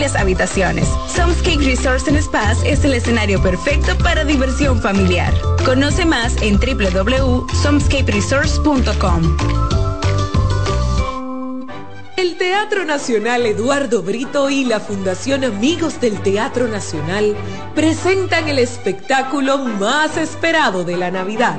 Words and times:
múltiples 0.00 0.16
habitaciones. 0.16 0.88
Somescape 1.14 1.62
Resorts 1.64 2.08
and 2.08 2.20
Spas 2.20 2.58
es 2.64 2.84
el 2.84 2.94
escenario 2.94 3.40
perfecto 3.42 3.96
para 3.98 4.24
diversión 4.24 4.80
familiar. 4.80 5.32
Conoce 5.64 6.06
más 6.06 6.40
en 6.42 6.58
www.somescaperesorts.com. 6.58 9.36
El 12.16 12.36
Teatro 12.38 12.84
Nacional 12.84 13.46
Eduardo 13.46 14.02
Brito 14.02 14.50
y 14.50 14.64
la 14.64 14.80
Fundación 14.80 15.44
Amigos 15.44 16.00
del 16.00 16.20
Teatro 16.22 16.66
Nacional 16.68 17.36
presentan 17.74 18.48
el 18.48 18.58
espectáculo 18.58 19.58
más 19.58 20.16
esperado 20.16 20.84
de 20.84 20.96
la 20.96 21.10
Navidad 21.10 21.58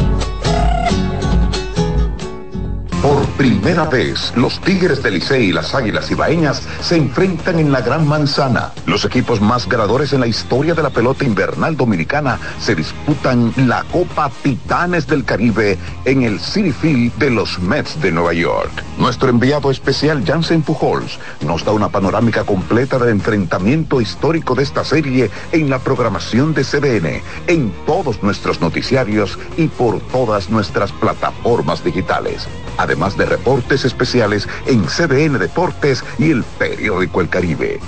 Por 3.01 3.25
primera 3.29 3.85
vez, 3.85 4.31
los 4.35 4.61
Tigres 4.61 5.01
del 5.01 5.15
Licey 5.15 5.45
y 5.45 5.51
las 5.51 5.73
Águilas 5.73 6.11
Ibaeñas 6.11 6.61
se 6.81 6.97
enfrentan 6.97 7.57
en 7.57 7.71
la 7.71 7.81
Gran 7.81 8.07
Manzana. 8.07 8.73
Los 8.85 9.05
equipos 9.05 9.41
más 9.41 9.67
ganadores 9.67 10.13
en 10.13 10.19
la 10.19 10.27
historia 10.27 10.75
de 10.75 10.83
la 10.83 10.91
pelota 10.91 11.25
invernal 11.25 11.75
dominicana 11.75 12.37
se 12.59 12.75
disputan 12.75 13.53
la 13.57 13.83
Copa 13.91 14.29
Titanes 14.43 15.07
del 15.07 15.25
Caribe 15.25 15.79
en 16.05 16.21
el 16.21 16.39
City 16.39 16.71
Field 16.71 17.15
de 17.17 17.31
los 17.31 17.57
Mets 17.57 17.99
de 17.99 18.11
Nueva 18.11 18.33
York. 18.33 18.71
Nuestro 19.01 19.29
enviado 19.29 19.71
especial 19.71 20.23
Jansen 20.23 20.61
Pujols 20.61 21.17
nos 21.43 21.65
da 21.65 21.71
una 21.71 21.89
panorámica 21.89 22.43
completa 22.43 22.99
del 22.99 23.09
enfrentamiento 23.09 23.99
histórico 23.99 24.53
de 24.53 24.61
esta 24.61 24.83
serie 24.83 25.31
en 25.51 25.71
la 25.71 25.79
programación 25.79 26.53
de 26.53 26.63
CDN, 26.63 27.23
en 27.47 27.73
todos 27.87 28.21
nuestros 28.21 28.61
noticiarios 28.61 29.39
y 29.57 29.69
por 29.69 29.99
todas 30.11 30.51
nuestras 30.51 30.91
plataformas 30.91 31.83
digitales 31.83 32.47
además 32.77 33.17
de 33.17 33.25
reportes 33.25 33.85
especiales 33.85 34.47
en 34.65 34.85
CDN 34.85 35.39
Deportes 35.39 36.03
y 36.17 36.31
el 36.31 36.43
periódico 36.43 37.21
El 37.21 37.29
Caribe. 37.29 37.79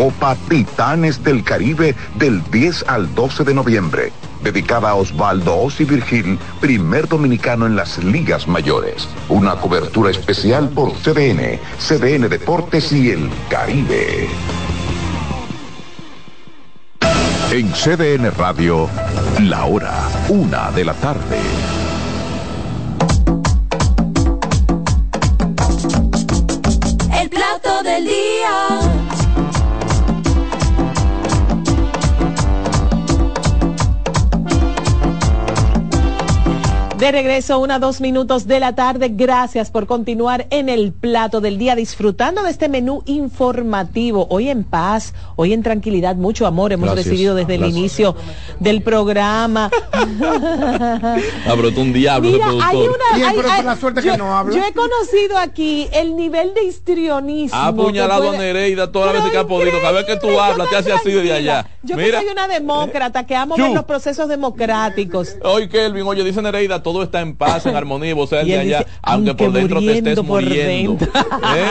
Copa 0.00 0.34
Titanes 0.48 1.22
del 1.22 1.44
Caribe 1.44 1.94
del 2.14 2.42
10 2.50 2.86
al 2.88 3.14
12 3.14 3.44
de 3.44 3.52
noviembre, 3.52 4.12
dedicada 4.42 4.88
a 4.88 4.94
Osvaldo 4.94 5.54
Osi 5.54 5.84
Virgil, 5.84 6.38
primer 6.58 7.06
dominicano 7.06 7.66
en 7.66 7.76
las 7.76 8.02
ligas 8.02 8.48
mayores. 8.48 9.06
Una 9.28 9.56
cobertura 9.56 10.10
especial 10.10 10.70
por 10.70 10.94
CDN, 10.94 11.60
CDN 11.78 12.30
Deportes 12.30 12.90
y 12.92 13.10
El 13.10 13.28
Caribe. 13.50 14.26
En 17.50 17.70
CDN 17.72 18.30
Radio, 18.38 18.88
la 19.38 19.66
hora, 19.66 20.08
una 20.30 20.70
de 20.70 20.84
la 20.86 20.94
tarde. 20.94 21.36
del 27.82 28.04
día. 28.04 28.79
De 37.00 37.12
regreso, 37.12 37.58
una 37.60 37.78
dos 37.78 38.02
minutos 38.02 38.46
de 38.46 38.60
la 38.60 38.74
tarde. 38.74 39.08
Gracias 39.10 39.70
por 39.70 39.86
continuar 39.86 40.46
en 40.50 40.68
el 40.68 40.92
plato 40.92 41.40
del 41.40 41.56
día, 41.56 41.74
disfrutando 41.74 42.42
de 42.42 42.50
este 42.50 42.68
menú 42.68 43.02
informativo. 43.06 44.26
Hoy 44.28 44.50
en 44.50 44.64
paz, 44.64 45.14
hoy 45.36 45.54
en 45.54 45.62
tranquilidad, 45.62 46.16
mucho 46.16 46.46
amor 46.46 46.74
hemos 46.74 46.94
recibido 46.94 47.34
desde 47.34 47.54
el 47.54 47.64
inicio 47.64 48.16
del 48.58 48.82
programa. 48.82 49.70
Abrotó 51.48 51.80
un 51.80 51.94
diablo 51.94 52.32
Mira, 52.32 52.48
hay 52.62 52.76
una, 52.76 53.76
suerte 53.76 54.02
yo, 54.02 54.12
que 54.12 54.18
no 54.18 54.36
habla. 54.36 54.54
Yo 54.54 54.62
he 54.62 54.74
conocido 54.74 55.38
aquí 55.38 55.88
el 55.94 56.16
nivel 56.16 56.52
de 56.52 56.64
histrionismo. 56.64 57.56
Ha 57.56 57.68
apuñalado 57.68 58.28
a 58.28 58.36
Nereida 58.36 58.92
todas 58.92 59.14
las 59.14 59.24
veces 59.24 59.32
que 59.32 59.38
ha 59.38 59.46
podido. 59.46 59.80
Cada 59.80 59.92
vez 59.92 60.04
que 60.04 60.16
tú 60.16 60.38
hablas, 60.38 60.68
te 60.68 60.76
hace 60.76 60.92
así 60.92 61.12
de 61.12 61.32
allá. 61.32 61.66
Yo 61.82 61.96
que 61.96 62.12
soy 62.12 62.26
una 62.26 62.46
demócrata, 62.46 63.24
que 63.24 63.34
amo 63.34 63.56
ver 63.56 63.70
los 63.70 63.84
procesos 63.84 64.28
democráticos. 64.28 65.36
Hoy, 65.42 65.70
Kelvin, 65.70 66.06
oye, 66.06 66.22
dice 66.24 66.42
Nereida, 66.42 66.82
todo 66.82 66.89
está 67.02 67.20
en 67.20 67.34
paz, 67.34 67.66
en 67.66 67.76
armonía, 67.76 68.14
vos 68.14 68.30
de 68.30 68.38
allá, 68.38 68.86
aunque, 69.02 69.34
por 69.34 69.52
dentro 69.52 69.80
te 69.80 69.98
estés 69.98 70.22
muriendo. 70.22 71.04
¿Eh? 71.04 71.66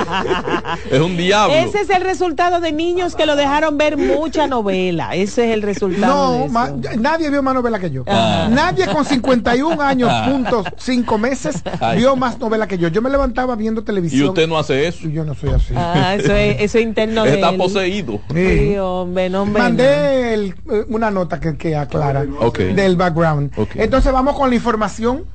Es 0.91 0.99
un 0.99 1.15
diablo. 1.17 1.55
Ese 1.55 1.81
es 1.81 1.89
el 1.89 2.01
resultado 2.01 2.59
de 2.59 2.71
niños 2.71 3.15
que 3.15 3.25
lo 3.25 3.35
dejaron 3.35 3.77
ver 3.77 3.97
mucha 3.97 4.47
novela. 4.47 5.15
Ese 5.15 5.45
es 5.45 5.53
el 5.53 5.61
resultado. 5.61 6.47
No, 6.47 6.79
nadie 6.97 7.29
vio 7.29 7.43
más 7.43 7.53
novela 7.53 7.79
que 7.79 7.91
yo. 7.91 8.03
Ah. 8.07 8.47
Nadie 8.51 8.87
con 8.87 9.05
51 9.05 9.81
años, 9.81 10.09
ah. 10.11 10.27
puntos, 10.29 10.65
5 10.77 11.17
meses, 11.17 11.63
vio 11.95 12.15
más 12.15 12.39
novela 12.39 12.67
que 12.67 12.77
yo. 12.77 12.87
Yo 12.87 13.01
me 13.01 13.09
levantaba 13.09 13.55
viendo 13.55 13.83
televisión. 13.83 14.21
¿Y 14.21 14.29
usted 14.29 14.47
no 14.47 14.57
hace 14.57 14.87
eso? 14.87 15.07
Yo 15.07 15.23
no 15.25 15.35
soy 15.35 15.49
así. 15.49 15.73
Ah, 15.75 16.15
eso 16.17 16.33
es, 16.33 16.61
eso 16.61 16.79
interno 16.79 17.25
Está 17.25 17.51
poseído. 17.53 18.19
Sí. 18.33 18.77
hombre, 18.77 19.29
no, 19.29 19.45
Mandé 19.45 20.33
eh, 20.33 20.53
una 20.89 21.11
nota 21.11 21.39
que, 21.39 21.57
que 21.57 21.75
aclara 21.75 22.25
del 22.55 22.95
background. 22.95 23.51
Entonces 23.75 24.11
vamos 24.11 24.35
con 24.35 24.49
la 24.49 24.55
información 24.55 25.08
sigam 25.09 25.25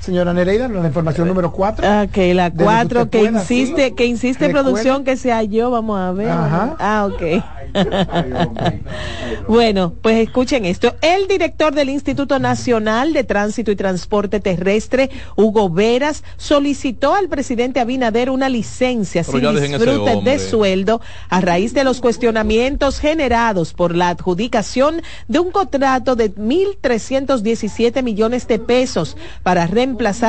Señora 0.00 0.32
Nereida, 0.32 0.68
la 0.68 0.86
información 0.86 1.28
número 1.28 1.52
4. 1.52 2.04
Ok, 2.04 2.16
la 2.32 2.50
4 2.50 3.10
que, 3.10 3.24
insiste, 3.24 3.94
que 3.94 4.06
insiste 4.06 4.48
producción 4.48 5.04
que 5.04 5.16
sea 5.16 5.42
yo, 5.42 5.70
vamos 5.70 5.98
a 5.98 6.12
ver. 6.12 6.28
Ah, 6.30 7.08
ok. 7.10 7.42
bueno, 9.48 9.92
pues 10.00 10.16
escuchen 10.26 10.64
esto. 10.64 10.94
El 11.02 11.28
director 11.28 11.74
del 11.74 11.90
Instituto 11.90 12.38
Nacional 12.38 13.12
de 13.12 13.24
Tránsito 13.24 13.70
y 13.70 13.76
Transporte 13.76 14.40
Terrestre, 14.40 15.10
Hugo 15.36 15.68
Veras, 15.68 16.24
solicitó 16.36 17.14
al 17.14 17.28
presidente 17.28 17.80
Abinader 17.80 18.30
una 18.30 18.48
licencia 18.48 19.24
sin 19.24 19.40
disfrute 19.40 20.20
de 20.22 20.38
sueldo 20.38 21.00
a 21.28 21.40
raíz 21.40 21.74
de 21.74 21.84
los 21.84 22.00
cuestionamientos 22.00 22.98
generados 23.00 23.74
por 23.74 23.94
la 23.94 24.10
adjudicación 24.10 25.02
de 25.26 25.38
un 25.38 25.50
contrato 25.50 26.16
de 26.16 26.34
1.317 26.34 28.02
millones 28.02 28.48
de 28.48 28.58
pesos 28.58 29.16
para 29.42 29.66
reemplazar 29.66 29.87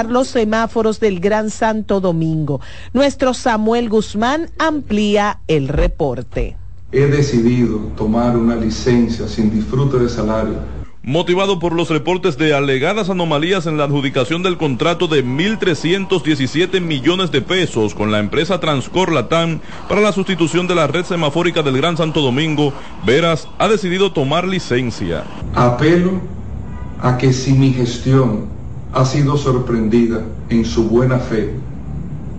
los 0.10 0.28
semáforos 0.28 1.00
del 1.00 1.20
Gran 1.20 1.50
Santo 1.50 2.00
Domingo. 2.00 2.62
Nuestro 2.94 3.34
Samuel 3.34 3.90
Guzmán 3.90 4.50
amplía 4.58 5.40
el 5.48 5.68
reporte 5.68 6.56
he 6.92 7.06
decidido 7.06 7.78
tomar 7.96 8.36
una 8.36 8.56
licencia 8.56 9.28
sin 9.28 9.52
disfrute 9.52 10.00
de 10.00 10.10
salario 10.10 10.80
motivado 11.02 11.60
por 11.60 11.74
los 11.74 11.90
reportes 11.90 12.38
de 12.38 12.54
alegadas 12.54 13.10
anomalías 13.10 13.66
en 13.66 13.78
la 13.78 13.86
adjudicación 13.86 14.44
del 14.44 14.58
contrato 14.58 15.08
de 15.08 15.26
1.317 15.26 16.82
millones 16.82 17.32
de 17.32 17.42
pesos 17.42 17.96
con 17.96 18.12
la 18.12 18.20
empresa 18.20 18.60
Transcor 18.60 19.12
Latam 19.12 19.60
para 19.88 20.02
la 20.02 20.12
sustitución 20.12 20.68
de 20.68 20.76
la 20.76 20.88
red 20.88 21.06
semafórica 21.06 21.64
del 21.64 21.78
Gran 21.78 21.98
Santo 21.98 22.22
Domingo, 22.22 22.74
Veras 23.06 23.48
ha 23.58 23.68
decidido 23.68 24.12
tomar 24.12 24.48
licencia. 24.48 25.24
Apelo 25.56 26.22
a 27.02 27.18
que 27.18 27.32
si 27.34 27.54
mi 27.54 27.72
gestión 27.72 28.59
ha 28.94 29.06
sido 29.06 29.38
sorprendida 29.38 30.24
en 30.50 30.66
su 30.66 30.90
buena 30.90 31.20
fe 31.20 31.54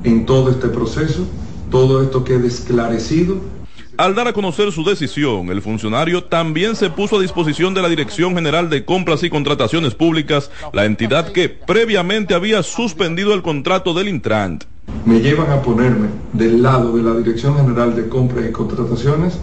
en 0.04 0.26
todo 0.26 0.50
este 0.50 0.68
proceso, 0.68 1.26
todo 1.70 2.02
esto 2.02 2.24
quede 2.24 2.48
esclarecido 2.48 3.40
al 4.00 4.14
dar 4.14 4.28
a 4.28 4.32
conocer 4.32 4.72
su 4.72 4.82
decisión, 4.82 5.50
el 5.50 5.60
funcionario 5.60 6.24
también 6.24 6.74
se 6.74 6.88
puso 6.88 7.18
a 7.18 7.20
disposición 7.20 7.74
de 7.74 7.82
la 7.82 7.88
Dirección 7.90 8.34
General 8.34 8.70
de 8.70 8.86
Compras 8.86 9.22
y 9.24 9.28
Contrataciones 9.28 9.94
Públicas, 9.94 10.50
la 10.72 10.86
entidad 10.86 11.32
que 11.32 11.50
previamente 11.50 12.32
había 12.32 12.62
suspendido 12.62 13.34
el 13.34 13.42
contrato 13.42 13.92
del 13.92 14.08
Intrant. 14.08 14.64
Me 15.04 15.20
llevan 15.20 15.50
a 15.50 15.60
ponerme 15.60 16.08
del 16.32 16.62
lado 16.62 16.96
de 16.96 17.02
la 17.02 17.14
Dirección 17.14 17.56
General 17.58 17.94
de 17.94 18.08
Compras 18.08 18.46
y 18.48 18.52
Contrataciones 18.52 19.38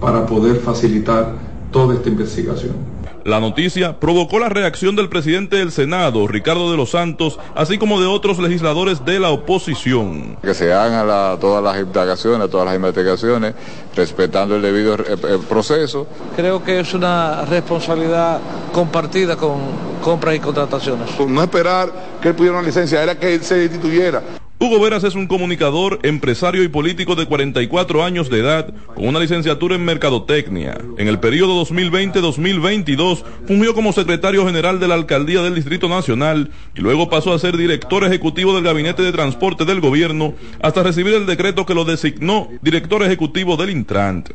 para 0.00 0.26
poder 0.26 0.56
facilitar 0.56 1.36
toda 1.70 1.94
esta 1.94 2.08
investigación. 2.08 2.93
La 3.24 3.40
noticia 3.40 3.98
provocó 3.98 4.38
la 4.38 4.50
reacción 4.50 4.96
del 4.96 5.08
presidente 5.08 5.56
del 5.56 5.72
Senado, 5.72 6.28
Ricardo 6.28 6.70
de 6.70 6.76
los 6.76 6.90
Santos, 6.90 7.38
así 7.54 7.78
como 7.78 7.98
de 7.98 8.06
otros 8.06 8.38
legisladores 8.38 9.02
de 9.06 9.18
la 9.18 9.30
oposición. 9.30 10.36
Que 10.42 10.52
se 10.52 10.74
hagan 10.74 11.08
todas 11.40 11.64
las 11.64 11.78
indagaciones, 11.78 12.50
todas 12.50 12.66
las 12.66 12.76
investigaciones, 12.76 13.54
respetando 13.96 14.56
el 14.56 14.60
debido 14.60 14.96
eh, 14.96 15.04
eh, 15.08 15.38
proceso. 15.48 16.06
Creo 16.36 16.62
que 16.62 16.80
es 16.80 16.92
una 16.92 17.46
responsabilidad 17.46 18.40
compartida 18.74 19.36
con 19.36 19.58
compras 20.02 20.34
y 20.34 20.40
contrataciones. 20.40 21.08
No 21.26 21.42
esperar 21.42 21.90
que 22.20 22.28
él 22.28 22.34
pudiera 22.34 22.58
una 22.58 22.66
licencia, 22.66 23.02
era 23.02 23.18
que 23.18 23.32
él 23.32 23.42
se 23.42 23.56
destituyera. 23.56 24.22
Hugo 24.64 24.80
Veras 24.80 25.04
es 25.04 25.14
un 25.14 25.26
comunicador, 25.26 25.98
empresario 26.04 26.62
y 26.62 26.68
político 26.68 27.16
de 27.16 27.26
44 27.26 28.02
años 28.02 28.30
de 28.30 28.38
edad, 28.38 28.72
con 28.94 29.06
una 29.08 29.20
licenciatura 29.20 29.74
en 29.74 29.84
Mercadotecnia. 29.84 30.78
En 30.96 31.06
el 31.06 31.20
periodo 31.20 31.62
2020-2022 31.66 33.24
fungió 33.46 33.74
como 33.74 33.92
secretario 33.92 34.46
general 34.46 34.80
de 34.80 34.88
la 34.88 34.94
Alcaldía 34.94 35.42
del 35.42 35.54
Distrito 35.54 35.90
Nacional 35.90 36.50
y 36.74 36.80
luego 36.80 37.10
pasó 37.10 37.34
a 37.34 37.38
ser 37.38 37.58
director 37.58 38.04
ejecutivo 38.04 38.54
del 38.54 38.64
Gabinete 38.64 39.02
de 39.02 39.12
Transporte 39.12 39.66
del 39.66 39.82
Gobierno 39.82 40.32
hasta 40.62 40.82
recibir 40.82 41.12
el 41.12 41.26
decreto 41.26 41.66
que 41.66 41.74
lo 41.74 41.84
designó 41.84 42.48
director 42.62 43.02
ejecutivo 43.02 43.58
del 43.58 43.68
Intrant. 43.68 44.30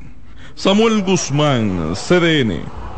Samuel 0.54 1.02
Guzmán, 1.02 1.96
CDN. 1.96 2.89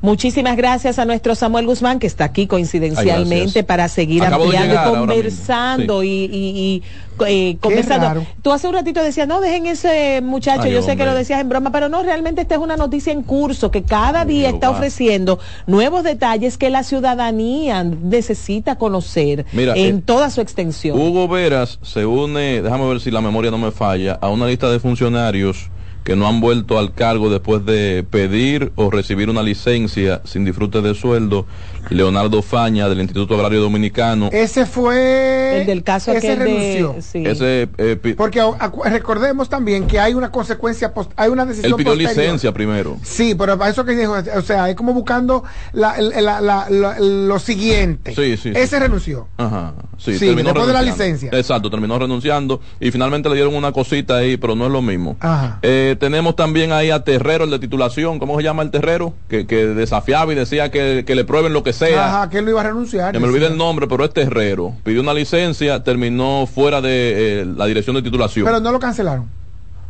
Muchísimas 0.00 0.56
gracias 0.56 1.00
a 1.00 1.04
nuestro 1.04 1.34
Samuel 1.34 1.66
Guzmán, 1.66 1.98
que 1.98 2.06
está 2.06 2.24
aquí 2.24 2.46
coincidencialmente 2.46 3.64
para 3.64 3.88
seguir 3.88 4.22
ampliando 4.22 4.74
y 4.74 4.78
conversando 4.78 6.04
y, 6.04 6.82
eh, 7.26 7.56
conversando. 7.60 8.24
Tú 8.42 8.52
hace 8.52 8.68
un 8.68 8.74
ratito 8.74 9.02
decías, 9.02 9.26
no, 9.26 9.40
dejen 9.40 9.66
ese 9.66 10.20
muchacho, 10.22 10.68
yo 10.68 10.82
sé 10.82 10.96
que 10.96 11.04
lo 11.04 11.14
decías 11.14 11.40
en 11.40 11.48
broma, 11.48 11.72
pero 11.72 11.88
no, 11.88 12.04
realmente 12.04 12.42
esta 12.42 12.54
es 12.54 12.60
una 12.60 12.76
noticia 12.76 13.12
en 13.12 13.22
curso 13.22 13.72
que 13.72 13.82
cada 13.82 14.24
día 14.24 14.50
está 14.50 14.70
ofreciendo 14.70 15.40
nuevos 15.66 16.04
detalles 16.04 16.58
que 16.58 16.70
la 16.70 16.84
ciudadanía 16.84 17.82
necesita 17.82 18.76
conocer 18.76 19.46
en 19.52 19.96
eh, 19.96 20.02
toda 20.04 20.30
su 20.30 20.40
extensión. 20.40 20.98
Hugo 20.98 21.26
Veras 21.26 21.80
se 21.82 22.06
une, 22.06 22.62
déjame 22.62 22.86
ver 22.86 23.00
si 23.00 23.10
la 23.10 23.20
memoria 23.20 23.50
no 23.50 23.58
me 23.58 23.72
falla, 23.72 24.16
a 24.20 24.28
una 24.28 24.46
lista 24.46 24.70
de 24.70 24.78
funcionarios 24.78 25.70
que 26.08 26.16
no 26.16 26.26
han 26.26 26.40
vuelto 26.40 26.78
al 26.78 26.94
cargo 26.94 27.28
después 27.28 27.66
de 27.66 28.02
pedir 28.02 28.72
o 28.76 28.90
recibir 28.90 29.28
una 29.28 29.42
licencia 29.42 30.22
sin 30.24 30.42
disfrute 30.42 30.80
de 30.80 30.94
sueldo 30.94 31.44
Leonardo 31.90 32.40
Faña 32.40 32.88
del 32.88 33.00
Instituto 33.00 33.34
Agrario 33.34 33.60
Dominicano. 33.60 34.30
Ese 34.32 34.64
fue 34.64 35.60
el 35.60 35.66
del 35.66 35.82
caso 35.82 36.12
ese 36.12 36.34
renunció. 36.34 36.96
Ese, 36.96 37.68
eh, 37.76 38.14
Porque 38.16 38.42
recordemos 38.86 39.50
también 39.50 39.86
que 39.86 40.00
hay 40.00 40.14
una 40.14 40.30
consecuencia, 40.30 40.94
hay 41.16 41.28
una 41.28 41.44
decisión. 41.44 41.72
Él 41.72 41.76
pidió 41.76 41.94
licencia 41.94 42.52
primero. 42.52 42.96
Sí, 43.02 43.34
pero 43.34 43.58
para 43.58 43.70
eso 43.70 43.84
que 43.84 43.94
dijo, 43.94 44.14
o 44.34 44.42
sea, 44.42 44.70
es 44.70 44.76
como 44.76 44.94
buscando 44.94 45.44
lo 45.74 47.38
siguiente. 47.38 48.14
Sí, 48.14 48.38
sí. 48.38 48.52
Ese 48.54 48.78
renunció. 48.78 49.28
Ajá. 49.36 49.74
Sí, 49.98 50.18
terminó 50.18 50.50
después 50.50 50.68
de 50.68 50.72
la 50.72 50.82
licencia. 50.82 51.30
Exacto, 51.32 51.70
terminó 51.70 51.98
renunciando 51.98 52.62
y 52.80 52.90
finalmente 52.90 53.28
le 53.28 53.34
dieron 53.34 53.54
una 53.54 53.72
cosita 53.72 54.16
ahí, 54.16 54.38
pero 54.38 54.54
no 54.54 54.64
es 54.64 54.72
lo 54.72 54.80
mismo. 54.80 55.16
Ajá. 55.20 55.58
Eh, 55.62 55.96
tenemos 55.98 56.36
también 56.36 56.72
ahí 56.72 56.90
a 56.90 57.04
Terrero, 57.04 57.44
el 57.44 57.50
de 57.50 57.58
titulación, 57.58 58.18
¿cómo 58.18 58.36
se 58.36 58.42
llama 58.42 58.62
el 58.62 58.70
Terrero? 58.70 59.14
Que, 59.28 59.46
que 59.46 59.66
desafiaba 59.66 60.32
y 60.32 60.36
decía 60.36 60.70
que, 60.70 61.04
que 61.06 61.14
le 61.14 61.24
prueben 61.24 61.52
lo 61.52 61.62
que 61.62 61.70
Ajá, 61.70 62.30
que 62.30 62.38
él 62.38 62.44
no 62.44 62.50
iba 62.50 62.60
a 62.60 62.64
renunciar. 62.64 63.18
me 63.18 63.26
olvide 63.26 63.46
el 63.46 63.56
nombre, 63.56 63.86
pero 63.86 64.04
este 64.04 64.22
Herrero 64.22 64.74
pidió 64.82 65.00
una 65.00 65.14
licencia, 65.14 65.82
terminó 65.84 66.46
fuera 66.46 66.80
de 66.80 67.40
eh, 67.40 67.44
la 67.44 67.66
dirección 67.66 67.94
de 67.96 68.02
titulación. 68.02 68.46
Pero 68.46 68.60
no 68.60 68.72
lo 68.72 68.78
cancelaron. 68.78 69.28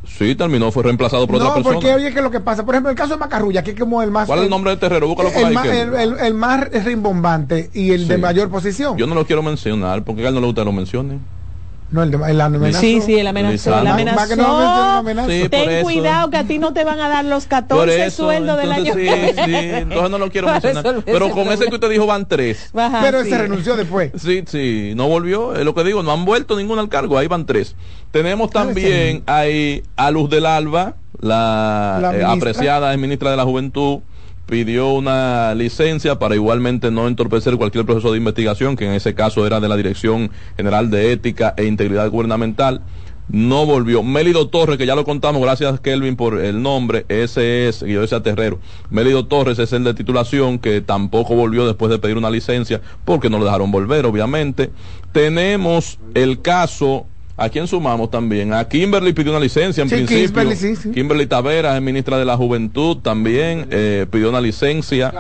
Sí, 0.07 0.35
terminó, 0.35 0.73
fue 0.73 0.83
reemplazado 0.85 1.27
por 1.27 1.37
otra 1.37 1.55
persona. 1.55 1.75
No, 1.75 1.81
porque 1.81 1.95
oye, 1.95 2.15
que 2.15 2.23
lo 2.23 2.31
que 2.31 2.41
pasa, 2.41 2.65
por 2.65 2.75
ejemplo, 2.75 2.91
el 2.91 2.97
caso 2.97 3.15
de 3.15 3.19
Macarrulla, 3.19 3.63
que 3.63 3.73
es 3.73 3.79
como 3.79 4.03
el 4.03 4.11
más. 4.11 4.27
¿Cuál 4.27 4.41
es 4.41 4.45
el 4.47 4.51
nombre 4.51 4.71
de 4.71 4.77
Terrero? 4.79 5.07
Búscalo 5.07 5.31
por 5.31 5.43
el, 5.43 5.53
Más, 5.53 5.67
el, 5.67 6.35
más 6.35 6.85
rimbombante 6.85 7.71
y 7.75 7.93
el 7.93 8.09
de 8.09 8.19
mayor 8.19 8.49
posición. 8.49 8.97
Yo 8.97 9.07
no 9.07 9.15
lo 9.15 9.27
quiero 9.27 9.43
mencionar, 9.43 10.05
porque 10.05 10.25
a 10.25 10.29
él 10.29 10.35
no 10.35 10.41
le 10.41 10.47
gusta 10.47 10.63
que 10.63 10.67
lo 10.67 10.73
mencione. 10.73 11.19
No, 11.91 12.03
el, 12.03 12.13
el 12.15 12.41
amenazó. 12.41 12.81
Sí, 12.81 13.01
sí, 13.01 13.19
el 13.19 13.27
amenazó. 13.27 13.79
El 13.79 13.87
amenazó. 13.87 15.03
Ten 15.51 15.83
cuidado 15.83 16.31
que 16.31 16.37
a 16.37 16.45
ti 16.45 16.59
no 16.59 16.73
te 16.73 16.85
van 16.85 17.01
a 17.01 17.09
dar 17.09 17.25
los 17.25 17.47
14 17.47 18.11
sueldos 18.11 18.59
del 18.59 18.73
año. 18.73 18.95
Sí, 18.95 19.07
sí, 19.09 19.55
entonces 19.55 20.11
no 20.11 20.19
lo 20.19 20.31
quiero 20.31 20.49
mencionar. 20.53 21.03
Pero 21.05 21.31
con 21.31 21.49
ese 21.49 21.67
que 21.67 21.75
usted 21.75 21.91
dijo 21.91 22.07
van 22.07 22.27
tres. 22.29 22.71
Pero 23.03 23.25
se 23.25 23.39
renunció 23.39 23.77
después. 23.77 24.13
Sí, 24.19 24.45
sí, 24.47 24.93
no 24.97 25.09
volvió. 25.09 25.55
Es 25.55 25.65
lo 25.65 25.75
que 25.75 25.85
digo, 25.85 26.03
no 26.03 26.13
han 26.13 26.25
vuelto 26.25 26.57
ninguno 26.57 26.81
al 26.81 26.89
cargo. 26.89 27.17
Ahí 27.17 27.27
van 27.27 27.47
tres. 27.47 27.75
Tenemos 28.11 28.51
también 28.51 29.23
ahí 29.27 29.83
a 29.97 30.11
Luz 30.11 30.31
del 30.31 30.47
Alba, 30.47 30.95
la, 31.21 31.99
la 32.01 32.17
eh, 32.17 32.25
apreciada 32.25 32.97
ministra 32.97 33.31
de 33.31 33.37
la 33.37 33.45
Juventud 33.45 34.01
pidió 34.49 34.89
una 34.93 35.55
licencia 35.55 36.19
para 36.19 36.35
igualmente 36.35 36.91
no 36.91 37.07
entorpecer 37.07 37.57
cualquier 37.57 37.85
proceso 37.85 38.11
de 38.11 38.19
investigación, 38.19 38.77
que 38.77 38.87
en 38.87 38.93
ese 38.93 39.15
caso 39.15 39.47
era 39.47 39.61
de 39.61 39.69
la 39.69 39.77
Dirección 39.77 40.31
General 40.57 40.91
de 40.91 41.13
Ética 41.13 41.55
e 41.57 41.67
Integridad 41.67 42.11
Gubernamental. 42.11 42.81
No 43.29 43.67
volvió. 43.67 44.03
Mélido 44.03 44.49
Torres, 44.49 44.79
que 44.79 44.87
ya 44.87 44.95
lo 44.95 45.05
contamos, 45.05 45.43
gracias 45.43 45.81
Kelvin 45.81 46.17
por 46.17 46.41
el 46.41 46.63
nombre, 46.63 47.05
ese 47.09 47.69
es, 47.69 47.81
yo 47.81 48.01
decía 48.01 48.23
Terrero. 48.23 48.59
Mélido 48.89 49.27
Torres 49.27 49.59
es 49.59 49.75
el 49.75 49.85
de 49.85 49.93
titulación, 49.93 50.59
que 50.59 50.81
tampoco 50.81 51.35
volvió 51.35 51.67
después 51.67 51.91
de 51.91 51.99
pedir 51.99 52.17
una 52.17 52.31
licencia, 52.31 52.81
porque 53.05 53.29
no 53.29 53.39
lo 53.39 53.45
dejaron 53.45 53.71
volver, 53.71 54.07
obviamente. 54.07 54.71
Tenemos 55.13 55.99
el 56.15 56.41
caso 56.41 57.07
¿A 57.41 57.49
quién 57.51 57.69
sumamos 57.69 58.11
también? 58.11 58.53
A 58.53 58.67
Kimberly 58.67 59.13
pidió 59.13 59.31
una 59.31 59.39
licencia 59.39 59.83
en 59.83 59.89
principio. 59.89 60.27
Kimberly, 60.27 60.57
sí, 60.57 60.75
sí. 60.75 60.91
Kimberly 60.91 61.29
Taveras 61.29 61.77
es 61.77 61.83
ministra 61.83 62.19
de 62.19 62.25
la 62.25 62.37
Juventud 62.37 62.97
también, 62.97 63.69
eh, 63.71 64.07
pidió 64.11 64.31
una 64.31 64.41
licencia, 64.41 65.15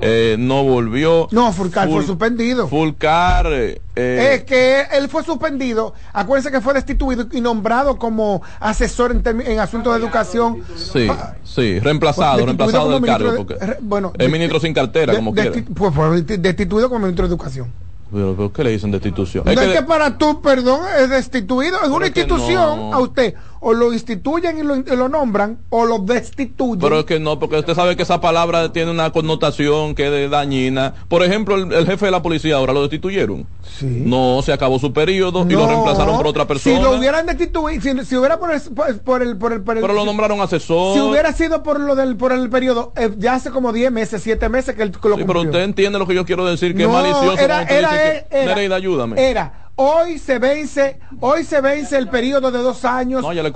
eh, 0.00 0.36
no 0.38 0.62
volvió. 0.62 1.26
No, 1.32 1.52
Fulcar 1.52 1.88
fue 1.88 2.06
suspendido. 2.06 2.68
Fulcar. 2.68 3.48
Eh, 3.50 3.80
es 3.96 4.44
que 4.44 4.82
él 4.92 5.08
fue 5.08 5.24
suspendido. 5.24 5.94
Acuérdense 6.12 6.52
que 6.52 6.60
fue 6.60 6.74
destituido 6.74 7.26
y 7.32 7.40
nombrado 7.40 7.98
como 7.98 8.40
asesor 8.60 9.10
en, 9.10 9.58
asuntos 9.58 9.94
de 9.94 9.98
educación. 10.00 10.62
Sí, 10.76 11.08
sí, 11.42 11.80
reemplazado, 11.80 12.46
reemplazado 12.46 12.92
del 12.92 13.02
cargo. 13.04 13.34
porque 13.34 13.56
bueno, 13.80 14.12
es 14.16 14.30
ministro 14.30 14.60
sin 14.60 14.72
cartera, 14.72 15.16
como 15.16 15.34
quiera. 15.34 15.50
Pues 15.74 15.92
fue 15.92 16.22
destituido 16.22 16.88
como 16.88 17.00
ministro 17.00 17.26
de 17.26 17.32
educación. 17.34 17.83
Pero, 18.14 18.52
¿qué 18.52 18.62
le 18.62 18.70
dicen 18.70 18.92
destitución? 18.92 19.42
No 19.44 19.50
es 19.60 19.72
que, 19.72 19.82
para 19.82 20.16
tú, 20.16 20.40
perdón, 20.40 20.82
es 21.00 21.10
destituido, 21.10 21.82
es 21.82 21.88
una 21.88 22.06
institución 22.06 22.92
a 22.92 23.00
usted 23.00 23.34
o 23.64 23.72
lo 23.72 23.94
instituyen 23.94 24.58
y 24.58 24.62
lo, 24.62 25.08
nombran 25.08 25.58
o 25.70 25.86
lo 25.86 25.98
destituyen. 25.98 26.80
Pero 26.80 26.98
es 26.98 27.04
que 27.06 27.18
no, 27.18 27.38
porque 27.38 27.56
usted 27.56 27.74
sabe 27.74 27.96
que 27.96 28.02
esa 28.02 28.20
palabra 28.20 28.72
tiene 28.72 28.90
una 28.90 29.10
connotación 29.10 29.94
que 29.94 30.24
es 30.24 30.30
dañina. 30.30 30.92
Por 31.08 31.22
ejemplo, 31.22 31.56
el, 31.56 31.86
jefe 31.86 32.04
de 32.04 32.12
la 32.12 32.22
policía 32.22 32.56
ahora 32.56 32.74
lo 32.74 32.82
destituyeron. 32.82 33.46
Sí. 33.62 33.86
No, 34.04 34.42
se 34.42 34.52
acabó 34.52 34.78
su 34.78 34.92
periodo 34.92 35.46
y 35.48 35.54
lo 35.54 35.66
reemplazaron 35.66 36.18
por 36.18 36.26
otra 36.26 36.46
persona. 36.46 36.76
Si 36.76 36.82
lo 36.82 36.92
hubieran 36.98 37.24
destituido, 37.24 37.80
si, 38.04 38.16
hubiera 38.16 38.38
por 38.38 38.52
el, 38.52 38.60
por 39.00 39.22
el, 39.22 39.36
por 39.38 39.52
el, 39.52 39.62
Pero 39.62 39.94
lo 39.94 40.04
nombraron 40.04 40.42
asesor. 40.42 40.94
Si 40.94 41.00
hubiera 41.00 41.32
sido 41.32 41.62
por 41.62 41.80
lo 41.80 41.96
del 41.96 42.16
por 42.16 42.32
el 42.32 42.50
periodo, 42.50 42.92
eh, 42.96 43.10
ya 43.16 43.34
hace 43.34 43.50
como 43.50 43.72
10 43.72 43.90
meses, 43.90 44.22
7 44.22 44.46
meses 44.50 44.74
que, 44.74 44.84
lo 44.84 45.16
sí, 45.16 45.24
pero 45.26 45.40
usted 45.40 45.60
entiende 45.60 45.98
lo 45.98 46.06
que 46.06 46.14
yo 46.14 46.26
quiero 46.26 46.44
decir, 46.44 46.76
que 46.76 46.82
es 46.82 46.88
malicioso. 46.88 47.38
Era, 47.38 47.62
era, 47.62 48.26
era, 48.30 48.76
ayúdame. 48.76 49.30
Era 49.30 49.63
Hoy 49.76 50.18
se 50.20 50.38
vence, 50.38 51.00
hoy 51.18 51.42
se 51.42 51.60
vence 51.60 51.98
el 51.98 52.08
periodo 52.08 52.52
de 52.52 52.58
dos 52.58 52.84
años 52.84 53.22
por, 53.22 53.36
el 53.36 53.52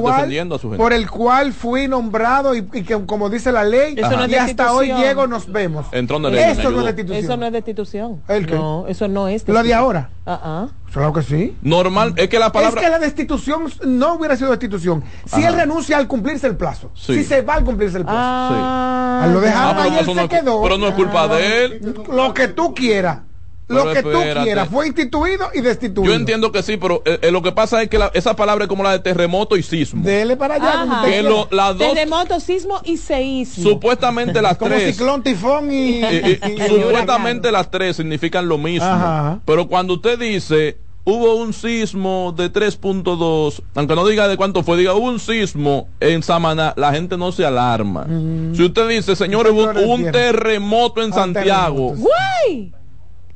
cual, 0.00 0.60
por 0.76 0.92
el 0.92 1.10
cual 1.10 1.52
fui 1.52 1.88
nombrado 1.88 2.54
y, 2.54 2.62
que 2.62 3.04
como 3.06 3.28
dice 3.28 3.50
la 3.50 3.64
ley, 3.64 3.96
y 3.96 4.34
hasta 4.36 4.72
hoy 4.72 4.92
llego 4.92 5.26
nos 5.26 5.50
vemos. 5.50 5.86
eso, 5.90 6.18
no 6.20 6.28
es 6.28 6.86
destitución. 6.86 7.24
eso 7.24 7.36
no 7.36 7.46
es 7.46 7.52
destitución. 7.52 8.22
¿El 8.28 8.46
qué? 8.46 8.54
No, 8.54 8.86
eso 8.86 9.08
no 9.08 9.26
es. 9.26 9.48
Lo 9.48 9.62
de 9.62 9.74
ahora. 9.74 10.10
Uh 10.26 10.68
Claro 10.92 11.12
que 11.12 11.22
sí. 11.22 11.54
Normal, 11.60 12.14
es 12.16 12.28
que 12.28 12.38
la 12.38 12.50
palabra. 12.50 12.80
Es 12.80 12.86
que 12.86 12.90
la 12.90 12.98
destitución 12.98 13.64
no 13.84 14.14
hubiera 14.14 14.36
sido 14.36 14.50
destitución. 14.50 15.04
Si 15.26 15.42
él 15.42 15.54
renuncia 15.54 15.98
al 15.98 16.08
cumplirse 16.08 16.46
el 16.46 16.56
plazo. 16.56 16.90
Si 16.94 17.24
se 17.24 17.42
va 17.42 17.54
al 17.54 17.64
cumplirse 17.64 17.98
el 17.98 18.04
plazo. 18.04 18.54
Ah, 18.56 19.28
Lo 19.30 19.40
dejaron 19.40 19.82
ahí, 19.82 19.98
él 19.98 20.06
se 20.06 20.28
quedó. 20.28 20.62
Pero 20.62 20.78
no 20.78 20.88
es 20.88 20.94
culpa 20.94 21.28
de 21.28 21.64
él. 21.64 21.94
Lo 22.10 22.32
que 22.32 22.48
tú 22.48 22.74
quieras 22.74 23.27
lo 23.68 23.92
que 23.92 24.02
tú 24.02 24.18
quieras. 24.42 24.68
Fue 24.68 24.86
instituido 24.86 25.48
y 25.54 25.60
destituido. 25.60 26.12
Yo 26.12 26.18
entiendo 26.18 26.50
que 26.50 26.62
sí, 26.62 26.76
pero 26.76 27.02
eh, 27.04 27.18
eh, 27.22 27.30
lo 27.30 27.42
que 27.42 27.52
pasa 27.52 27.82
es 27.82 27.88
que 27.88 27.98
esa 28.14 28.34
palabra 28.34 28.64
es 28.64 28.68
como 28.68 28.82
la 28.82 28.92
de 28.92 28.98
terremoto 29.00 29.56
y 29.56 29.62
sismo. 29.62 30.02
Dele 30.02 30.36
para 30.36 30.54
allá. 30.54 31.02
Que 31.04 31.22
lo, 31.22 31.48
terremoto, 31.76 32.40
sismo 32.40 32.80
y 32.84 32.96
seísmo. 32.96 33.62
Supuestamente 33.70 34.42
las 34.42 34.56
como 34.58 34.74
tres. 34.74 34.96
ciclón, 34.96 35.22
tifón 35.22 35.72
y. 35.72 36.02
supuestamente 36.68 37.52
las 37.52 37.70
tres 37.70 37.96
significan 37.96 38.48
lo 38.48 38.58
mismo. 38.58 39.40
Pero 39.44 39.68
cuando 39.68 39.94
usted 39.94 40.18
dice 40.18 40.78
hubo 41.04 41.36
un 41.36 41.54
sismo 41.54 42.34
de 42.36 42.52
3.2, 42.52 43.62
aunque 43.74 43.94
no 43.94 44.06
diga 44.06 44.28
de 44.28 44.36
cuánto 44.36 44.62
fue, 44.62 44.76
diga 44.76 44.92
hubo 44.92 45.06
un 45.06 45.18
sismo 45.18 45.88
en 46.00 46.22
Samaná, 46.22 46.74
la 46.76 46.92
gente 46.92 47.16
no 47.16 47.32
se 47.32 47.46
alarma. 47.46 48.06
Si 48.52 48.62
usted 48.62 48.88
dice, 48.88 49.16
señores, 49.16 49.52
hubo 49.52 49.94
un 49.94 50.10
terremoto 50.12 51.02
en 51.02 51.14
Santiago 51.14 51.94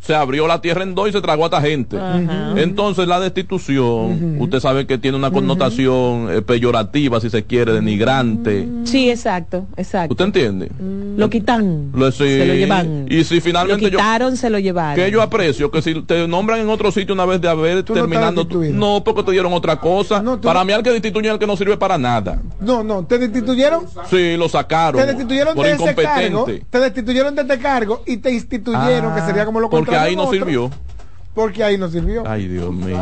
se 0.02 0.16
abrió 0.16 0.48
la 0.48 0.60
tierra 0.60 0.82
en 0.82 0.96
dos 0.96 1.08
y 1.08 1.12
se 1.12 1.20
tragó 1.20 1.44
a 1.44 1.46
esta 1.46 1.60
gente. 1.60 1.96
Entonces 2.56 3.06
la 3.06 3.20
destitución, 3.20 4.36
usted 4.40 4.58
sabe 4.58 4.84
que 4.86 4.98
tiene 4.98 5.16
una 5.16 5.30
connotación 5.30 6.28
eh, 6.28 6.42
peyorativa, 6.42 7.20
si 7.20 7.30
se 7.30 7.44
quiere, 7.44 7.72
denigrante. 7.72 8.68
Sí, 8.82 9.08
exacto, 9.08 9.66
exacto. 9.76 10.14
¿Usted 10.14 10.24
entiende? 10.24 10.70
Mm. 10.70 11.18
Lo 11.18 11.30
quitan. 11.30 11.92
Lo, 11.94 12.10
se 12.10 12.44
lo 12.44 12.54
llevan. 12.54 13.06
Y 13.08 13.22
si 13.22 13.40
finalmente 13.40 13.80
lo 13.84 13.90
quitaron, 13.90 14.36
se 14.36 14.50
lo 14.50 14.58
llevaron. 14.58 14.96
Que 14.96 15.08
yo 15.12 15.22
aprecio, 15.22 15.70
que 15.70 15.80
si 15.82 16.02
te 16.02 16.26
nombran 16.26 16.58
en 16.58 16.68
otro 16.68 16.90
sitio 16.90 17.14
una 17.14 17.24
vez 17.24 17.40
de 17.40 17.48
haber 17.48 17.84
terminando, 17.84 18.44
no, 18.72 19.04
porque 19.04 19.22
te 19.22 19.30
dieron 19.30 19.52
otra 19.52 19.78
cosa. 19.78 20.22
para 20.42 20.64
mí 20.64 20.72
al 20.72 20.82
que 20.82 20.90
destituyen 20.90 21.30
al 21.30 21.38
que 21.38 21.46
no 21.46 21.56
sirve 21.56 21.76
para 21.76 21.96
nada. 21.96 22.42
No, 22.60 22.82
no, 22.82 23.04
te 23.04 23.18
destituyeron. 23.18 23.86
Sí, 24.10 24.36
lo 24.36 24.48
sacaron. 24.48 25.00
Te 25.00 25.06
destituyeron 25.06 25.54
por 25.54 25.64
de 25.64 25.74
incompetente. 25.74 26.22
Ese 26.22 26.30
cargo, 26.32 26.46
te 26.70 26.80
destituyeron 26.80 27.34
de 27.36 27.42
este 27.42 27.58
cargo 27.60 28.02
y 28.04 28.16
te 28.16 28.32
instituyeron, 28.32 29.14
que 29.14 29.20
ah. 29.20 29.26
sería 29.26 29.44
como 29.44 29.60
lo 29.60 29.70
contrario 29.70 29.91
ahí 29.96 30.16
no 30.16 30.30
sirvió. 30.30 30.70
Porque 31.34 31.64
ahí 31.64 31.78
no 31.78 31.88
sirvió. 31.88 32.24
Ay, 32.26 32.46
Dios 32.46 32.72
mío. 32.72 32.98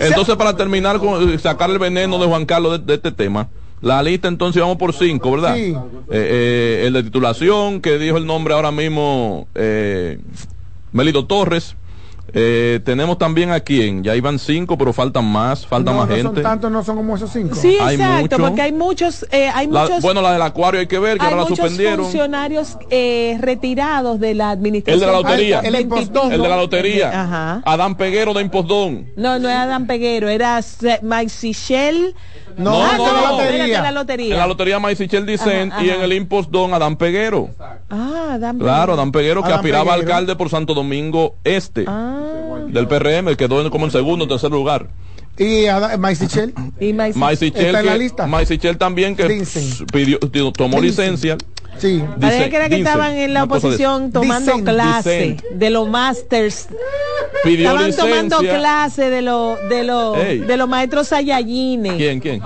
Entonces, 0.00 0.36
para 0.36 0.56
terminar 0.56 0.98
con 0.98 1.38
sacar 1.38 1.70
el 1.70 1.78
veneno 1.78 2.18
de 2.18 2.26
Juan 2.26 2.46
Carlos 2.46 2.86
de, 2.86 2.94
este 2.94 3.10
tema, 3.10 3.48
la 3.80 4.02
lista 4.02 4.28
entonces 4.28 4.62
vamos 4.62 4.76
por 4.76 4.94
cinco, 4.94 5.32
¿verdad? 5.32 5.56
Sí. 5.56 5.74
Eh, 5.74 5.74
eh, 6.10 6.84
el 6.86 6.92
de 6.92 7.02
titulación, 7.02 7.80
que 7.80 7.98
dijo 7.98 8.16
el 8.16 8.26
nombre 8.26 8.54
ahora 8.54 8.70
mismo, 8.70 9.48
eh, 9.54 10.20
Melito 10.92 11.26
Torres. 11.26 11.76
Eh, 12.34 12.80
tenemos 12.84 13.18
también 13.18 13.50
a 13.50 13.60
quién, 13.60 14.02
ya 14.02 14.16
iban 14.16 14.38
cinco, 14.38 14.78
pero 14.78 14.92
faltan 14.92 15.24
más, 15.24 15.66
falta 15.66 15.92
más 15.92 16.08
gente. 16.08 16.22
Son 16.22 16.42
tantos, 16.42 16.70
no 16.70 16.82
son 16.82 16.96
como 16.96 17.16
esos 17.16 17.30
cinco. 17.30 17.54
Sí, 17.54 17.76
exacto, 17.76 18.38
porque 18.38 18.62
hay 18.62 18.72
muchos, 18.72 19.26
eh, 19.30 19.50
hay 19.52 19.68
muchos. 19.68 20.00
Bueno, 20.00 20.22
la 20.22 20.32
del 20.32 20.42
acuario 20.42 20.80
hay 20.80 20.86
que 20.86 20.98
ver, 20.98 21.18
que 21.18 21.24
ahora 21.24 21.36
la 21.36 21.46
suspendieron. 21.46 22.04
funcionarios 22.04 22.78
eh, 22.90 23.36
retirados 23.40 24.18
de 24.18 24.34
la 24.34 24.50
administración. 24.50 24.94
El 24.94 25.00
de 25.00 25.06
la 25.06 25.20
lotería. 25.20 25.60
el, 25.60 25.74
el, 25.74 26.42
de 26.42 26.48
la 26.48 26.56
lotería. 26.56 27.22
Ajá. 27.22 27.62
Adán 27.64 27.96
Peguero 27.96 28.32
de 28.32 28.42
Impostón. 28.42 29.12
No, 29.16 29.38
no 29.38 29.48
era 29.48 29.62
Adán 29.64 29.86
Peguero, 29.86 30.28
era 30.28 30.60
Mike 31.02 31.28
Sichel. 31.28 32.14
No, 32.56 32.96
no, 32.96 32.96
no, 32.96 33.22
la 33.22 33.30
lotería. 33.30 33.76
En 33.78 33.82
la 33.82 33.92
lotería. 33.92 34.34
En 34.34 34.40
la 34.40 34.46
lotería 34.46 34.78
Maisichel 34.78 35.26
Dicen 35.26 35.72
y 35.80 35.90
en 35.90 36.02
el 36.02 36.12
Impostón 36.12 36.74
Adán 36.74 36.96
Peguero. 36.96 37.50
Ah, 37.90 38.32
Adán 38.32 38.58
Peguero. 38.58 38.74
Claro, 38.74 38.92
Adán 38.94 39.12
Peguero 39.12 39.42
que 39.42 39.52
aspiraba 39.52 39.94
alcalde 39.94 40.36
por 40.36 40.48
Santo 40.48 40.74
Domingo 40.74 41.36
Este. 41.44 41.84
Ah 41.86 42.22
del 42.68 42.88
PRM, 42.88 43.36
quedó 43.36 43.70
como 43.70 43.84
en 43.84 43.90
segundo 43.90 44.24
o 44.24 44.28
tercer 44.28 44.50
lugar. 44.50 44.88
¿Y 45.38 45.66
Maisichel? 45.98 46.54
¿Y 46.78 46.92
Maisichel? 46.92 47.74
en 47.74 47.86
la 47.86 47.96
lista? 47.96 48.26
Maisichel 48.26 48.76
también 48.76 49.16
que 49.16 49.44
pidió, 49.92 50.52
tomó 50.52 50.80
licencia. 50.80 51.36
Sí. 51.78 52.02
Que 52.20 52.56
era 52.56 52.68
que 52.68 52.76
estaban 52.76 53.16
en 53.16 53.34
la 53.34 53.44
oposición 53.44 54.12
tomando 54.12 54.62
clase 54.62 55.38
de 55.52 55.70
los 55.70 55.88
masters. 55.88 56.68
estaban 57.44 57.94
tomando 57.94 58.38
clase 58.40 59.10
de 59.10 59.22
los 59.22 59.58
de 59.68 59.84
los 59.84 60.16
de 60.16 60.56
los 60.56 60.68
maestros 60.68 61.08
Sayayines. 61.08 61.94
¿Quién, 61.94 62.20
quién? 62.20 62.42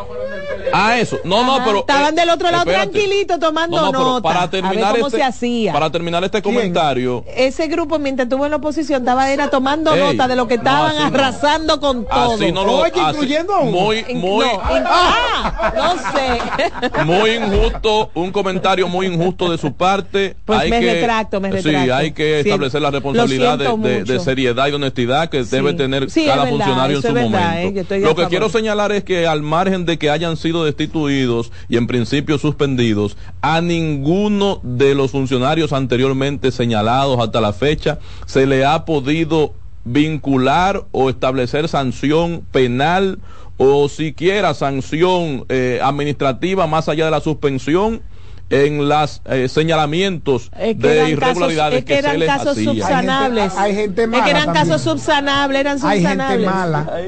Ah, 0.77 0.99
eso. 0.99 1.19
No, 1.25 1.45
no, 1.45 1.65
pero. 1.65 1.81
Estaban 1.81 2.15
del 2.15 2.29
otro 2.29 2.51
lado 2.51 2.65
tranquilito 2.65 3.39
tomando 3.39 3.93
nota. 3.93 4.23
Para 4.23 4.51
terminar 4.51 4.95
cómo 4.95 5.07
este, 5.07 5.19
se 5.19 5.25
hacía. 5.25 5.73
Para 5.73 5.91
terminar 5.91 6.23
este 6.25 6.43
comentario. 6.43 7.25
Ese 7.35 7.67
grupo, 7.69 7.99
mientras 7.99 8.27
estuvo 8.27 8.45
en 8.45 8.51
la 8.51 8.59
oposición, 8.59 9.03
estaba 9.03 9.31
era 9.31 9.49
tomando 9.49 9.97
nota 9.97 10.29
de 10.29 10.37
lo 10.37 10.47
que 10.47 10.55
estaban 10.55 10.97
arrasando 10.99 11.81
con 11.81 12.05
todo. 12.07 12.35
Así 12.35 12.53
no 12.53 12.65
lo 12.65 12.77
Oye, 12.77 12.93
incluyendo 12.95 13.55
a 13.55 13.63
Muy, 13.63 14.05
muy. 14.15 14.45
ah, 14.87 15.73
no 15.75 15.95
sé. 16.13 17.05
muy 17.05 17.31
injusto, 17.31 18.11
un 18.15 18.31
comentario 18.31 18.89
muy 18.89 19.07
injusto 19.07 19.51
de 19.51 19.59
su 19.59 19.73
parte. 19.73 20.37
Pues 20.45 20.61
hay 20.61 20.71
me 20.71 20.81
que, 20.81 20.95
retracto, 20.95 21.41
me 21.41 21.51
retracto. 21.51 21.85
Sí, 21.85 21.91
hay 21.91 22.13
que 22.13 22.41
establecer 22.41 22.83
la 22.83 22.91
responsabilidad 22.91 23.59
de, 23.59 24.21
seriedad 24.21 24.67
y 24.69 24.73
honestidad 24.73 25.31
que 25.31 25.43
debe 25.45 25.75
tener 25.75 26.09
cada 26.27 26.47
funcionario 26.47 26.97
en 26.97 27.03
su 27.03 27.15
momento. 27.15 27.95
¿eh? 27.95 28.01
Lo 28.01 28.15
que 28.15 28.27
quiero 28.27 28.49
señalar 28.49 28.93
es 28.93 29.05
que 29.05 29.27
al 29.27 29.43
margen 29.43 29.87
de 29.87 29.99
que 29.99 30.11
hayan 30.11 30.37
sido 30.37 30.66
destituidos 30.67 31.53
y 31.69 31.77
en 31.77 31.87
principio 31.87 32.39
suspendidos, 32.39 33.17
a 33.41 33.61
ninguno 33.61 34.61
de 34.63 34.95
los 34.95 35.13
funcionarios 35.13 35.73
anteriormente 35.73 36.53
señalados 36.53 37.19
hasta 37.19 37.41
la 37.41 37.53
fecha 37.53 37.99
se 38.27 38.47
le 38.47 38.65
ha 38.65 38.85
podido 38.85 39.55
vincular 39.85 40.85
o 40.93 41.09
establecer 41.09 41.69
sanción 41.69 42.45
penal 42.53 43.19
o 43.57 43.89
siquiera 43.89 44.53
sanción 44.53 45.47
eh, 45.49 45.81
administrativa 45.83 46.67
más 46.67 46.89
allá 46.89 47.07
de 47.07 47.11
la 47.11 47.21
suspensión 47.21 48.03
en 48.51 48.89
los 48.89 49.23
eh, 49.25 49.49
señalamientos 49.49 50.51
de 50.53 51.11
irregularidades 51.11 51.85
que, 51.85 51.99
eran 51.99 52.21
casos 52.21 52.57
subsanables. 52.57 53.57
Hay 53.57 53.75
gente, 53.75 54.07
mala 54.07 54.25
que 54.25 54.31
eran 54.31 54.53
casos 54.53 54.83
subsanables 54.83 55.61
eran 55.61 55.79
subsanables 55.79 56.21
hay 56.21 56.37
gente 56.37 56.47
mala 56.47 57.01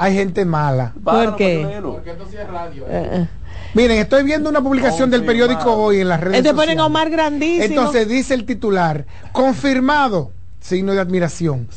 hay 0.00 0.14
gente 0.14 0.46
mala. 0.46 0.94
¿Por 1.04 1.36
qué? 1.36 1.78
Porque 1.82 2.12
esto 2.12 2.26
sí 2.30 2.36
es 2.38 2.48
radio. 2.48 2.86
Eh, 2.88 3.08
eh. 3.12 3.28
Miren, 3.74 3.98
estoy 3.98 4.22
viendo 4.22 4.48
una 4.48 4.62
publicación 4.62 5.10
del 5.10 5.26
periódico 5.26 5.74
hoy 5.74 6.00
en 6.00 6.08
las 6.08 6.20
redes 6.20 6.42
Te 6.42 6.54
ponen 6.54 6.80
Omar 6.80 7.10
grandísimo. 7.10 7.64
Entonces 7.64 8.08
dice 8.08 8.32
el 8.32 8.46
titular, 8.46 9.04
confirmado 9.32 10.32
signo 10.60 10.92
de 10.92 11.00
admiración. 11.00 11.68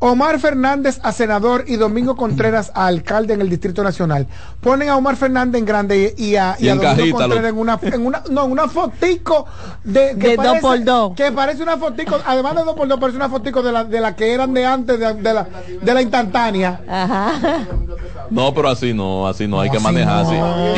Omar 0.00 0.38
Fernández 0.40 0.98
a 1.02 1.12
senador 1.12 1.64
y 1.66 1.76
Domingo 1.76 2.16
Contreras 2.16 2.72
a 2.74 2.86
alcalde 2.86 3.34
en 3.34 3.40
el 3.40 3.48
Distrito 3.48 3.82
Nacional. 3.84 4.26
Ponen 4.60 4.88
a 4.88 4.96
Omar 4.96 5.16
Fernández 5.16 5.60
en 5.60 5.64
grande 5.64 6.14
y 6.16 6.36
a, 6.36 6.56
Domingo 6.60 7.18
Contreras 7.18 7.50
en 7.50 7.58
una, 7.58 7.78
en 7.82 8.06
una, 8.06 8.22
no, 8.30 8.44
una 8.46 8.68
fotico 8.68 9.46
de, 9.84 10.16
que 10.18 10.36
parece, 10.36 10.54
dos 10.54 10.58
por 10.58 10.84
dos. 10.84 11.12
Que 11.16 11.32
parece 11.32 11.62
una 11.62 11.76
fotico, 11.76 12.18
además 12.26 12.56
de 12.56 12.64
dos 12.64 12.74
por 12.74 12.88
dos, 12.88 12.98
parece 12.98 13.16
una 13.16 13.28
fotico 13.28 13.62
de 13.62 13.72
la, 13.72 13.84
de 13.84 14.00
la 14.00 14.16
que 14.16 14.32
eran 14.32 14.52
de 14.52 14.66
antes, 14.66 14.98
de, 14.98 15.32
la, 15.32 15.46
de 15.80 15.94
la 15.94 16.02
instantánea. 16.02 16.80
Ajá. 16.88 17.32
No, 18.30 18.54
pero 18.54 18.70
así 18.70 18.94
no, 18.94 19.28
así 19.28 19.46
no, 19.46 19.60
hay 19.60 19.70
que 19.70 19.78
manejar 19.78 20.24
así. 20.24 20.34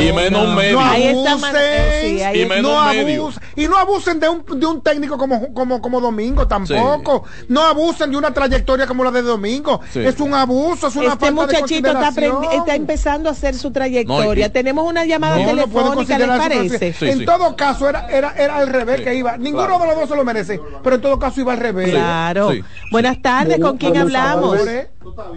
Y 0.06 0.12
menos 0.12 0.49
un 0.49 0.54
medio. 0.56 0.80
No 0.80 0.80
abusen, 0.80 2.35
y 2.35 2.47
menos 2.47 2.73
no 2.73 2.85
medio. 2.92 3.30
y 3.56 3.68
no 3.68 3.78
abusen 3.78 4.18
de 4.18 4.28
un, 4.28 4.44
de 4.59 4.66
un 4.66 4.83
técnico 4.83 5.16
como, 5.16 5.54
como, 5.54 5.80
como 5.80 6.00
Domingo 6.00 6.49
tampoco 6.49 7.25
no 7.54 7.62
abusen 7.62 8.11
de 8.11 8.16
una 8.16 8.34
trayectoria 8.34 8.87
como 8.87 9.04
la 9.04 9.12
de 9.12 9.23
Domingo. 9.23 9.80
Es 9.94 10.18
un 10.18 10.34
abuso, 10.34 10.88
es 10.88 10.96
una 10.96 11.12
este 11.12 11.30
muchachito 11.30 11.88
está, 11.88 12.08
está, 12.08 12.75
empezando 12.75 13.28
a 13.28 13.32
hacer 13.32 13.54
su 13.54 13.70
trayectoria. 13.70 14.52
Tenemos 14.52 14.87
una 14.87 15.04
llamada 15.06 15.37
telefónica, 15.37 16.18
¿le 16.18 16.26
parece? 16.26 16.94
en 17.00 17.25
todo 17.25 17.54
caso, 17.54 17.88
era, 17.88 18.08
era, 18.08 18.34
era 18.37 18.56
al 18.56 18.68
revés 18.68 19.02
que 19.02 19.14
iba. 19.14 19.37
Ninguno 19.38 19.78
de 19.78 19.87
los 19.87 19.94
dos 19.94 20.08
se 20.08 20.16
lo 20.16 20.25
merece, 20.25 20.61
pero 20.82 20.96
en 20.96 21.02
todo 21.02 21.18
caso 21.18 21.40
iba 21.40 21.52
al 21.52 21.61
revés. 21.61 21.90
Claro. 21.90 22.50
Buenas 22.90 23.23
tardes, 23.23 23.61
¿con 23.61 23.78
quién 23.78 23.96
hablamos? 23.96 24.58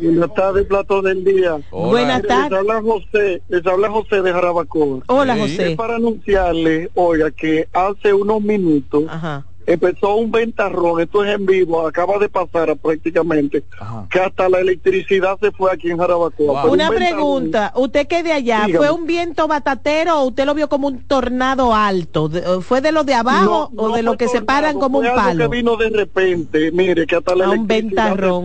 Buenas 0.01 0.33
tardes, 0.33 0.65
plato 0.65 1.01
del 1.03 1.23
día. 1.23 1.57
Buenas 1.71 2.23
tardes. 2.23 2.51
Les 2.51 2.59
habla 2.59 2.81
José, 2.81 3.41
les 3.47 3.67
habla 3.67 3.89
José 3.91 4.21
de 4.23 4.33
Jarabacoa. 4.33 5.01
Hola, 5.07 5.37
José. 5.37 5.71
Es 5.71 5.77
para 5.77 5.97
anunciarle, 5.97 6.89
oiga, 6.95 7.29
que 7.29 7.67
hace 7.73 8.13
unos 8.13 8.41
minutos 8.41 9.03
Ajá 9.07 9.45
empezó 9.67 10.15
un 10.15 10.31
ventarrón, 10.31 11.01
esto 11.01 11.25
es 11.25 11.35
en 11.35 11.45
vivo, 11.45 11.85
acaba 11.85 12.17
de 12.17 12.29
pasar 12.29 12.75
prácticamente, 12.77 13.63
que 14.09 14.19
hasta 14.19 14.47
la 14.47 14.59
electricidad 14.59 15.37
se 15.39 15.51
fue 15.51 15.71
aquí 15.71 15.91
en 15.91 15.97
Jarabacoa. 15.97 16.65
Una 16.65 16.89
pregunta, 16.89 17.73
usted 17.75 18.07
que 18.07 18.23
de 18.23 18.31
allá, 18.31 18.65
¿fue 18.73 18.89
un 18.89 19.05
viento 19.05 19.47
batatero 19.47 20.21
o 20.21 20.27
usted 20.27 20.45
lo 20.45 20.55
vio 20.55 20.69
como 20.69 20.87
un 20.87 21.03
tornado 21.03 21.75
alto? 21.75 22.31
¿Fue 22.61 22.79
de 22.79 22.93
lo 22.93 23.03
de 23.03 23.13
abajo 23.13 23.69
o 23.75 23.93
de 23.93 24.03
lo 24.03 24.17
que 24.17 24.29
se 24.29 24.41
paran 24.41 24.79
como 24.79 24.99
un 24.99 25.05
palo? 25.05 25.49
que 25.49 25.57
vino 25.57 25.75
de 25.75 25.89
repente, 25.89 26.71
mire, 26.71 27.05
que 27.05 27.17
hasta 27.17 27.35
la 27.35 27.49
un 27.49 27.67
ventarrón. 27.67 28.43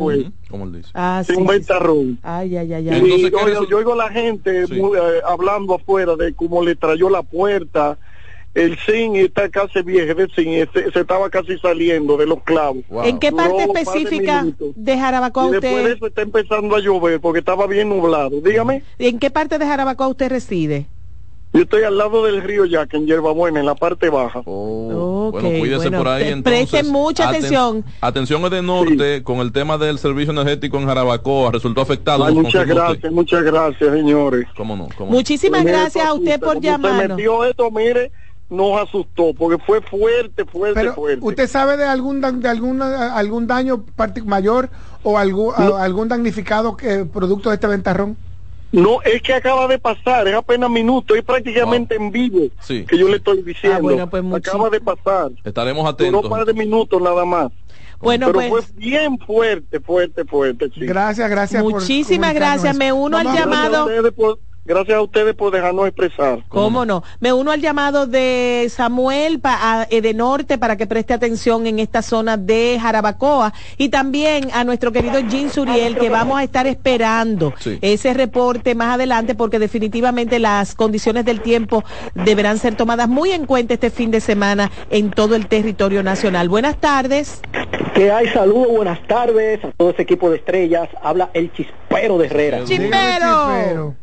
como 0.50 0.64
él 0.64 0.72
dice. 0.72 0.90
Ah, 0.92 1.22
sí, 1.24 1.34
un 1.34 1.46
ventarrón. 1.46 2.18
Ay, 2.22 2.56
ay, 2.56 2.72
ay, 2.74 2.88
ay. 2.88 3.30
yo, 3.70 3.78
oigo 3.78 3.92
a 3.92 3.96
la 3.96 4.10
gente 4.10 4.64
eh, 4.64 5.20
hablando 5.24 5.76
afuera 5.76 6.16
de 6.16 6.34
cómo 6.34 6.64
le 6.64 6.74
trayó 6.74 7.08
la 7.08 7.22
puerta. 7.22 7.96
El 8.54 8.76
zinc 8.78 9.16
está 9.16 9.48
casi 9.48 9.80
viejo, 9.82 10.20
el 10.20 10.30
zinc 10.30 10.68
se, 10.72 11.00
estaba 11.00 11.30
casi 11.30 11.58
saliendo 11.58 12.18
de 12.18 12.26
los 12.26 12.42
clavos. 12.42 12.84
¿En 13.04 13.18
qué 13.18 13.32
parte 13.32 13.62
específica 13.64 14.46
de, 14.76 14.98
Jarabacoa 14.98 15.46
usted? 15.46 15.60
Después 15.60 15.84
de 15.84 15.92
eso 15.92 16.06
está 16.06 16.22
empezando 16.22 16.76
a 16.76 16.80
llover 16.80 17.20
porque 17.20 17.38
estaba 17.38 17.66
bien 17.66 17.88
nublado. 17.88 18.40
Dígame. 18.42 18.82
¿En 18.98 19.18
qué 19.18 19.30
parte 19.30 19.58
de 19.58 19.64
Jarabacoa 19.66 20.08
usted 20.08 20.28
reside? 20.30 20.86
Yo 21.54 21.62
estoy 21.62 21.82
al 21.82 21.98
lado 21.98 22.24
del 22.24 22.42
río 22.42 22.64
Yaque, 22.64 22.96
en 22.96 23.06
Yerbabuena, 23.06 23.60
en 23.60 23.66
la 23.66 23.74
parte 23.74 24.08
baja. 24.08 24.40
Oh, 24.46 25.28
bueno, 25.30 25.50
cuídese 25.58 25.90
por 25.90 26.08
ahí 26.08 26.28
entonces. 26.28 26.70
Presten 26.70 26.90
mucha 26.90 27.28
atención. 27.28 27.84
atención 28.00 28.50
de 28.50 28.62
norte, 28.62 29.22
con 29.22 29.38
el 29.40 29.52
tema 29.52 29.76
del 29.76 29.98
servicio 29.98 30.32
energético 30.32 30.78
en 30.78 30.86
Jarabacoa, 30.86 31.52
resultó 31.52 31.82
afectado. 31.82 32.24
muchas 32.34 32.66
gracias, 32.66 33.12
muchas 33.12 33.42
gracias, 33.42 33.92
señores. 33.92 34.46
¿Cómo 34.56 34.76
no? 34.76 34.88
Muchísimas 35.06 35.64
gracias 35.64 36.06
a 36.06 36.14
usted 36.14 36.40
por 36.40 36.58
llamar. 36.58 37.10
metió 37.10 37.44
esto, 37.44 37.70
mire, 37.70 38.10
nos 38.52 38.82
asustó, 38.82 39.32
porque 39.34 39.62
fue 39.64 39.80
fuerte, 39.80 40.44
fuerte, 40.44 40.78
Pero, 40.78 40.94
fuerte. 40.94 41.24
¿Usted 41.24 41.48
sabe 41.48 41.76
de 41.76 41.84
algún, 41.84 42.20
de 42.20 42.48
algún, 42.48 42.82
algún 42.82 43.46
daño 43.46 43.84
mayor 44.26 44.68
o 45.02 45.18
algún, 45.18 45.54
algún 45.54 46.08
damnificado 46.08 46.76
que, 46.76 47.06
producto 47.06 47.48
de 47.48 47.54
este 47.54 47.66
ventarrón? 47.66 48.16
No, 48.70 49.02
es 49.02 49.20
que 49.22 49.34
acaba 49.34 49.66
de 49.66 49.78
pasar, 49.78 50.28
es 50.28 50.34
apenas 50.34 50.70
minuto, 50.70 51.14
es 51.14 51.22
prácticamente 51.22 51.94
en 51.94 52.10
vivo 52.10 52.48
que 52.66 52.98
yo 52.98 53.08
le 53.08 53.16
estoy 53.16 53.42
diciendo. 53.42 53.90
Ah, 54.00 54.06
pues 54.08 54.24
acaba 54.34 54.70
de 54.70 54.80
pasar. 54.80 55.30
Estaremos 55.44 55.88
atentos. 55.88 56.24
un 56.24 56.30
par 56.30 56.44
de 56.44 56.54
minutos 56.54 57.00
nada 57.00 57.24
más. 57.24 57.50
Bueno, 58.00 58.26
pero 58.32 58.48
pues, 58.48 58.66
fue 58.66 58.76
bien 58.76 59.18
fuerte, 59.18 59.80
fuerte, 59.80 60.24
fuerte. 60.24 60.70
Gracias, 60.76 61.30
gracias. 61.30 61.62
Muchísimas 61.62 62.34
gracias. 62.34 62.76
Me 62.76 62.92
uno 62.92 63.16
al 63.16 63.32
llamado. 63.32 63.88
Gracias 64.64 64.96
a 64.96 65.02
ustedes 65.02 65.34
por 65.34 65.52
dejarnos 65.52 65.88
expresar. 65.88 66.44
¿Cómo 66.48 66.84
no? 66.84 67.02
Me 67.18 67.32
uno 67.32 67.50
al 67.50 67.60
llamado 67.60 68.06
de 68.06 68.68
Samuel 68.70 69.40
pa, 69.40 69.88
de 69.90 70.14
Norte 70.14 70.56
para 70.56 70.76
que 70.76 70.86
preste 70.86 71.12
atención 71.12 71.66
en 71.66 71.80
esta 71.80 72.00
zona 72.00 72.36
de 72.36 72.78
Jarabacoa 72.80 73.52
y 73.76 73.88
también 73.88 74.50
a 74.52 74.62
nuestro 74.62 74.92
querido 74.92 75.20
Jim 75.28 75.48
Suriel 75.50 75.96
que 75.96 76.10
vamos 76.10 76.38
a 76.38 76.44
estar 76.44 76.68
esperando 76.68 77.52
ese 77.80 78.14
reporte 78.14 78.76
más 78.76 78.94
adelante 78.94 79.34
porque 79.34 79.58
definitivamente 79.58 80.38
las 80.38 80.76
condiciones 80.76 81.24
del 81.24 81.40
tiempo 81.40 81.82
deberán 82.14 82.58
ser 82.58 82.76
tomadas 82.76 83.08
muy 83.08 83.32
en 83.32 83.46
cuenta 83.46 83.74
este 83.74 83.90
fin 83.90 84.12
de 84.12 84.20
semana 84.20 84.70
en 84.90 85.10
todo 85.10 85.34
el 85.34 85.48
territorio 85.48 86.04
nacional. 86.04 86.48
Buenas 86.48 86.76
tardes. 86.76 87.40
Que 87.94 88.12
hay 88.12 88.28
saludos, 88.28 88.68
buenas 88.68 89.04
tardes 89.08 89.64
a 89.64 89.72
todo 89.72 89.90
ese 89.90 90.02
equipo 90.02 90.30
de 90.30 90.36
estrellas. 90.36 90.88
Habla 91.02 91.30
el 91.34 91.52
chispero 91.52 92.16
de 92.16 92.26
Herrera. 92.26 92.64
Chispero. 92.64 93.96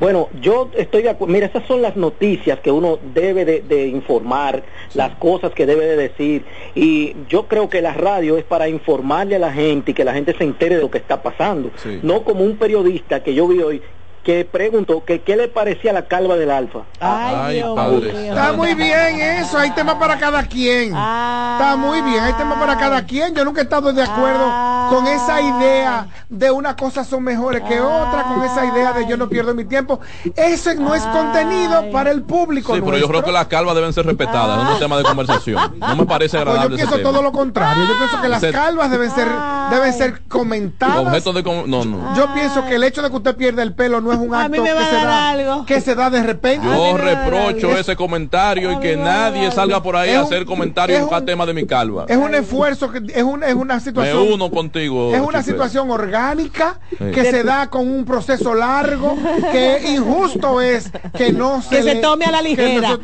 Bueno, 0.00 0.28
yo 0.40 0.70
estoy 0.76 1.02
de 1.02 1.10
acuerdo. 1.10 1.32
Mira, 1.32 1.46
esas 1.46 1.66
son 1.66 1.82
las 1.82 1.96
noticias 1.96 2.58
que 2.60 2.70
uno 2.70 2.98
debe 3.14 3.44
de, 3.44 3.86
informar, 3.86 4.62
las 4.94 5.14
cosas 5.16 5.52
que 5.52 5.66
debe 5.66 5.86
de 5.86 5.96
decir. 5.96 6.44
Y 6.74 7.14
yo 7.28 7.46
creo 7.46 7.68
que 7.68 7.80
la 7.80 7.94
radio 7.94 8.36
es 8.36 8.44
para 8.44 8.68
informarle 8.68 9.36
a 9.36 9.38
la 9.38 9.52
gente 9.52 9.92
y 9.92 9.94
que 9.94 10.04
la 10.04 10.14
gente 10.14 10.34
se 10.36 10.44
entere 10.44 10.76
de 10.76 10.82
lo 10.82 10.90
que 10.90 10.98
está 10.98 11.22
pasando. 11.22 11.70
No 12.02 12.24
como 12.24 12.44
un 12.44 12.56
periodista 12.56 13.22
que 13.22 13.34
yo 13.34 13.46
vi 13.48 13.60
hoy 13.60 13.82
que 14.24 14.46
preguntó 14.46 15.04
que 15.04 15.20
qué 15.20 15.36
le 15.36 15.48
parecía 15.48 15.92
la 15.92 16.06
calva 16.06 16.36
del 16.36 16.50
alfa. 16.50 16.80
Ay, 16.98 17.58
Está 17.58 18.52
muy 18.54 18.74
bien 18.74 19.20
eso, 19.20 19.58
hay 19.58 19.70
tema 19.72 19.98
para 19.98 20.18
cada 20.18 20.42
quien. 20.44 20.86
Está 20.86 21.76
muy 21.76 22.00
bien, 22.00 22.20
hay 22.20 22.32
tema 22.32 22.58
para 22.58 22.76
cada 22.78 23.04
quien. 23.04 23.34
Yo 23.34 23.44
nunca 23.44 23.60
he 23.60 23.64
estado 23.64 23.92
de 23.92 24.02
acuerdo 24.02 24.73
con 24.88 25.06
esa 25.06 25.40
idea 25.40 26.06
de 26.28 26.50
una 26.50 26.76
cosa 26.76 27.04
son 27.04 27.22
mejores 27.22 27.62
que 27.62 27.80
otra, 27.80 28.24
con 28.24 28.42
esa 28.42 28.64
idea 28.64 28.92
de 28.92 29.06
yo 29.06 29.16
no 29.16 29.28
pierdo 29.28 29.54
mi 29.54 29.64
tiempo. 29.64 30.00
Ese 30.36 30.74
no 30.74 30.94
es 30.94 31.02
contenido 31.02 31.90
para 31.92 32.10
el 32.10 32.22
público. 32.22 32.74
Sí, 32.74 32.80
pero 32.84 32.98
yo 32.98 33.08
creo 33.08 33.22
que 33.22 33.32
las 33.32 33.46
calvas 33.46 33.74
deben 33.74 33.92
ser 33.92 34.06
respetadas, 34.06 34.56
no 34.56 34.68
es 34.68 34.74
un 34.74 34.80
tema 34.80 34.96
de 34.96 35.04
conversación. 35.04 35.78
No 35.78 35.96
me 35.96 36.06
parece 36.06 36.36
pues 36.36 36.48
agradable. 36.48 36.78
yo 36.78 36.88
pienso 36.88 37.08
todo 37.08 37.22
lo 37.22 37.32
contrario. 37.32 37.84
Yo 37.84 37.98
pienso 37.98 38.20
que 38.20 38.28
las 38.28 38.42
calvas 38.42 38.90
deben 38.90 39.10
ser, 39.10 39.28
deben 39.70 39.92
ser 39.92 40.22
comentadas. 40.28 41.24
Yo 41.24 42.34
pienso 42.34 42.64
que 42.66 42.74
el 42.76 42.84
hecho 42.84 43.02
de 43.02 43.10
que 43.10 43.16
usted 43.16 43.36
pierda 43.36 43.62
el 43.62 43.74
pelo 43.74 44.00
no 44.00 44.12
es 44.12 44.18
un 44.18 44.34
acto 44.34 44.62
que, 44.62 44.68
se 44.68 45.04
da, 45.04 45.64
que 45.66 45.80
se 45.80 45.94
da 45.94 46.10
de 46.10 46.22
repente. 46.22 46.66
Yo 46.66 46.96
reprocho 46.96 47.70
ese 47.76 47.96
comentario 47.96 48.72
y 48.72 48.80
que 48.80 48.96
nadie 48.96 49.50
salga 49.50 49.82
por 49.82 49.96
ahí 49.96 50.10
a 50.10 50.22
hacer 50.22 50.44
comentarios 50.44 51.10
en 51.10 51.24
tema 51.24 51.46
de 51.46 51.54
mi 51.54 51.66
calva. 51.66 52.04
Es 52.08 52.16
un 52.16 52.34
esfuerzo, 52.34 52.90
que 52.90 53.02
es, 53.14 53.22
un, 53.22 53.42
es 53.42 53.54
una 53.54 53.80
situación. 53.80 54.28
Me 54.28 54.34
uno 54.34 54.50
contigo. 54.74 55.14
Es 55.14 55.20
una 55.20 55.42
situación 55.42 55.90
orgánica 55.90 56.80
que 56.98 57.24
se 57.24 57.42
da 57.42 57.70
con 57.70 57.88
un 57.88 58.04
proceso 58.04 58.54
largo, 58.54 59.16
que 59.52 59.92
injusto 59.94 60.60
es 60.60 60.90
que 61.16 61.32
no 61.32 61.62
se, 61.62 61.76
que 61.76 61.82
se 61.82 61.94
tome 61.96 62.24
a 62.24 62.32
la 62.32 62.42
ligera. 62.42 62.98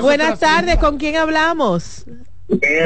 Buenas 0.00 0.38
tardes, 0.38 0.78
¿con 0.78 0.96
quién 0.96 1.16
hablamos? 1.16 2.04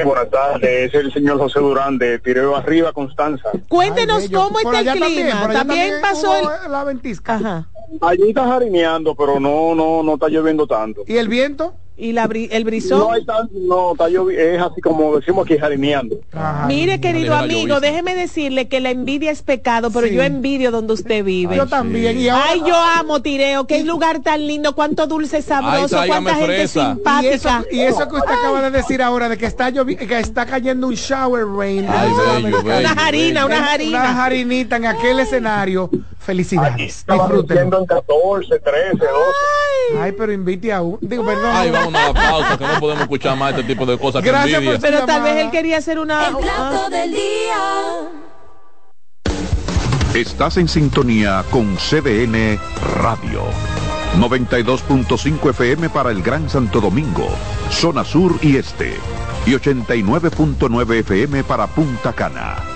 buenas 0.04 0.30
tardes, 0.30 0.94
es 0.94 0.94
el 0.94 1.12
señor 1.12 1.38
José 1.38 1.58
Durán 1.58 1.98
de 1.98 2.20
Tireo 2.20 2.54
Arriba, 2.54 2.92
Constanza. 2.92 3.50
Cuéntenos 3.68 4.28
cómo 4.30 4.60
está 4.60 4.80
el 4.80 5.00
clima. 5.00 5.48
También, 5.52 5.94
pasó 6.00 6.32
la 6.68 6.84
ventisca. 6.84 7.34
Ajá. 7.34 7.68
Allí 8.00 8.28
está 8.28 8.46
jarineando, 8.46 9.14
pero 9.14 9.38
no, 9.40 9.74
no, 9.74 10.02
no 10.02 10.14
está 10.14 10.28
lloviendo 10.28 10.66
tanto. 10.66 11.02
¿Y 11.06 11.16
el 11.16 11.28
viento? 11.28 11.74
Y 11.98 12.12
la, 12.12 12.24
el 12.24 12.64
brisón. 12.64 12.98
No, 12.98 13.12
hay 13.12 13.24
no 13.52 13.92
está 13.92 14.08
es 14.08 14.60
así 14.60 14.80
como 14.80 15.16
decimos 15.16 15.46
aquí 15.46 15.58
jarineando. 15.58 16.16
Mire, 16.66 17.00
querido 17.00 17.34
amigo, 17.34 17.80
déjeme 17.80 18.14
decirle 18.14 18.68
que 18.68 18.80
la 18.80 18.90
envidia 18.90 19.30
es 19.30 19.42
pecado, 19.42 19.90
pero 19.90 20.06
yo 20.06 20.22
envidio 20.22 20.70
donde 20.70 20.92
usted 20.92 21.24
vive. 21.24 21.56
yo 21.56 21.66
también. 21.66 22.16
Ay, 22.32 22.60
yo 22.66 22.76
amo 22.76 23.22
Tireo, 23.22 23.66
qué 23.66 23.82
lugar 23.84 24.20
tan 24.20 24.46
lindo, 24.46 24.74
cuánto 24.74 25.06
dulce 25.06 25.42
sabroso, 25.42 25.98
cuánta 26.06 26.34
gente 26.34 26.68
simpática. 26.68 27.64
Y 27.70 27.80
eso, 27.80 28.08
que 28.08 28.16
usted 28.16 28.32
acaba 28.32 28.62
de 28.62 28.70
decir 28.70 29.02
ahora, 29.02 29.28
de 29.28 29.38
que 29.38 29.46
está 29.46 29.72
que 29.72 30.18
está 30.18 30.46
cayendo 30.46 30.86
un 30.88 30.94
shower 30.94 31.46
rain. 31.46 31.86
Una 31.86 32.92
harina, 32.92 33.46
una 33.46 33.72
harina. 33.72 33.98
Una 34.00 34.24
harinita 34.24 34.76
en 34.76 34.86
aquel 34.86 35.20
escenario. 35.20 35.90
Felicidades. 36.26 37.06
Disfrútenlo. 37.06 37.78
en 37.78 37.86
14, 37.86 38.58
13, 38.58 38.96
12. 38.98 39.06
Ay, 40.00 40.10
pero 40.10 40.32
invite 40.32 40.72
a 40.72 40.82
un. 40.82 40.98
Digo, 41.00 41.24
perdón. 41.24 41.52
Ay, 41.54 41.70
vamos 41.70 41.94
a 41.94 42.08
la 42.08 42.14
pausa, 42.14 42.58
que 42.58 42.66
no 42.66 42.80
podemos 42.80 43.02
escuchar 43.02 43.36
más 43.36 43.52
este 43.52 43.62
tipo 43.62 43.86
de 43.86 43.96
cosas. 43.96 44.24
Gracias 44.24 44.60
por 44.60 44.80
Pero 44.80 45.06
tal 45.06 45.22
vez 45.22 45.36
él 45.36 45.50
quería 45.52 45.78
hacer 45.78 46.00
una. 46.00 46.26
El 46.26 46.36
plato 46.38 46.90
del 46.90 47.12
día. 47.12 48.10
Estás 50.14 50.56
en 50.56 50.66
sintonía 50.66 51.44
con 51.50 51.76
CDN 51.76 52.58
Radio. 53.00 53.44
92.5 54.18 55.50
FM 55.50 55.90
para 55.90 56.10
el 56.10 56.22
Gran 56.22 56.50
Santo 56.50 56.80
Domingo, 56.80 57.28
zona 57.70 58.02
sur 58.02 58.34
y 58.42 58.56
este. 58.56 58.94
Y 59.46 59.50
89.9 59.52 60.94
FM 61.00 61.44
para 61.44 61.68
Punta 61.68 62.12
Cana. 62.12 62.75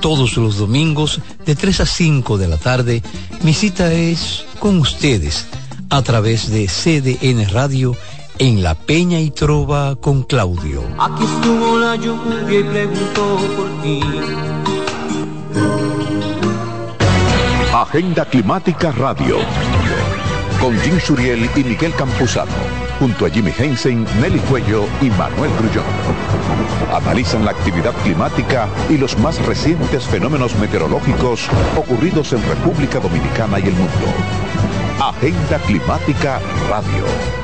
Todos 0.00 0.36
los 0.36 0.58
domingos 0.58 1.20
de 1.46 1.56
3 1.56 1.80
a 1.80 1.86
5 1.86 2.38
de 2.38 2.48
la 2.48 2.58
tarde, 2.58 3.02
mi 3.42 3.54
cita 3.54 3.92
es 3.92 4.44
con 4.58 4.78
ustedes 4.78 5.46
a 5.90 6.02
través 6.02 6.50
de 6.50 6.66
CDN 6.66 7.48
Radio 7.48 7.96
en 8.38 8.62
La 8.62 8.74
Peña 8.74 9.20
y 9.20 9.30
Trova 9.30 9.96
con 9.96 10.22
Claudio. 10.24 10.82
Aquí 10.98 11.24
estuvo 11.24 11.78
la 11.78 11.96
lluvia 11.96 12.60
y 12.60 12.62
preguntó 12.64 13.38
por 13.56 13.82
ti. 13.82 14.00
Agenda 17.72 18.24
Climática 18.26 18.92
Radio 18.92 19.38
con 20.60 20.78
Jim 20.80 21.00
Suriel 21.00 21.48
y 21.56 21.64
Miguel 21.64 21.94
Campuzano 21.94 22.83
junto 23.04 23.26
a 23.26 23.30
Jimmy 23.30 23.52
Hensen, 23.58 24.06
Nelly 24.18 24.38
Cuello 24.48 24.86
y 25.02 25.10
Manuel 25.10 25.50
Grullón. 25.58 25.84
Analizan 26.90 27.44
la 27.44 27.50
actividad 27.50 27.92
climática 28.02 28.66
y 28.88 28.96
los 28.96 29.18
más 29.18 29.44
recientes 29.44 30.06
fenómenos 30.06 30.54
meteorológicos 30.58 31.50
ocurridos 31.76 32.32
en 32.32 32.42
República 32.48 33.00
Dominicana 33.00 33.60
y 33.60 33.64
el 33.64 33.74
mundo. 33.74 34.06
Agenda 34.98 35.58
Climática 35.58 36.40
Radio. 36.70 37.43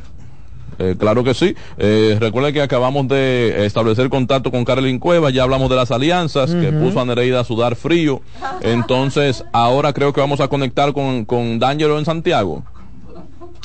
Eh, 0.78 0.96
claro 0.98 1.24
que 1.24 1.34
sí. 1.34 1.54
Eh, 1.78 2.16
recuerde 2.20 2.52
que 2.52 2.62
acabamos 2.62 3.08
de 3.08 3.66
establecer 3.66 4.08
contacto 4.08 4.50
con 4.50 4.64
Carolyn 4.64 4.98
Cueva, 4.98 5.30
ya 5.30 5.42
hablamos 5.42 5.70
de 5.70 5.76
las 5.76 5.90
alianzas 5.90 6.54
que 6.54 6.72
puso 6.72 7.00
a 7.00 7.04
Nereida 7.04 7.40
a 7.40 7.44
sudar 7.44 7.76
frío. 7.76 8.20
Entonces, 8.60 9.44
ahora 9.52 9.92
creo 9.92 10.12
que 10.12 10.20
vamos 10.20 10.40
a 10.40 10.48
conectar 10.48 10.92
con, 10.92 11.24
con 11.24 11.58
D'Angelo 11.58 11.98
en 11.98 12.04
Santiago. 12.04 12.64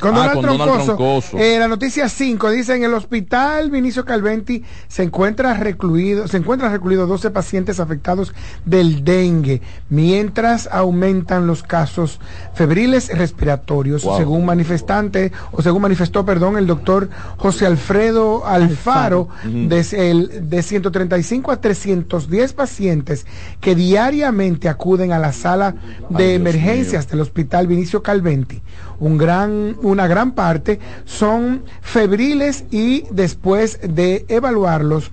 Con, 0.02 0.16
Ah, 0.16 0.34
Donald, 0.34 0.34
con 0.48 0.58
Donald 0.58 0.84
Troncoso. 0.86 1.38
Eh, 1.38 1.58
la 1.60 1.68
noticia 1.68 2.10
5 2.10 2.50
dice 2.50 2.76
en 2.76 2.84
el 2.84 2.94
hospital 2.94 3.70
Vinicio 3.72 4.04
Calventi 4.04 4.64
se 4.88 5.04
encuentra 5.04 5.54
recluido, 5.54 6.28
se 6.28 6.38
encuentran 6.38 6.72
recluidos 6.72 7.08
12 7.08 7.30
pacientes 7.30 7.80
afectados 7.80 8.34
del 8.66 9.04
dengue, 9.06 9.62
mientras 9.90 10.68
aumentan 10.72 11.46
los 11.48 11.62
casos 11.64 12.20
febriles 12.56 13.16
respiratorios, 13.16 14.04
Wow. 14.04 14.18
según 14.18 14.46
manifestante 14.46 15.32
o 15.52 15.62
según 15.62 15.84
manifestó, 15.84 16.26
perdón, 16.26 16.58
el 16.58 16.66
doctor 16.68 17.10
José 17.38 17.66
Alfredo 17.68 18.46
Alfaro, 18.46 19.30
Ujú. 19.46 19.68
de, 19.70 19.86
el- 19.94 20.50
de 20.50 20.64
135 20.64 21.52
a 21.52 21.62
310 21.62 22.54
pacientes 22.54 23.26
que 23.60 23.76
diariamente 23.76 24.68
acuden 24.68 25.12
a 25.12 25.20
la 25.20 25.32
sala 25.32 25.76
de 26.10 26.34
emergencias 26.36 27.08
del 27.08 27.22
hospital 27.22 27.68
Vinicio 27.68 28.02
Calventi. 28.02 28.62
Un 29.00 29.18
gran, 29.18 29.76
una 29.92 30.08
gran 30.08 30.32
parte 30.32 30.80
son 31.06 31.64
febriles 31.82 32.66
y 32.72 33.04
después 33.12 33.80
de 33.84 34.26
evaluarlos 34.30 35.12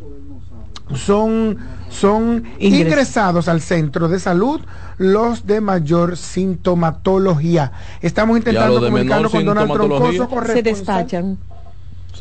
son, 0.94 1.58
son 1.90 2.44
Ingres- 2.58 2.80
ingresados 2.86 3.48
al 3.48 3.60
centro 3.60 4.08
de 4.08 4.18
salud 4.20 4.60
los 4.96 5.46
de 5.46 5.60
mayor 5.60 6.16
sintomatología. 6.16 7.72
Estamos 8.00 8.36
intentando 8.38 8.80
comunicarnos 8.90 9.30
con 9.32 9.44
Donald. 9.44 9.68
Troncoso, 9.98 10.28
Se. 10.54 10.98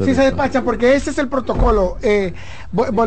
Despachan. 0.05 0.07
Sí, 0.07 0.15
se 0.15 0.21
despacha 0.23 0.63
porque 0.63 0.95
ese 0.95 1.10
es 1.10 1.17
el 1.17 1.27
protocolo. 1.27 1.97
Eh, 2.01 2.33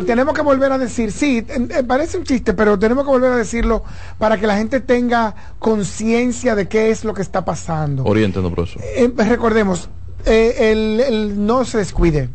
tenemos 0.06 0.34
que 0.34 0.42
volver 0.42 0.72
a 0.72 0.78
decir, 0.78 1.12
sí, 1.12 1.44
eh, 1.48 1.82
parece 1.86 2.18
un 2.18 2.24
chiste, 2.24 2.54
pero 2.54 2.78
tenemos 2.78 3.04
que 3.04 3.10
volver 3.10 3.32
a 3.32 3.36
decirlo 3.36 3.82
para 4.18 4.38
que 4.38 4.46
la 4.46 4.56
gente 4.56 4.80
tenga 4.80 5.34
conciencia 5.58 6.54
de 6.54 6.68
qué 6.68 6.90
es 6.90 7.04
lo 7.04 7.14
que 7.14 7.22
está 7.22 7.44
pasando. 7.44 8.04
Oriéntenos, 8.04 8.52
profesor. 8.52 8.82
Eh, 8.84 9.12
recordemos, 9.16 9.88
eh, 10.26 10.72
el, 10.72 11.00
el 11.00 11.46
no 11.46 11.64
se 11.64 11.78
descuide. 11.78 12.28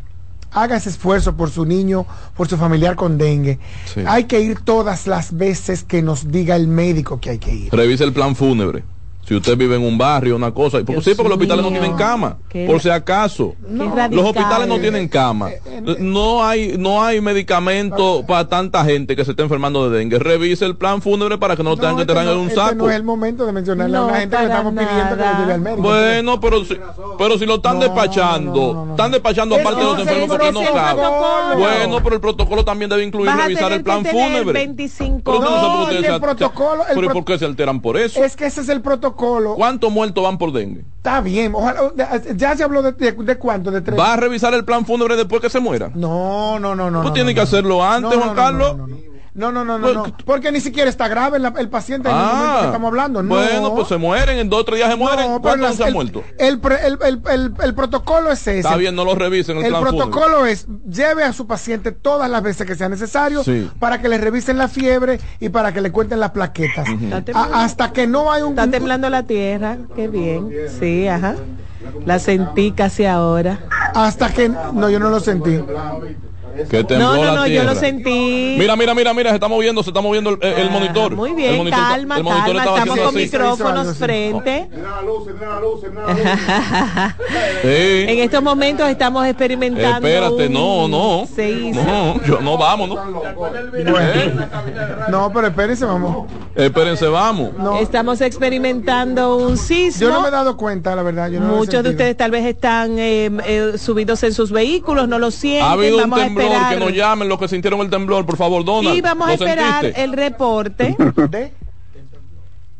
Haga 0.52 0.76
ese 0.76 0.88
esfuerzo 0.88 1.36
por 1.36 1.50
su 1.50 1.66
niño, 1.66 2.06
por 2.34 2.48
su 2.48 2.56
familiar 2.56 2.96
con 2.96 3.18
dengue. 3.18 3.58
Sí. 3.92 4.00
Hay 4.06 4.24
que 4.24 4.40
ir 4.40 4.60
todas 4.60 5.06
las 5.06 5.36
veces 5.36 5.84
que 5.84 6.00
nos 6.00 6.30
diga 6.30 6.56
el 6.56 6.66
médico 6.66 7.20
que 7.20 7.30
hay 7.30 7.38
que 7.38 7.52
ir. 7.52 7.72
Revise 7.72 8.04
el 8.04 8.12
plan 8.14 8.34
fúnebre. 8.34 8.82
Si 9.26 9.34
usted 9.34 9.56
vive 9.56 9.74
en 9.74 9.82
un 9.82 9.98
barrio, 9.98 10.36
una 10.36 10.52
cosa. 10.52 10.78
Porque, 10.86 11.02
sí, 11.02 11.14
porque 11.16 11.28
los 11.30 11.36
hospitales 11.36 11.64
no 11.64 11.70
tienen 11.72 11.96
cama. 11.96 12.36
Qué 12.48 12.64
Por 12.64 12.80
si 12.80 12.90
acaso. 12.90 13.54
No. 13.68 13.92
Los 14.10 14.24
hospitales 14.24 14.68
no 14.68 14.78
tienen 14.78 15.08
cama. 15.08 15.50
No 15.98 16.44
hay, 16.44 16.76
no 16.78 17.02
hay 17.04 17.20
medicamento 17.20 18.24
para 18.26 18.48
tanta 18.48 18.84
gente 18.84 19.16
que 19.16 19.24
se 19.24 19.32
está 19.32 19.42
enfermando 19.42 19.90
de 19.90 19.98
dengue. 19.98 20.20
Revise 20.20 20.64
el 20.64 20.76
plan 20.76 21.02
fúnebre 21.02 21.38
para 21.38 21.56
que 21.56 21.64
no 21.64 21.70
lo 21.70 21.76
tengan 21.76 21.96
que 21.96 22.02
este 22.02 22.12
enterrar 22.12 22.28
en 22.30 22.36
no, 22.36 22.42
un 22.42 22.48
este 22.48 22.60
saco. 22.60 22.74
no 22.76 22.88
es 22.90 22.94
el 22.94 23.02
momento 23.02 23.46
de 23.46 23.52
mencionarle 23.52 23.96
a 23.96 24.02
una 24.04 24.20
gente 24.20 24.36
que 24.36 24.42
estamos 24.44 24.72
pidiendo 24.72 25.16
que 25.16 25.22
lo 25.24 25.38
lleve 25.40 25.52
al 25.54 25.60
médico. 25.60 25.82
Bueno, 25.82 26.40
pero 26.40 26.64
si, 26.64 26.76
pero 27.18 27.38
si 27.38 27.46
lo 27.46 27.56
están 27.56 27.80
despachando, 27.80 28.86
están 28.90 29.10
despachando 29.10 29.56
aparte 29.56 29.80
de 29.80 29.84
los 29.86 29.98
enfermos 29.98 30.38
que 30.38 30.52
no 30.52 30.60
protocolo. 30.60 31.56
Bueno, 31.58 32.00
pero 32.02 32.14
el 32.14 32.20
protocolo 32.20 32.64
también 32.64 32.90
debe 32.90 33.02
incluir 33.02 33.26
Vas 33.26 33.42
revisar 33.42 33.72
el 33.72 33.82
plan 33.82 34.04
que 34.04 34.10
fúnebre. 34.10 34.52
25 34.52 35.22
Pero 35.24 35.40
no 35.40 35.88
el 35.90 36.20
protocolo- 36.20 36.82
el 36.88 36.94
pero 36.94 37.00
¿y 37.02 37.04
pro- 37.06 37.14
por 37.14 37.24
qué 37.24 37.38
se 37.38 37.44
alteran 37.44 37.80
por 37.80 37.96
eso? 37.96 38.22
Es 38.22 38.36
que 38.36 38.46
ese 38.46 38.60
es 38.60 38.68
el 38.68 38.82
protocolo. 38.82 39.15
¿Cuántos 39.16 39.90
muertos 39.92 40.22
van 40.22 40.38
por 40.38 40.52
dengue? 40.52 40.84
Está 40.98 41.20
bien, 41.20 41.54
ojalá, 41.54 41.92
ya 42.34 42.56
se 42.56 42.64
habló 42.64 42.82
de, 42.82 42.92
de, 42.92 43.12
de 43.12 43.38
cuánto, 43.38 43.70
de 43.70 43.80
tres. 43.80 43.98
¿Va 43.98 44.12
a 44.12 44.16
revisar 44.16 44.54
el 44.54 44.64
plan 44.64 44.84
fúnebre 44.84 45.16
después 45.16 45.40
que 45.40 45.50
se 45.50 45.60
muera? 45.60 45.90
No, 45.94 46.58
no, 46.58 46.74
no, 46.74 46.90
no. 46.90 47.02
Tú 47.02 47.08
no, 47.08 47.12
tienes 47.12 47.34
no, 47.34 47.36
que 47.36 47.40
hacerlo 47.42 47.84
antes, 47.84 48.14
Juan 48.14 48.34
Carlos. 48.34 48.76
No, 49.36 49.52
no, 49.52 49.66
no, 49.66 49.78
no, 49.78 49.92
no, 49.92 50.04
porque 50.24 50.50
ni 50.50 50.60
siquiera 50.60 50.88
está 50.88 51.08
grave 51.08 51.38
la- 51.38 51.52
el 51.58 51.68
paciente 51.68 52.08
en 52.08 52.14
el 52.16 52.20
momento 52.22 52.42
que 52.44 52.50
Ah, 52.58 52.62
estamos 52.64 52.88
hablando. 52.88 53.22
No. 53.22 53.34
bueno, 53.34 53.74
pues 53.74 53.88
se 53.88 53.98
mueren, 53.98 54.38
en 54.38 54.48
dos 54.48 54.60
o 54.60 54.64
tres 54.64 54.78
días 54.78 54.90
se 54.90 54.96
mueren. 54.96 55.30
No, 55.30 55.42
pero 55.42 55.42
¿Cuántos 55.42 55.60
las- 55.68 55.76
se 55.76 55.82
han 55.82 55.88
el, 55.90 55.94
muerto? 55.94 56.24
El, 56.38 56.58
pre- 56.58 56.86
el, 56.86 56.98
el, 57.04 57.20
el- 57.30 57.52
el 57.62 57.74
protocolo 57.74 58.32
es 58.32 58.40
ese. 58.40 58.60
Está 58.60 58.76
bien, 58.76 58.94
no 58.96 59.04
lo 59.04 59.14
revisen 59.14 59.58
el, 59.58 59.64
El 59.64 59.70
plan 59.72 59.84
fúnebre. 59.84 60.10
protocolo 60.10 60.46
es 60.46 60.66
lleve 60.90 61.22
a 61.22 61.34
su 61.34 61.46
paciente 61.46 61.92
todas 61.92 62.30
las 62.30 62.42
veces 62.42 62.66
que 62.66 62.74
sea 62.76 62.88
necesario 62.88 63.44
Sí. 63.44 63.70
para 63.78 64.00
que 64.00 64.08
le 64.08 64.16
revisen 64.16 64.56
la 64.56 64.68
fiebre 64.68 65.20
y 65.38 65.50
para 65.50 65.70
que 65.72 65.82
le 65.82 65.92
cuenten 65.92 66.18
las 66.18 66.30
plaquetas. 66.30 66.88
A- 67.34 67.62
hasta 67.62 67.92
que 67.92 68.06
no 68.06 68.32
hay 68.32 68.40
un 68.42 68.50
Está 68.58 68.70
temblando 68.70 69.10
la 69.10 69.24
tierra, 69.24 69.76
qué 69.94 70.08
bien. 70.08 70.48
Sí, 70.80 71.06
ajá. 71.08 71.34
La 72.06 72.18
sentí 72.18 72.72
casi 72.72 73.04
ahora. 73.04 73.60
hasta 73.94 74.32
que 74.32 74.48
no 74.48 74.88
yo 74.88 74.98
no 74.98 75.10
lo 75.10 75.20
sentí. 75.20 75.60
Que 76.70 76.84
tembló 76.84 76.98
No, 76.98 77.16
no, 77.16 77.24
la 77.24 77.34
no, 77.34 77.46
yo 77.46 77.62
lo 77.64 77.74
sentí. 77.74 78.56
Mira, 78.58 78.76
mira, 78.76 78.94
mira, 78.94 79.12
mira, 79.14 79.30
se 79.30 79.36
está 79.36 79.48
moviendo, 79.48 79.82
se 79.82 79.90
está 79.90 80.00
moviendo 80.00 80.30
el, 80.30 80.38
el 80.42 80.70
monitor. 80.70 81.14
Muy 81.14 81.30
El 81.30 81.36
bien, 81.36 81.56
monitor, 81.58 81.78
calma, 81.78 82.16
el 82.18 82.24
monitor 82.24 82.44
calma. 82.46 82.60
estaba 82.62 82.78
Estamos 82.78 82.98
con 82.98 83.08
así. 83.08 83.18
micrófonos 83.24 83.96
frente. 83.96 84.68
Sí. 87.62 87.68
En 88.08 88.18
estos 88.20 88.42
momentos 88.42 88.88
estamos 88.88 89.26
experimentando. 89.26 90.06
Espérate, 90.06 90.46
un 90.46 90.52
no, 90.52 90.88
no. 90.88 91.26
seis- 91.34 91.74
No, 91.74 92.22
yo 92.24 92.40
no 92.40 92.56
vamos, 92.56 92.88
¿no? 92.88 92.96
No, 95.10 95.32
pero 95.32 95.46
espérense, 95.48 95.84
vamos. 95.84 96.26
Espérense, 96.54 97.06
vamos. 97.06 97.50
Estamos 97.80 98.20
experimentando 98.20 99.36
un 99.36 99.56
sismo. 99.56 100.00
Yo 100.08 100.12
no 100.12 100.20
me 100.22 100.28
he 100.28 100.30
dado 100.30 100.56
cuenta, 100.56 100.94
la 100.96 101.02
verdad. 101.02 101.28
Yo 101.30 101.40
no 101.40 101.46
Muchos 101.46 101.66
muchos 101.66 101.82
de 101.84 101.90
ustedes 101.90 102.16
tal 102.16 102.30
vez 102.30 102.44
están 102.46 102.98
eh, 102.98 103.30
eh, 103.46 103.72
subidos 103.78 104.22
en 104.22 104.32
sus 104.32 104.50
vehículos, 104.52 105.08
no 105.08 105.18
lo 105.18 105.30
sienten. 105.30 105.64
Ha 105.66 105.72
habido 105.72 105.98
vamos 105.98 106.18
un 106.20 106.24
temblor, 106.26 106.45
esperar. 106.52 106.74
que 106.74 106.80
nos 106.84 106.92
llamen 106.94 107.28
los 107.28 107.38
que 107.38 107.48
sintieron 107.48 107.80
el 107.80 107.90
temblor, 107.90 108.24
por 108.26 108.36
favor, 108.36 108.64
Donald. 108.64 108.96
Y 108.96 109.00
vamos 109.00 109.26
a 109.26 109.28
¿Lo 109.28 109.34
esperar 109.34 109.80
sentiste? 109.82 110.02
el 110.04 110.12
reporte. 110.12 110.96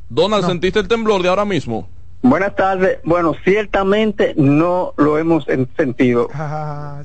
Donald, 0.08 0.46
¿sentiste 0.46 0.78
el 0.78 0.88
temblor 0.88 1.22
de 1.22 1.28
ahora 1.28 1.44
mismo? 1.44 1.88
Buenas 2.22 2.54
tardes. 2.56 2.98
Bueno, 3.04 3.34
ciertamente 3.44 4.34
no 4.36 4.94
lo 4.96 5.18
hemos 5.18 5.48
en- 5.48 5.68
sentido. 5.76 6.28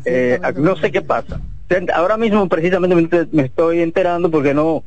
Eh, 0.05 0.39
no 0.55 0.75
sé 0.77 0.91
qué 0.91 1.01
pasa. 1.01 1.39
Ahora 1.93 2.17
mismo 2.17 2.47
precisamente 2.49 3.27
me, 3.31 3.43
estoy 3.43 3.81
enterando 3.81 4.29
porque 4.29 4.53
no 4.53 4.83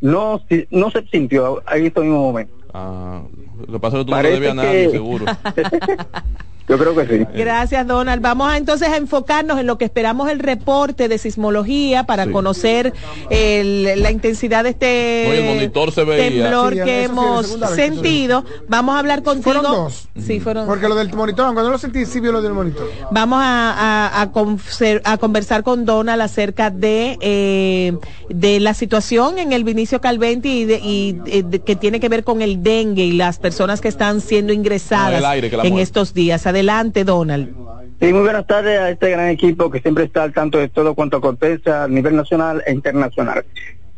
no 0.00 0.40
no 0.70 0.90
se 0.90 1.02
sintió 1.10 1.62
en 1.72 1.86
este 1.86 2.00
mismo 2.00 2.20
momento. 2.22 2.54
Ah, 2.72 3.22
lo 3.66 3.72
que 3.74 3.78
pasa 3.80 3.96
es 3.96 4.00
que 4.02 4.04
tú 4.06 4.10
no 4.10 4.16
Parece 4.16 4.34
le 4.34 4.40
debías 4.40 4.52
a 4.52 4.62
nadie, 4.66 4.84
que- 4.86 4.90
seguro. 4.90 5.24
Yo 6.68 6.78
creo 6.78 6.94
que 6.96 7.06
sí. 7.06 7.24
Gracias, 7.36 7.86
Donald. 7.86 8.20
Vamos 8.22 8.50
a, 8.50 8.56
entonces 8.56 8.88
a 8.88 8.96
enfocarnos 8.96 9.58
en 9.60 9.66
lo 9.66 9.78
que 9.78 9.84
esperamos 9.84 10.28
el 10.30 10.40
reporte 10.40 11.08
de 11.08 11.18
sismología 11.18 12.04
para 12.04 12.24
Sí. 12.24 12.30
conocer 12.32 12.92
el- 13.30 14.02
la 14.02 14.10
intensidad 14.10 14.64
de 14.64 14.70
este 14.70 15.38
el 15.38 15.54
monitor 15.54 15.92
se 15.92 16.04
veía. 16.04 16.28
temblor 16.28 16.72
Sí, 16.72 16.78
que 16.80 16.84
sí, 16.84 17.04
hemos 17.04 17.46
que 17.56 17.66
sentido. 17.74 18.44
Vamos 18.68 18.96
a 18.96 18.98
hablar 18.98 19.22
contigo. 19.22 19.44
Fueron 19.52 19.62
dos. 19.62 20.08
Sí, 20.20 20.40
fueron. 20.40 20.66
Porque 20.66 20.88
lo 20.88 20.94
del 20.94 21.12
monitor, 21.14 21.46
aunque 21.46 21.62
no 21.62 21.70
lo 21.70 21.78
sentí, 21.78 22.04
sí 22.06 22.20
vio 22.20 22.32
lo 22.32 22.42
del 22.42 22.52
monitor. 22.52 22.90
Vamos 23.10 23.38
a, 23.42 23.70
a- 24.16 24.22
a 24.22 24.32
confer- 24.32 25.02
a 25.04 25.18
conversar 25.18 25.62
con 25.62 25.84
Donald 25.84 26.20
acerca 26.22 26.70
de, 26.70 27.16
eh, 27.20 27.96
de 28.28 28.60
la 28.60 28.74
situación 28.74 29.38
en 29.38 29.52
el 29.52 29.64
Vinicio 29.64 30.00
Calventi 30.00 30.60
y, 30.60 30.64
de- 30.64 30.80
y, 30.82 31.16
eh, 31.26 31.42
de- 31.46 31.60
que 31.60 31.76
tiene 31.76 32.00
que 32.00 32.08
ver 32.08 32.24
con 32.24 32.42
el 32.42 32.62
dengue 32.62 33.04
y 33.04 33.12
las 33.12 33.38
personas 33.38 33.80
que 33.80 33.88
están 33.88 34.20
siendo 34.20 34.52
ingresadas 34.52 35.12
No, 35.12 35.18
el 35.18 35.24
aire 35.26 35.50
que 35.50 35.56
la 35.56 35.62
en 35.64 35.78
estos 35.78 36.12
días. 36.14 36.42
Adelante, 36.56 37.04
Donald. 37.04 37.54
Sí, 38.00 38.14
muy 38.14 38.22
buenas 38.22 38.46
tardes 38.46 38.80
a 38.80 38.88
este 38.88 39.10
gran 39.10 39.28
equipo 39.28 39.70
que 39.70 39.80
siempre 39.80 40.04
está 40.04 40.22
al 40.22 40.32
tanto 40.32 40.56
de 40.56 40.70
todo 40.70 40.94
cuanto 40.94 41.18
acontece 41.18 41.70
a 41.70 41.86
nivel 41.86 42.16
nacional 42.16 42.62
e 42.64 42.72
internacional. 42.72 43.44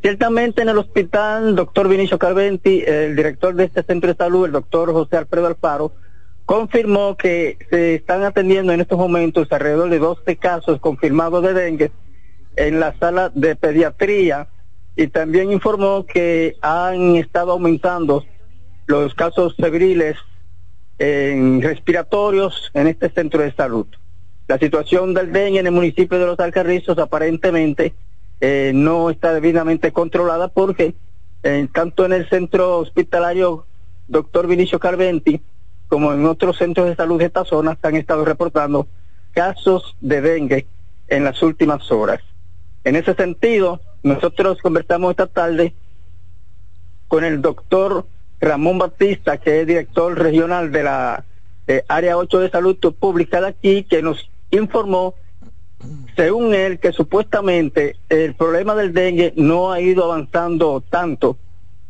Ciertamente 0.02 0.62
en 0.62 0.68
el 0.68 0.78
hospital, 0.78 1.54
doctor 1.54 1.86
Vinicio 1.86 2.18
Carventi, 2.18 2.82
el 2.84 3.14
director 3.14 3.54
de 3.54 3.62
este 3.62 3.84
centro 3.84 4.08
de 4.10 4.16
salud, 4.16 4.46
el 4.46 4.50
doctor 4.50 4.92
José 4.92 5.18
Alfredo 5.18 5.46
Alfaro, 5.46 5.92
confirmó 6.46 7.16
que 7.16 7.58
se 7.70 7.94
están 7.94 8.24
atendiendo 8.24 8.72
en 8.72 8.80
estos 8.80 8.98
momentos 8.98 9.46
alrededor 9.52 9.88
de 9.88 10.00
12 10.00 10.36
casos 10.36 10.80
confirmados 10.80 11.44
de 11.44 11.54
dengue 11.54 11.92
en 12.56 12.80
la 12.80 12.98
sala 12.98 13.30
de 13.32 13.54
pediatría 13.54 14.48
y 14.96 15.06
también 15.06 15.52
informó 15.52 16.06
que 16.06 16.56
han 16.60 17.14
estado 17.14 17.52
aumentando 17.52 18.24
los 18.88 19.14
casos 19.14 19.54
febriles 19.54 20.16
en 20.98 21.62
respiratorios 21.62 22.70
en 22.74 22.88
este 22.88 23.10
centro 23.10 23.42
de 23.42 23.52
salud. 23.52 23.86
La 24.48 24.58
situación 24.58 25.14
del 25.14 25.32
dengue 25.32 25.60
en 25.60 25.66
el 25.66 25.72
municipio 25.72 26.18
de 26.18 26.26
Los 26.26 26.40
Alcarrizos 26.40 26.98
aparentemente 26.98 27.94
eh, 28.40 28.72
no 28.74 29.10
está 29.10 29.32
debidamente 29.32 29.92
controlada 29.92 30.48
porque 30.48 30.94
eh, 31.42 31.68
tanto 31.72 32.04
en 32.04 32.12
el 32.12 32.28
centro 32.28 32.78
hospitalario 32.78 33.66
doctor 34.08 34.46
Vinicio 34.46 34.80
Carventi 34.80 35.40
como 35.86 36.12
en 36.12 36.24
otros 36.26 36.56
centros 36.58 36.88
de 36.88 36.96
salud 36.96 37.18
de 37.18 37.26
esta 37.26 37.44
zona 37.44 37.76
se 37.80 37.88
han 37.88 37.96
estado 37.96 38.24
reportando 38.24 38.88
casos 39.32 39.96
de 40.00 40.20
dengue 40.20 40.66
en 41.08 41.24
las 41.24 41.42
últimas 41.42 41.90
horas. 41.90 42.20
En 42.84 42.96
ese 42.96 43.14
sentido, 43.14 43.80
nosotros 44.02 44.58
conversamos 44.62 45.10
esta 45.10 45.26
tarde 45.26 45.74
con 47.06 47.24
el 47.24 47.40
doctor 47.40 48.06
Ramón 48.40 48.78
Batista, 48.78 49.38
que 49.38 49.60
es 49.60 49.66
director 49.66 50.16
regional 50.18 50.70
de 50.70 50.82
la 50.82 51.24
eh, 51.66 51.84
área 51.88 52.16
8 52.16 52.40
de 52.40 52.50
salud 52.50 52.76
pública 52.98 53.40
de 53.40 53.48
aquí, 53.48 53.84
que 53.84 54.02
nos 54.02 54.30
informó, 54.50 55.14
según 56.16 56.54
él, 56.54 56.78
que 56.78 56.92
supuestamente 56.92 57.96
el 58.08 58.34
problema 58.34 58.74
del 58.74 58.92
dengue 58.92 59.32
no 59.36 59.72
ha 59.72 59.80
ido 59.80 60.04
avanzando 60.04 60.82
tanto, 60.88 61.36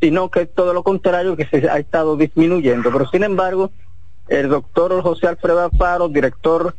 sino 0.01 0.29
que 0.29 0.41
es 0.41 0.53
todo 0.53 0.73
lo 0.73 0.83
contrario, 0.83 1.35
que 1.35 1.45
se 1.45 1.69
ha 1.69 1.77
estado 1.77 2.17
disminuyendo. 2.17 2.91
Pero 2.91 3.07
sin 3.09 3.23
embargo, 3.23 3.71
el 4.27 4.49
doctor 4.49 5.01
José 5.01 5.27
Alfredo 5.27 5.63
Alfaro, 5.63 6.09
director 6.09 6.75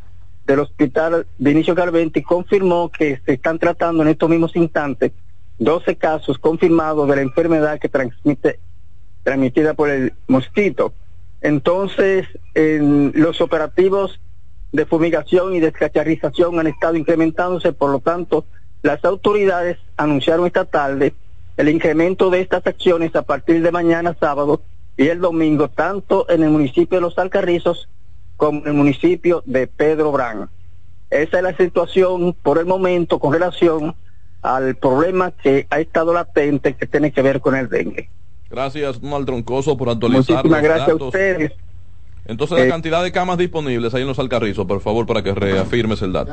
del 0.47 0.61
hospital 0.61 1.27
Vinicio 1.39 1.75
Carventi, 1.75 2.23
confirmó 2.23 2.91
que 2.91 3.21
se 3.25 3.35
están 3.35 3.59
tratando 3.59 4.03
en 4.03 4.09
estos 4.09 4.29
mismos 4.29 4.55
instantes 4.57 5.13
12 5.59 5.97
casos 5.97 6.39
confirmados 6.39 7.07
de 7.09 7.17
la 7.17 7.23
enfermedad 7.23 7.79
que 7.79 7.89
transmite 7.89 8.59
transmitida 9.23 9.75
por 9.75 9.91
el 9.91 10.13
mosquito. 10.29 10.93
Entonces, 11.41 12.27
en 12.55 13.13
los 13.15 13.41
operativos 13.41 14.21
de 14.73 14.87
fumigación 14.87 15.55
y 15.55 15.61
descacharrización 15.61 16.59
han 16.59 16.67
estado 16.67 16.97
incrementándose, 16.97 17.73
por 17.73 17.91
lo 17.91 18.01
tanto, 18.01 18.45
las 18.83 19.05
autoridades 19.05 19.79
anunciaron 19.97 20.47
esta 20.47 20.65
tarde 20.65 21.15
el 21.57 21.69
incremento 21.69 22.31
de 22.31 22.41
estas 22.41 22.67
acciones 22.67 23.15
a 23.15 23.23
partir 23.23 23.63
de 23.63 23.71
mañana 23.71 24.17
sábado 24.19 24.63
y 24.97 25.09
el 25.09 25.21
domingo, 25.21 25.69
tanto 25.69 26.29
en 26.31 26.43
el 26.43 26.51
municipio 26.51 26.97
de 26.97 27.03
Los 27.03 27.19
Alcarrizos 27.19 27.89
como 28.37 28.61
en 28.61 28.69
el 28.69 28.75
municipio 28.75 29.43
de 29.45 29.67
Pedro 29.67 30.13
Brán. 30.13 30.49
Esa 31.11 31.39
es 31.39 31.43
la 31.43 31.57
situación 31.57 32.35
por 32.35 32.59
el 32.59 32.67
momento 32.67 33.19
con 33.19 33.33
relación 33.33 33.95
al 34.41 34.77
problema 34.77 35.33
que 35.33 35.67
ha 35.69 35.81
estado 35.81 36.15
latente 36.15 36.75
que 36.75 36.87
tiene 36.87 37.13
que 37.13 37.21
ver 37.21 37.41
con 37.41 37.55
el 37.55 37.69
dengue. 37.69 38.09
Gracias, 38.51 39.01
Donald 39.01 39.27
Troncoso, 39.27 39.77
por 39.77 39.89
actualizar 39.91 40.37
Muchísimas 40.45 40.63
los 40.63 40.63
gracias 40.63 41.01
a 41.01 41.05
ustedes. 41.05 41.53
Entonces, 42.27 42.59
la 42.59 42.65
Eh, 42.65 42.69
cantidad 42.69 43.03
de 43.03 43.13
camas 43.13 43.39
disponibles 43.39 43.95
ahí 43.95 44.03
en 44.03 44.09
los 44.09 44.19
Alcarrizos, 44.19 44.67
por 44.67 44.81
favor, 44.81 45.07
para 45.07 45.23
que 45.23 45.33
reafirmes 45.35 46.03
el 46.03 46.13
dato. 46.13 46.33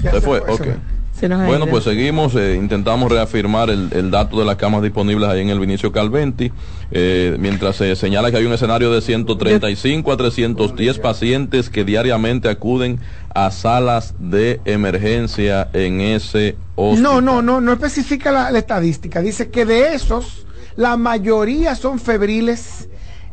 ¿Se 0.00 0.20
fue? 0.20 0.40
Ok. 0.40 0.66
Se 1.12 1.28
nos 1.28 1.40
ha 1.40 1.46
Bueno, 1.46 1.64
ido. 1.64 1.72
pues 1.72 1.82
seguimos, 1.84 2.36
eh, 2.36 2.54
intentamos 2.54 3.10
reafirmar 3.10 3.70
el, 3.70 3.88
el 3.92 4.10
dato 4.12 4.38
de 4.38 4.44
las 4.46 4.54
camas 4.54 4.82
disponibles 4.82 5.28
ahí 5.28 5.40
en 5.40 5.48
el 5.50 5.58
Vinicio 5.58 5.90
Calventi, 5.90 6.52
eh, 6.92 7.36
mientras 7.40 7.74
se 7.76 7.96
señala 7.96 8.30
que 8.30 8.36
hay 8.36 8.44
un 8.44 8.52
escenario 8.52 8.92
de 8.92 9.00
135 9.00 10.12
a 10.12 10.16
310 10.16 10.98
pacientes 11.00 11.70
que 11.70 11.84
diariamente 11.84 12.48
acuden 12.48 13.00
a 13.34 13.50
salas 13.50 14.14
de 14.20 14.60
emergencia 14.64 15.68
en 15.72 16.00
ese 16.00 16.54
hospital. 16.76 17.02
No, 17.02 17.20
no, 17.20 17.42
no, 17.42 17.60
no 17.60 17.72
especifica 17.72 18.30
la, 18.30 18.52
la 18.52 18.58
estadística. 18.60 19.20
Dice 19.20 19.50
que 19.50 19.64
de 19.64 19.94
esos, 19.94 20.46
la 20.78 20.96
mayoría 20.96 21.74
son 21.74 21.98
febriles 21.98 22.88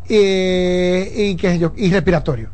eh, 0.09 1.37
y, 1.37 1.85
y 1.85 1.91
respiratorios. 1.91 2.49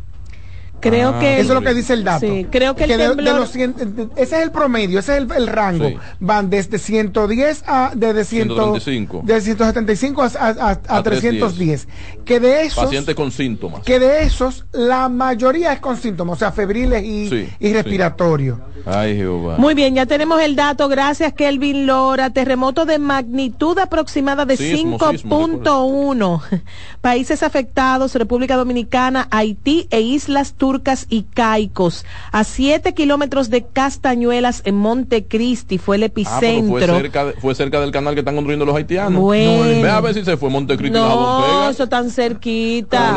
Creo 0.82 1.20
que 1.20 1.40
eso 1.40 1.54
es 1.54 1.60
lo 1.60 1.62
que 1.62 1.74
dice 1.74 1.94
el 1.94 2.04
dato. 2.04 2.26
Sí, 2.26 2.46
creo 2.52 2.76
que 2.76 2.84
el 2.84 2.90
de- 2.90 2.98
de 2.98 3.10
temblor- 3.16 3.38
los 3.38 3.56
cien- 3.56 4.10
ese 4.16 4.36
es 4.38 4.44
el 4.44 4.52
promedio, 4.52 5.00
ese 5.00 5.18
es 5.18 5.24
el, 5.24 5.32
el 5.32 5.48
rango. 5.48 5.88
Sí. 5.88 5.96
Van 6.20 6.50
desde 6.50 6.78
110 6.80 7.64
a 7.68 7.92
desde 7.96 8.26
100 8.26 8.48
135. 8.50 9.22
de 9.24 9.42
175 9.42 10.22
a, 10.24 10.26
a- 10.26 10.50
a- 10.50 10.80
a 10.88 10.98
A 10.98 11.04
310. 11.04 11.88
Que 12.26 12.40
de 12.40 12.64
esos 12.64 12.84
Pacientes 12.84 13.16
con 13.16 13.32
síntomas. 13.32 13.84
que 13.84 14.00
de 14.00 14.24
esos 14.24 14.66
la 14.72 15.08
mayoría 15.10 15.74
es 15.74 15.80
con 15.80 15.98
síntomas, 15.98 16.36
o 16.36 16.40
sea, 16.40 16.52
febriles 16.52 17.04
y, 17.04 17.30
Sí, 17.30 17.50
y. 17.60 17.74
Ay, 18.86 19.16
Jehová. 19.16 19.58
Muy 19.60 19.76
bien, 19.76 19.94
ya 19.94 20.08
tenemos 20.08 20.42
el 20.42 20.56
dato. 20.56 20.88
Gracias, 20.88 21.34
Kelvin 21.34 21.86
Lora. 21.86 22.32
Terremoto 22.32 22.86
de 22.86 22.98
magnitud 22.98 23.78
aproximada 23.78 24.46
de 24.46 24.58
Sismo, 24.58 24.98
5.1. 24.98 26.42
Países 27.02 27.44
afectados, 27.44 28.16
República 28.16 28.56
Dominicana, 28.56 29.28
Haití 29.30 29.88
e 29.92 30.02
Islas 30.02 30.54
Turcas 30.54 30.71
y 31.10 31.24
Caicos. 31.24 32.06
A 32.32 32.44
7 32.44 32.94
kilómetros 32.94 33.50
de 33.50 33.66
Castañuelas 33.66 34.62
en 34.66 34.76
Montecristi 34.76 35.78
fue 35.78 35.98
el 35.98 36.04
Ah, 36.04 36.08
pero 36.14 36.22
epicentro. 36.30 36.70
fue 36.70 36.82
cerca, 37.02 37.26
de- 37.26 37.34
fue 37.34 37.56
cerca 37.56 37.82
del 37.82 37.92
canal 37.92 38.14
que 38.14 38.22
están 38.22 38.36
construyendo 38.36 38.66
los 38.66 38.76
haitianos. 38.76 39.22
Bueno. 39.22 39.82
Ve 39.82 39.90
a 39.90 40.00
ver 40.02 40.14
si 40.14 40.24
se 40.24 40.38
fue 40.38 40.50
la 40.50 40.74
no, 40.90 41.70
eso 41.70 41.88
tan 41.88 42.10
cerquita. 42.10 43.16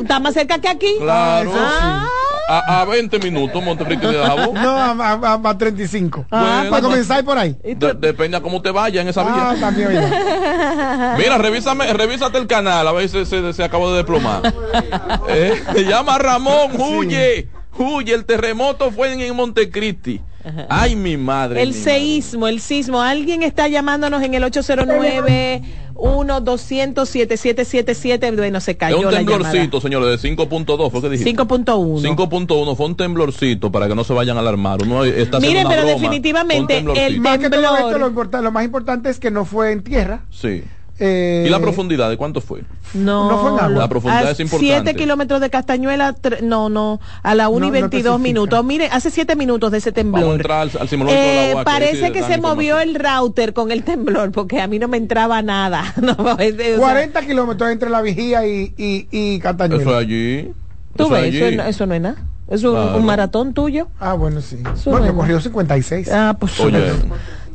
Está 0.00 0.20
más 0.20 0.34
cerca 0.34 0.58
que 0.58 0.68
aquí. 0.68 0.94
Claro. 0.98 1.50
Ah, 1.54 2.06
A, 2.52 2.80
a 2.80 2.84
20 2.84 3.18
minutos 3.20 3.62
Montecristo 3.62 4.10
y 4.10 4.14
de 4.14 4.18
Dajabón. 4.18 4.54
No, 4.60 4.70
a, 4.76 4.90
a- 4.90 5.38
a- 5.44 5.50
a 5.50 5.58
35. 5.58 6.26
Ah, 6.30 6.64
Para 6.68 6.82
comenzar 6.82 7.24
por 7.24 7.38
ahí. 7.38 7.56
De- 7.62 7.94
depende 7.94 8.36
a 8.36 8.40
cómo 8.40 8.60
te 8.60 8.70
vaya 8.72 9.00
en 9.02 9.08
esa 9.08 9.20
Ah, 9.22 9.52
villa. 9.54 9.60
también, 9.60 9.88
oye. 9.88 10.00
Mira, 11.18 11.38
revísame, 11.38 11.92
revísate 11.92 12.38
el 12.38 12.46
canal, 12.48 12.86
a 12.88 12.92
ver 12.92 13.08
si 13.08 13.24
se, 13.24 13.52
se 13.52 13.62
acabó 13.64 13.90
de 13.92 13.98
desplomar. 13.98 14.42
Eh, 15.28 15.84
llama 15.88 16.16
a 16.16 16.18
Ramón, 16.18 16.72
huye, 16.76 17.48
huye, 17.78 18.12
el 18.14 18.24
terremoto 18.24 18.90
fue 18.90 19.12
en, 19.12 19.20
en 19.20 19.36
Montecristi. 19.36 20.20
Ay, 20.68 20.96
mi 20.96 21.16
madre. 21.16 21.62
El 21.62 21.68
mi 21.68 21.74
seísmo, 21.74 22.48
el 22.48 22.60
sismo. 22.60 23.00
Alguien 23.00 23.42
está 23.42 23.68
llamándonos 23.68 24.22
en 24.22 24.34
el 24.34 24.42
809 24.42 25.62
1 25.94 26.40
200 26.40 27.08
7777 27.08 28.30
Bueno, 28.32 28.60
se 28.60 28.70
Es 28.72 28.76
cayó 28.76 28.98
un 28.98 29.04
la 29.06 29.10
llamada. 29.22 29.38
temblorcito, 29.38 29.80
señores, 29.80 30.22
de 30.22 30.28
5.2, 30.36 30.90
¿fue 30.90 31.00
que 31.02 31.08
dijiste? 31.10 31.30
5.1. 31.36 32.00
5.1 32.02 32.76
fue 32.76 32.86
un 32.86 32.96
temblorcito 32.96 33.70
para 33.72 33.88
que 33.88 33.94
no 33.94 34.04
se 34.04 34.12
vayan 34.12 34.36
a 34.36 34.40
alarmar. 34.40 34.82
Uno 34.82 35.04
está 35.04 35.40
Miren, 35.40 35.66
pero 35.68 35.82
broma, 35.82 35.94
definitivamente 35.94 36.78
un 36.80 36.96
el 36.96 37.20
Más 37.20 37.38
que 37.38 37.50
todo 37.50 37.60
temblor- 37.62 37.76
esto, 37.86 37.98
lo, 37.98 38.42
lo 38.42 38.52
más 38.52 38.64
importante 38.64 39.10
es 39.10 39.18
que 39.18 39.30
no 39.30 39.44
fue 39.44 39.72
en 39.72 39.82
tierra. 39.82 40.24
Sí. 40.30 40.62
¿Y 41.00 41.48
la 41.48 41.58
profundidad 41.60 42.10
de 42.10 42.16
cuánto 42.16 42.40
fue? 42.40 42.62
No, 42.94 43.38
fue 43.40 43.50
en 43.52 43.58
agua. 43.60 43.78
La 43.82 43.88
profundidad 43.88 44.30
es 44.30 44.40
importante. 44.40 44.66
7 44.84 44.94
kilómetros 44.94 45.40
de 45.40 45.48
Castañuela, 45.50 46.14
no, 46.42 46.68
no, 46.68 47.00
a 47.22 47.34
la 47.34 47.48
1 47.48 47.66
y 47.66 47.70
22 47.70 48.20
minutos. 48.20 48.64
Mire, 48.64 48.88
hace 48.92 49.10
7 49.10 49.36
minutos 49.36 49.70
de 49.70 49.78
ese 49.78 49.92
temblor. 49.92 50.20
Vamos 50.20 50.32
a 50.32 50.36
entrar 50.36 50.60
al, 50.62 50.70
al 50.80 50.88
simulacro 50.88 51.20
del 51.20 51.28
Eh, 51.30 51.50
agua, 51.50 51.64
parece 51.64 52.12
que 52.12 52.22
se 52.22 52.38
movió 52.38 52.78
el 52.80 52.94
router 52.94 53.52
con 53.54 53.70
el 53.72 53.82
temblor 53.84 54.30
porque 54.32 54.60
a 54.60 54.66
mí 54.66 54.78
no 54.78 54.88
me 54.88 54.96
entraba 54.96 55.40
nada. 55.42 55.94
No, 56.02 56.38
es 56.38 56.56
de- 56.56 56.74
o 56.74 56.78
sea, 56.78 56.86
40 56.88 57.26
kilómetros 57.26 57.70
entre 57.70 57.88
la 57.90 58.00
vigía 58.02 58.46
y, 58.46 58.74
y, 58.76 59.06
y 59.10 59.38
Castañuela. 59.40 59.82
Eso 59.82 59.90
es 59.92 59.96
allí. 60.06 60.52
¿Tú 60.96 61.04
Eso 61.04 61.16
es 61.16 61.22
ves? 61.22 61.34
Eso, 61.34 61.44
allí. 61.46 61.56
no- 61.56 61.62
eso 61.64 61.86
no 61.86 61.94
es 61.94 62.00
nada. 62.00 62.16
Es 62.48 62.64
un, 62.64 62.72
Claro. 62.72 62.96
un 62.96 63.04
maratón 63.04 63.54
tuyo. 63.54 63.86
Ah, 64.00 64.14
bueno, 64.14 64.40
sí. 64.40 64.56
Eso 64.74 64.90
Bueno, 64.90 65.06
no 65.06 65.12
yo 65.12 65.16
corrió 65.18 65.40
56. 65.40 66.08
Ah, 66.12 66.36
pues 66.38 66.58
Oye, 66.58 66.82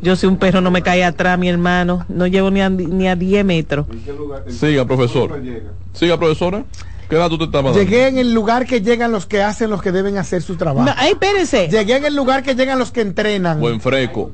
yo 0.05 0.15
soy 0.15 0.29
un 0.29 0.37
perro, 0.37 0.61
no 0.61 0.69
me 0.69 0.83
cae 0.83 1.03
atrás, 1.03 1.37
mi 1.39 1.49
hermano. 1.49 2.05
No 2.07 2.27
llevo 2.27 2.51
ni 2.51 2.61
a, 2.61 2.69
ni 2.69 3.07
a 3.07 3.15
10 3.15 3.43
metros. 3.43 3.87
siga, 4.47 4.85
profesor. 4.85 5.41
Siga, 5.93 6.17
profesora. 6.17 6.63
¿Qué 7.09 7.15
edad 7.15 7.29
tú 7.29 7.37
te 7.37 7.45
estabas 7.45 7.75
dando? 7.75 7.89
Llegué 7.89 8.07
en 8.07 8.17
el 8.17 8.33
lugar 8.33 8.65
que 8.65 8.81
llegan 8.81 9.11
los 9.11 9.25
que 9.25 9.41
hacen 9.41 9.69
los 9.69 9.81
que 9.81 9.91
deben 9.91 10.17
hacer 10.17 10.41
su 10.41 10.55
trabajo. 10.55 10.85
No, 10.85 10.93
ay, 10.95 11.11
espérense. 11.11 11.67
Llegué 11.69 11.97
en 11.97 12.05
el 12.05 12.15
lugar 12.15 12.43
que 12.43 12.55
llegan 12.55 12.79
los 12.79 12.91
que 12.91 13.01
entrenan. 13.01 13.59
Buen 13.59 13.81
freco. 13.81 14.31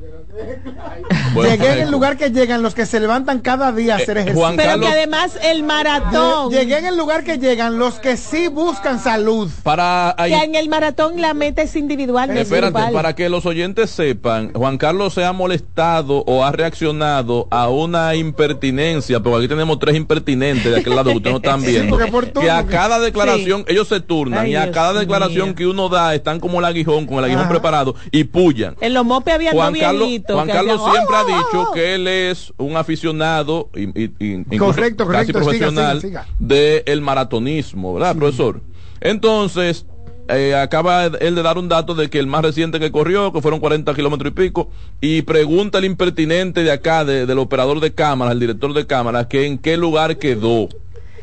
Llegué 1.34 1.72
en 1.72 1.78
el 1.80 1.90
lugar 1.90 2.16
que 2.16 2.30
llegan 2.30 2.62
los 2.62 2.74
que 2.74 2.86
se 2.86 3.00
levantan 3.00 3.40
cada 3.40 3.72
día 3.72 3.94
a 3.94 3.96
hacer 3.98 4.16
ejercicio. 4.18 4.40
Juan 4.40 4.56
Pero 4.56 4.70
Carlos- 4.70 4.86
que 4.88 4.92
además 4.96 5.38
el 5.42 5.62
maratón. 5.62 6.50
Lle- 6.50 6.60
Llegué 6.62 6.78
en 6.78 6.86
el 6.86 6.96
lugar 6.96 7.24
que 7.24 7.38
llegan 7.38 7.78
los 7.78 7.94
que 7.98 8.16
sí 8.16 8.48
buscan 8.48 8.98
salud. 8.98 9.50
Para 9.62 10.14
Que 10.16 10.34
en 10.34 10.54
el 10.54 10.68
maratón 10.68 11.20
la 11.20 11.34
meta 11.34 11.62
es 11.62 11.76
individual. 11.76 12.30
es 12.30 12.42
Espérate, 12.42 12.72
grupal. 12.72 12.92
para 12.92 13.14
que 13.14 13.28
los 13.28 13.44
oyentes 13.46 13.90
sepan, 13.90 14.52
Juan 14.54 14.78
Carlos 14.78 15.14
se 15.14 15.24
ha 15.24 15.32
molestado 15.32 16.24
o 16.26 16.44
ha 16.44 16.52
reaccionado 16.52 17.48
a 17.50 17.68
una 17.68 18.14
impertinencia, 18.14 19.20
porque 19.20 19.38
aquí 19.38 19.48
tenemos 19.48 19.78
tres 19.78 19.96
impertinentes 19.96 20.72
de 20.72 20.80
aquel 20.80 20.94
lado 20.96 21.10
que 21.10 21.16
ustedes 21.16 21.32
no 21.34 21.36
están 21.38 21.62
viendo, 21.62 21.98
que 22.40 22.50
a 22.50 22.64
cada 22.66 23.00
declaración, 23.00 23.64
ellos 23.68 23.88
se 23.88 24.00
turnan 24.00 24.44
Ay, 24.46 24.52
y 24.52 24.56
a 24.56 24.62
Dios 24.64 24.74
cada 24.74 24.98
declaración 25.00 25.48
mío. 25.48 25.54
que 25.56 25.66
uno 25.66 25.88
da 25.88 26.14
están 26.14 26.40
como 26.40 26.58
el 26.60 26.64
aguijón, 26.64 27.06
con 27.06 27.18
el 27.18 27.24
aguijón 27.24 27.42
Ajá. 27.42 27.50
preparado 27.50 27.94
y 28.10 28.24
pullan. 28.24 28.76
En 28.80 28.94
los 28.94 29.04
mopes 29.04 29.34
había 29.34 29.52
Juan 29.52 29.74
Carlos, 29.74 30.08
Juan 30.28 30.46
que 30.46 30.52
Carlos 30.52 30.80
siempre 30.82 31.14
"Oh, 31.14 31.18
ha 31.18 31.22
oh, 31.22 31.26
dicho 31.26 31.68
oh". 31.70 31.72
que 31.72 31.94
él 31.94 32.08
es 32.08 32.52
un 32.58 32.76
aficionado 32.76 33.70
y, 33.74 33.82
y- 34.04 34.10
y 34.18 34.32
incluso 34.32 34.64
Correcto, 34.66 35.06
casi 35.06 35.32
correcto, 35.32 35.38
profesional 35.38 36.02
del 36.38 37.00
maratonismo, 37.00 37.94
¿verdad, 37.94 38.16
profesor? 38.16 38.60
Entonces, 39.00 39.86
eh, 40.28 40.54
acaba 40.54 41.06
él 41.06 41.34
de 41.34 41.42
dar 41.42 41.58
un 41.58 41.68
dato 41.68 41.94
de 41.94 42.08
que 42.08 42.18
el 42.18 42.26
más 42.26 42.42
reciente 42.42 42.78
que 42.78 42.92
corrió, 42.92 43.32
que 43.32 43.42
fueron 43.42 43.58
40 43.60 43.92
kilómetros 43.94 44.30
y 44.30 44.34
pico, 44.34 44.70
y 45.00 45.22
pregunta 45.22 45.78
el 45.78 45.84
impertinente 45.84 46.62
de 46.62 46.70
acá, 46.70 47.04
de- 47.04 47.26
del 47.26 47.38
operador 47.38 47.80
de 47.80 47.92
cámaras, 47.92 48.32
el 48.34 48.40
director 48.40 48.72
de 48.72 48.86
cámaras, 48.86 49.26
que 49.26 49.46
en 49.46 49.58
qué 49.58 49.76
lugar 49.76 50.18
quedó. 50.18 50.68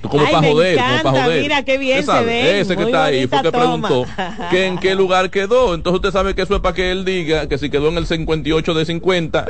Como 0.02 0.26
Ay, 0.26 0.32
para 0.34 0.48
joder, 0.48 0.78
como 0.80 1.04
para 1.04 1.24
joder. 1.26 1.42
mira 1.42 1.64
qué 1.66 1.78
bien 1.78 2.06
se 2.06 2.24
ven, 2.24 2.56
Ese 2.56 2.78
que 2.78 2.84
está 2.84 3.04
ahí 3.06 3.28
fue 3.28 3.42
que 3.42 3.52
preguntó 3.52 4.06
que 4.50 4.66
en 4.66 4.78
qué 4.78 4.96
lugar 4.96 5.30
quedó. 5.30 5.74
Entonces 5.76 5.98
usted 5.98 6.12
sabe 6.12 6.36
que 6.36 6.44
eso 6.44 6.56
es 6.56 6.62
para 6.62 6.74
que 6.74 6.90
él 6.92 7.04
diga 7.06 7.48
que 7.50 7.58
si 7.58 7.70
quedó 7.70 7.90
en 7.90 7.98
el 7.98 8.08
58 8.08 8.74
de 8.74 8.86
50, 8.86 9.46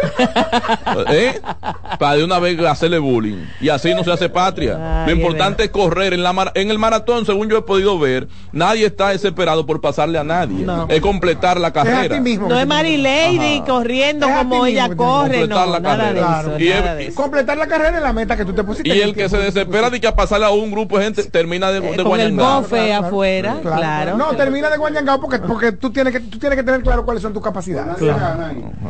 ¿eh? 1.10 1.40
para 2.00 2.16
de 2.16 2.24
una 2.24 2.40
vez 2.40 2.60
hacerle 2.62 3.00
bullying. 3.00 3.46
Y 3.62 3.70
así 3.70 3.94
no 3.94 4.04
se 4.04 4.12
hace 4.12 4.30
patria. 4.30 5.04
Ay, 5.06 5.14
Lo 5.14 5.16
importante 5.22 5.64
es 5.66 5.70
correr. 5.70 6.14
En, 6.14 6.24
la 6.24 6.34
mar- 6.34 6.52
en 6.56 6.72
el 6.72 6.80
maratón, 6.80 7.26
según 7.26 7.50
yo 7.50 7.58
he 7.58 7.62
podido 7.62 8.00
ver, 8.00 8.28
nadie 8.52 8.86
está 8.86 9.10
desesperado 9.10 9.66
por 9.66 9.82
pasarle 9.82 10.18
a 10.18 10.24
nadie. 10.24 10.66
No. 10.66 10.88
Es 10.90 11.02
completar 11.02 11.60
la 11.60 11.72
carrera. 11.72 12.20
mismo. 12.20 12.48
No 12.50 12.60
es 12.60 12.66
Mary 12.68 12.98
Lady 12.98 13.62
corriendo 13.66 14.28
Es 14.28 14.36
como 14.38 14.66
ella 14.66 14.88
mismo 14.88 15.04
corre, 15.04 15.40
completar 15.42 15.68
no, 15.68 15.74
la 15.74 15.80
nada 15.80 15.96
de 16.14 16.20
carrera. 16.22 16.40
eso, 16.42 16.60
Y 16.60 16.70
nada 16.70 16.92
es- 16.92 16.98
de 16.98 17.06
eso. 17.08 17.16
Completar 17.22 17.58
la 17.58 17.68
carrera 17.68 17.98
es 17.98 18.04
la 18.04 18.14
meta 18.14 18.36
que 18.36 18.46
tú 18.46 18.54
te 18.54 18.64
pusiste. 18.64 18.90
Y 18.90 19.02
el 19.02 19.14
que 19.14 19.30
se 19.30 19.38
desespera 19.38 19.90
de 19.90 20.00
que 20.02 20.08
a 20.08 20.16
pasarle 20.40 20.46
a 20.46 20.64
un 20.64 20.72
grupo 20.72 20.98
de 20.98 21.06
gente 21.06 21.24
termina 21.26 21.72
de, 21.72 21.80
de 21.82 21.88
Eh, 21.88 21.92
con 21.92 22.00
el 22.00 22.34
guayangao. 22.34 22.62
bofe 22.62 22.94
afuera, 22.94 23.58
claro. 23.62 24.18
No, 24.18 24.36
termina 24.36 24.70
de 24.70 24.78
guanyangao 24.78 25.20
porque, 25.20 25.40
porque 25.40 25.72
tú, 25.74 25.92
tienes 25.92 26.14
que, 26.14 26.20
tú 26.22 26.40
tienes 26.40 26.58
que 26.58 26.64
tener 26.64 26.82
claro 26.82 27.06
cuáles 27.06 27.22
son 27.22 27.34
tus 27.34 27.44
capacidades. 27.44 27.96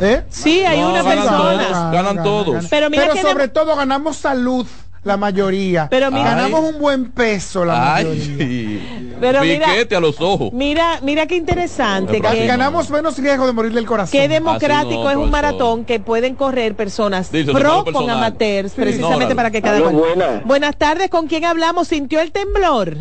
¿Eh? 0.02 0.24
Sí, 0.30 0.62
hay 0.62 0.80
No, 0.80 0.90
una 0.92 1.04
ganan 1.04 1.18
persona. 1.18 1.38
todos, 1.38 1.92
ganan 1.92 2.24
todos. 2.24 2.66
Pero 2.70 2.90
mira 2.90 3.10
que 3.10 3.22
sobre 3.22 3.48
todo 3.48 3.76
ganamos 3.76 4.18
salud 4.18 4.66
la 5.04 5.18
mayoría. 5.18 5.88
Pero 5.90 6.12
mira- 6.12 6.36
ganamos 6.36 6.74
un 6.74 6.80
buen 6.80 7.12
peso 7.12 7.64
la 7.66 7.78
mayoría. 7.80 8.24
Ay, 8.40 9.16
Pero 9.20 9.42
mira- 9.42 9.68
a 9.98 10.00
los 10.00 10.20
ojos. 10.20 10.52
Mira, 10.54 11.00
mira 11.02 11.26
qué 11.26 11.36
interesante. 11.36 12.22
Que, 12.22 12.42
no. 12.42 12.48
Ganamos 12.48 12.90
menos 12.90 13.18
riesgo 13.18 13.46
de 13.46 13.54
morir 13.54 13.74
del 13.74 13.86
corazón. 13.86 14.12
Qué 14.12 14.28
democrático 14.28 15.04
no, 15.04 15.10
es 15.12 15.16
un 15.18 15.30
maratón 15.32 15.86
que 15.86 16.00
pueden 16.00 16.36
correr 16.36 16.76
personas 16.76 17.32
Dice, 17.32 17.52
pro 17.52 17.86
con 17.92 18.10
amateurs, 18.10 18.72
Sí. 18.74 18.82
precisamente 18.82 19.30
No, 19.30 19.36
para 19.36 19.52
que 19.52 19.62
cada 19.62 19.80
cual. 19.82 19.94
buena. 19.96 20.42
Buenas 20.46 20.76
tardes, 20.78 21.10
¿con 21.10 21.28
quién 21.28 21.46
hablamos? 21.46 21.88
¿Sintió 21.88 22.20
el 22.22 22.32
temblor? 22.32 22.98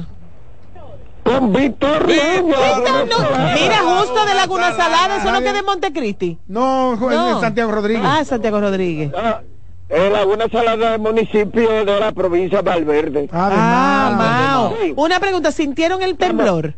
Con 1.24 1.52
Víctor. 1.52 2.06
Mira, 2.06 3.78
justo 3.84 4.24
de 4.24 4.34
Laguna 4.34 4.74
Salada, 4.74 5.18
eso 5.18 5.30
no 5.30 5.40
queda 5.40 5.52
de 5.52 5.62
Montecristi. 5.62 6.38
No, 6.46 6.94
es 6.94 7.00
No. 7.00 7.40
Santiago 7.40 7.70
Rodríguez. 7.72 8.02
Ah, 8.04 8.24
Santiago 8.24 8.60
Rodríguez. 8.60 9.12
Ah, 9.16 9.40
en 9.88 10.12
Laguna 10.12 10.46
Salada 10.50 10.92
del 10.92 11.00
municipio 11.00 11.84
de 11.84 12.00
la 12.00 12.12
provincia 12.12 12.58
de 12.62 12.70
Valverde. 12.70 13.28
Ah, 13.32 13.50
Ah. 13.52 14.16
Mao. 14.16 14.74
Una 14.96 15.18
pregunta, 15.20 15.50
¿sintieron 15.52 16.02
el 16.02 16.16
temblor? 16.16 16.74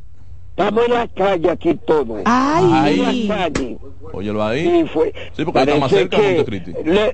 Estamos 0.50 0.84
en 0.86 0.92
la 0.94 1.08
calle 1.08 1.50
aquí 1.50 1.74
todos. 1.86 2.20
Ay. 2.24 3.00
En 3.00 3.28
la 3.28 3.34
calle. 3.36 3.78
Óyelo 4.12 4.44
ahí. 4.44 4.84
Fue, 4.92 5.12
Sí, 5.36 5.44
porque 5.44 5.60
está 5.60 5.76
más 5.76 5.90
cerca 5.90 6.18
de 6.20 6.34
Montecristi. 6.36 6.72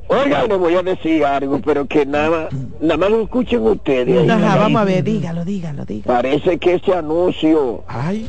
Oiga, 0.08 0.46
le 0.46 0.56
voy 0.56 0.74
a 0.74 0.82
decir 0.82 1.24
algo, 1.24 1.60
pero 1.60 1.86
que 1.86 2.06
nada, 2.06 2.48
nada 2.80 2.96
más 2.96 3.10
lo 3.10 3.22
escuchen 3.22 3.62
ustedes. 3.66 4.28
Ajá, 4.28 4.56
vamos 4.56 4.80
a 4.80 4.84
ver, 4.84 5.04
dígalo, 5.04 5.44
dígalo, 5.44 5.84
dígalo. 5.84 6.12
Parece 6.14 6.58
que 6.58 6.74
ese 6.74 6.92
anuncio 6.94 7.84
Ay. 7.86 8.28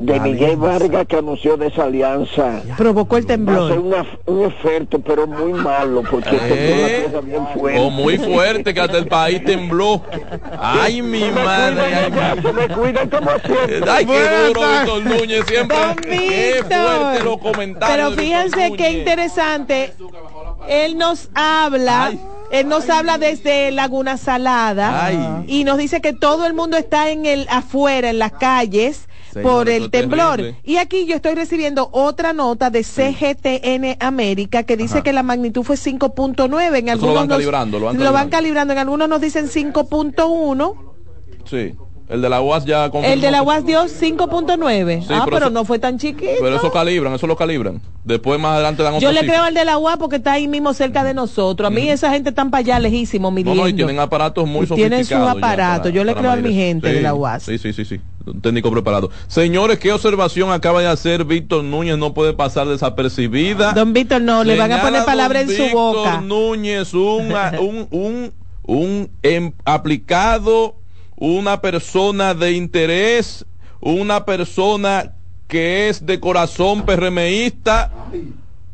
De 0.00 0.20
Miguel 0.20 0.56
Vargas 0.56 1.06
que 1.06 1.16
anunció 1.16 1.56
de 1.56 1.68
esa 1.68 1.84
alianza 1.84 2.60
Provocó 2.76 3.16
el 3.16 3.22
va 3.22 3.26
a 3.26 3.28
ser 3.28 3.36
temblor. 3.38 3.78
una- 3.78 4.06
un 4.26 4.42
efecto, 4.44 4.98
pero 4.98 5.26
muy 5.28 5.52
malo, 5.52 6.02
porque 6.10 6.36
Eh. 6.42 7.04
una 7.06 7.12
cosa 7.12 7.26
bien 7.26 7.46
fuerte. 7.54 7.80
O 7.80 7.90
muy 7.90 8.18
fuerte 8.18 8.74
que 8.74 8.80
hasta 8.80 8.98
el 8.98 9.06
país 9.06 9.44
tembló. 9.44 10.02
Ay, 10.58 11.00
mi 11.02 11.20
Se 11.20 11.30
madre. 11.30 11.82
cuidan 12.10 12.18
Ay, 12.18 12.42
se 12.42 12.52
me 12.52 12.68
cuidan 12.68 13.08
como 13.10 13.30
siempre. 13.30 13.90
Ay, 13.90 14.06
qué 14.06 14.28
duro. 14.48 14.60
Víctor 14.60 15.04
Núñez, 15.04 15.44
siempre. 15.46 15.78
Don 15.78 15.96
Qué 15.96 16.52
Víctor. 16.58 16.78
fuerte 17.00 17.24
los 17.24 17.38
comentarios. 17.38 17.96
Pero 17.96 18.10
fíjense 18.20 18.72
qué 18.76 18.90
interesante. 18.90 19.92
Él 20.68 20.98
nos 20.98 21.30
habla, 21.34 22.06
Ay. 22.06 22.20
él 22.50 22.68
nos 22.68 22.90
habla 22.90 23.18
desde 23.18 23.70
Laguna 23.70 24.16
Salada 24.16 25.06
Ay. 25.06 25.44
y 25.46 25.64
nos 25.64 25.78
dice 25.78 26.00
que 26.00 26.12
todo 26.12 26.44
el 26.46 26.54
mundo 26.54 26.76
está 26.76 27.10
en 27.10 27.24
el 27.24 27.46
afuera, 27.50 28.10
en 28.10 28.18
las 28.18 28.32
calles. 28.32 29.08
Señor, 29.34 29.52
por 29.52 29.68
el 29.68 29.90
temblor. 29.90 30.36
terrible. 30.36 30.60
Y 30.64 30.76
aquí 30.78 31.04
yo 31.06 31.16
estoy 31.16 31.34
recibiendo 31.34 31.88
otra 31.92 32.32
nota 32.32 32.70
de 32.70 32.82
CGTN 32.82 33.96
América 34.00 34.62
que 34.62 34.76
dice 34.76 34.94
Ajá. 34.94 35.02
que 35.02 35.12
la 35.12 35.22
magnitud 35.22 35.62
fue 35.62 35.76
5.9. 35.76 36.78
En 36.78 36.88
Eso 36.88 36.96
lo 36.96 37.02
algunos 37.02 37.14
van 37.14 37.28
nos- 37.28 37.36
calibrando, 37.36 37.78
lo 37.78 37.84
van 37.86 37.94
van 37.96 38.00
calibrando. 38.00 38.30
calibrando. 38.30 38.72
En 38.72 38.78
algunos 38.78 39.08
nos 39.08 39.20
dicen 39.20 39.48
5.1. 39.48 40.74
Sí. 41.44 41.74
El 42.08 42.20
de 42.20 42.28
la 42.28 42.42
UAS 42.42 42.64
ya 42.66 42.90
confirmó 42.90 43.14
El 43.14 43.20
de 43.22 43.30
la 43.30 43.42
UAS 43.42 43.64
dio 43.64 43.88
5.9. 43.88 45.00
Sí, 45.00 45.06
ah, 45.08 45.22
pero 45.24 45.24
pero 45.24 45.36
eso- 45.46 45.50
no 45.50 45.64
fue 45.64 45.78
tan 45.78 45.98
chiquito. 45.98 46.32
Pero 46.40 46.56
eso 46.56 46.70
calibran, 46.70 47.14
eso 47.14 47.26
lo 47.26 47.34
calibran. 47.36 47.80
Después 48.04 48.38
más 48.38 48.52
adelante 48.56 48.82
dan 48.82 49.00
Yo 49.00 49.10
le 49.10 49.20
cifra. 49.20 49.34
creo 49.34 49.44
al 49.46 49.54
de 49.54 49.64
la 49.64 49.78
UAS 49.78 49.96
porque 49.96 50.16
está 50.16 50.32
ahí 50.32 50.46
mismo 50.46 50.74
cerca 50.74 51.02
de 51.02 51.14
nosotros. 51.14 51.66
A 51.66 51.70
mí 51.70 51.88
esa 51.88 52.10
gente 52.10 52.28
está 52.28 52.44
para 52.44 52.58
allá 52.58 52.78
lejísimo 52.78 53.28
No, 53.28 53.34
midiendo. 53.34 53.62
no, 53.62 53.68
y 53.68 53.72
tienen 53.72 53.98
aparatos 53.98 54.46
muy 54.46 54.64
Y 54.64 54.68
tienen 54.68 54.98
sofisticados. 55.04 55.28
sus 55.32 55.34
ya 55.34 55.38
aparatos. 55.46 55.80
para- 55.82 55.94
Yo 55.94 56.04
le 56.04 56.14
creo 56.14 56.30
a 56.30 56.36
mi 56.36 56.52
gente 56.54 56.88
de 56.88 56.96
Sí, 56.96 57.00
la 57.02 57.14
UAS. 57.14 57.42
Sí, 57.44 57.56
sí, 57.58 57.72
sí, 57.72 57.84
sí. 57.86 58.00
Un 58.26 58.40
técnico 58.42 58.70
preparado. 58.70 59.10
Señores, 59.26 59.78
¿qué 59.78 59.92
observación 59.92 60.50
acaba 60.50 60.80
de 60.82 60.88
hacer 60.88 61.24
Víctor 61.24 61.64
Núñez? 61.64 61.96
No 61.98 62.12
puede 62.14 62.32
pasar 62.34 62.66
desapercibida. 62.68 63.72
Don 63.72 63.92
Víctor, 63.94 64.20
no, 64.22 64.44
le 64.44 64.56
van 64.58 64.72
a 64.72 64.80
poner 64.82 65.00
don 65.00 65.06
palabras 65.06 65.42
en 65.44 65.48
su 65.56 65.62
Víctor 65.62 65.72
boca. 65.96 66.20
Núñez, 66.20 66.92
un, 66.94 67.32
un, 67.60 67.88
un, 67.90 68.32
un 68.66 69.10
em- 69.22 69.52
aplicado, 69.64 70.76
una 71.24 71.60
persona 71.62 72.34
de 72.34 72.52
interés, 72.52 73.46
una 73.80 74.24
persona 74.26 75.14
que 75.48 75.88
es 75.88 76.04
de 76.04 76.20
corazón 76.20 76.84
PRMista, 76.84 77.90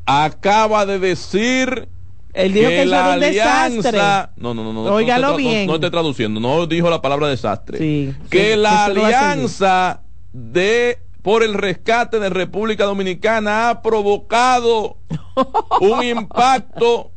acaba 0.05 0.85
de 0.85 0.99
decir 0.99 1.89
Él 2.33 2.53
dijo 2.53 2.69
que 2.69 2.83
eso 2.83 2.89
era 2.95 3.09
la 3.09 3.15
un 3.15 3.21
desastre. 3.21 3.89
alianza, 4.01 4.33
no, 4.37 4.53
no, 4.55 4.65
no, 4.65 4.73
no, 4.73 4.83
Óigalo 4.95 5.31
no, 5.31 5.37
bien. 5.37 5.67
no, 5.67 5.73
no 5.73 5.75
estoy 5.77 5.91
traduciendo, 5.91 6.41
no 6.41 6.67
dijo 6.67 6.91
la 6.91 7.01
palabra 7.01 7.29
desastre. 7.29 7.79
Sí, 7.79 8.15
que 8.29 8.53
sí, 8.55 8.57
la 8.59 8.87
alianza 8.87 10.01
de 10.33 10.99
por 11.23 11.45
el 11.45 11.55
rescate 11.55 12.19
de 12.19 12.31
República 12.31 12.85
Dominicana 12.85 13.69
ha 13.71 13.83
provocado 13.83 14.97
un 15.81 16.03
impacto 16.03 17.13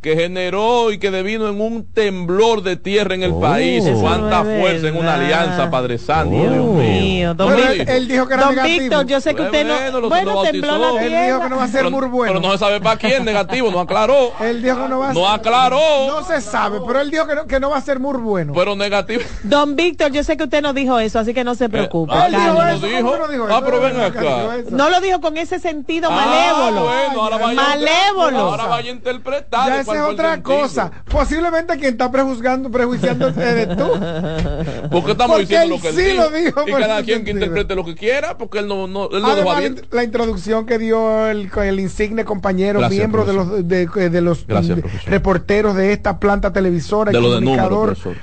que 0.00 0.14
generó 0.14 0.92
y 0.92 0.98
que 0.98 1.10
devino 1.10 1.48
en 1.48 1.60
un 1.60 1.84
temblor 1.92 2.62
de 2.62 2.76
tierra 2.76 3.16
en 3.16 3.24
el 3.24 3.32
Oh. 3.32 3.40
país. 3.40 3.84
Cuánta 4.00 4.44
fuerza 4.44 4.86
en 4.88 4.96
una 4.96 5.14
alianza, 5.14 5.70
Padre 5.70 5.98
Santo, 5.98 6.36
Dios 6.36 6.52
mío. 6.66 7.34
Don, 7.34 7.56
Víctor, 7.56 7.90
él 7.90 8.06
dijo 8.06 8.28
que 8.28 8.34
era 8.34 8.44
Don 8.44 8.54
negativo. 8.54 8.80
Víctor, 8.80 9.06
yo 9.06 9.20
sé 9.20 9.34
que 9.34 9.42
usted 9.42 9.66
Bueno, 9.66 9.90
no. 9.90 10.00
lo- 10.00 10.08
Bueno, 10.08 10.42
tembló 10.42 10.68
bautizó. 10.78 10.94
la 10.94 11.02
Él 11.02 11.08
tierra. 11.08 11.26
dijo 11.26 11.40
que 11.40 11.48
no 11.48 11.56
va 11.56 11.64
a 11.64 11.68
ser 11.68 11.80
Pero, 11.84 11.90
muy 11.90 12.06
bueno. 12.08 12.32
pero 12.34 12.46
no 12.46 12.52
se 12.52 12.58
sabe 12.58 12.80
para 12.80 12.96
quién, 12.96 13.24
negativo, 13.24 13.70
no 13.72 13.80
aclaró. 13.80 14.32
Él 14.40 14.62
dijo 14.62 14.76
que 14.82 14.88
no 14.88 14.98
va 15.00 15.10
a 15.10 15.12
No 15.14 15.24
ser. 15.24 15.34
aclaró. 15.34 15.80
No 16.06 16.24
se 16.24 16.40
sabe, 16.42 16.78
pero 16.86 17.00
él 17.00 17.10
dijo 17.10 17.26
que 17.26 17.34
no, 17.34 17.46
que 17.46 17.58
no 17.60 17.70
va 17.70 17.78
a 17.78 17.82
ser 17.82 17.98
muy 17.98 18.16
bueno. 18.18 18.52
Pero 18.54 18.76
negativo. 18.76 19.22
Don 19.42 19.74
Víctor, 19.74 20.12
yo 20.12 20.22
sé 20.22 20.36
que 20.36 20.44
usted 20.44 20.62
no 20.62 20.72
dijo 20.74 20.98
eso, 21.00 21.18
así 21.18 21.34
que 21.34 21.42
no 21.42 21.56
se 21.56 21.68
preocupe. 21.68 22.12
ah, 22.14 22.26
Él 22.28 22.34
dijo 22.34 22.62
eso, 22.62 23.18
no 23.18 23.28
dijo 23.28 23.46
Ah, 23.50 23.60
pero 23.64 23.80
ven 23.80 23.96
Él 23.96 24.02
acá. 24.02 24.22
No 24.70 24.90
lo 24.90 25.00
dijo 25.00 25.20
con 25.20 25.36
ese 25.36 25.58
sentido 25.58 26.08
Ah, 26.12 26.14
malévolo. 26.14 26.86
bueno, 26.86 27.22
ahora 27.24 27.36
vaya 27.38 27.60
malévolo. 27.62 28.38
Ahora 28.38 28.66
vaya 28.66 28.90
a 28.90 28.94
interpretar. 28.94 29.84
De 29.92 29.98
esa 29.98 30.06
es 30.08 30.12
otra 30.14 30.42
cosa. 30.42 30.90
Posiblemente 31.10 31.74
quien 31.78 31.92
está 31.92 32.10
prejuzgando, 32.10 32.70
prejuiciando 32.70 33.28
eres 33.28 33.76
tú. 33.76 33.84
Porque 34.90 35.12
estamos 35.12 35.36
Porque 35.38 35.46
diciendo 35.46 35.76
lo 35.76 35.80
que 35.82 35.88
él 35.88 35.94
sí 35.94 36.02
dijo. 36.02 36.22
lo 36.22 36.30
dijo 36.30 36.64
y 36.66 36.72
cada 36.72 37.02
quien 37.02 37.24
que 37.24 37.30
interprete 37.32 37.74
lo 37.74 37.84
que 37.84 37.94
quiera, 37.94 38.36
porque 38.38 38.58
él 38.60 38.68
no, 38.68 38.86
no, 38.86 39.04
él 39.06 39.16
dejó 39.16 39.26
Además, 39.28 39.56
abierto. 39.56 39.82
la, 39.90 39.96
la 39.96 40.04
introducción 40.04 40.66
que 40.66 40.78
dio 40.78 41.26
el, 41.28 41.50
el 41.62 41.80
insigne 41.80 42.24
compañero, 42.24 42.78
Gracias, 42.80 42.98
miembro 42.98 43.24
de 43.24 43.32
profesor. 43.32 43.58
los, 43.58 43.68
de, 43.68 44.10
de 44.10 44.20
los 44.20 44.46
Gracias, 44.46 44.76
de- 44.76 44.82
reporteros 45.06 45.74
de 45.76 45.92
esta 45.92 46.18
planta 46.18 46.52
televisora 46.52 47.12
De 47.12 47.18
y 47.18 47.22
lo 47.22 47.28
de 47.34 47.40
número, 47.40 47.68
comunicador, 47.68 47.86
profesor. 47.96 48.16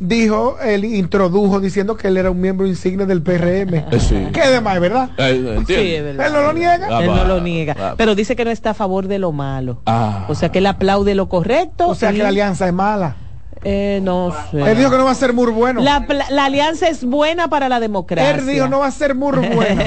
Dijo, 0.00 0.56
él 0.62 0.84
introdujo 0.84 1.60
diciendo 1.60 1.96
que 1.96 2.08
él 2.08 2.16
era 2.16 2.30
un 2.30 2.40
miembro 2.40 2.66
insigne 2.66 3.06
del 3.06 3.22
PRM. 3.22 3.74
Eh, 3.74 4.00
sí. 4.00 4.26
¿Qué 4.32 4.48
demás, 4.48 4.80
verdad? 4.80 5.10
Eh, 5.16 5.30
entiendo. 5.58 5.64
Sí, 5.66 5.94
es 5.94 6.02
verdad. 6.02 6.26
Él 6.26 6.32
no 6.32 6.40
lo 6.42 6.52
niega. 6.52 6.88
Ah, 6.90 7.00
Él 7.04 7.06
no 7.06 7.24
lo 7.24 7.40
niega. 7.40 7.74
va. 7.74 7.94
Pero 7.96 8.14
dice 8.14 8.34
que 8.34 8.44
no 8.44 8.50
está 8.50 8.70
a 8.70 8.74
favor 8.74 9.06
de 9.06 9.18
lo 9.18 9.30
malo. 9.32 9.82
Ah. 9.86 10.26
O 10.28 10.34
sea 10.34 10.50
que 10.50 10.58
él 10.58 10.66
aplaude 10.66 11.14
lo 11.14 11.28
correcto. 11.28 11.88
O 11.88 11.94
sea 11.94 12.10
y- 12.12 12.16
que 12.16 12.22
la 12.22 12.28
alianza 12.28 12.66
es 12.66 12.72
mala. 12.72 13.16
Eh, 13.62 14.00
no 14.02 14.34
sé. 14.50 14.60
Él 14.70 14.78
dijo 14.78 14.90
que 14.90 14.96
no 14.96 15.04
va 15.04 15.10
a 15.10 15.14
ser 15.14 15.32
muy 15.32 15.50
bueno. 15.50 15.80
la, 15.80 16.06
la 16.30 16.44
alianza 16.46 16.88
es 16.88 17.04
buena 17.04 17.48
para 17.48 17.68
la 17.68 17.78
democracia. 17.80 18.30
Él 18.30 18.46
dijo 18.46 18.68
no 18.68 18.80
va 18.80 18.86
a 18.86 18.90
ser 18.90 19.14
muy 19.14 19.32
bueno. 19.48 19.82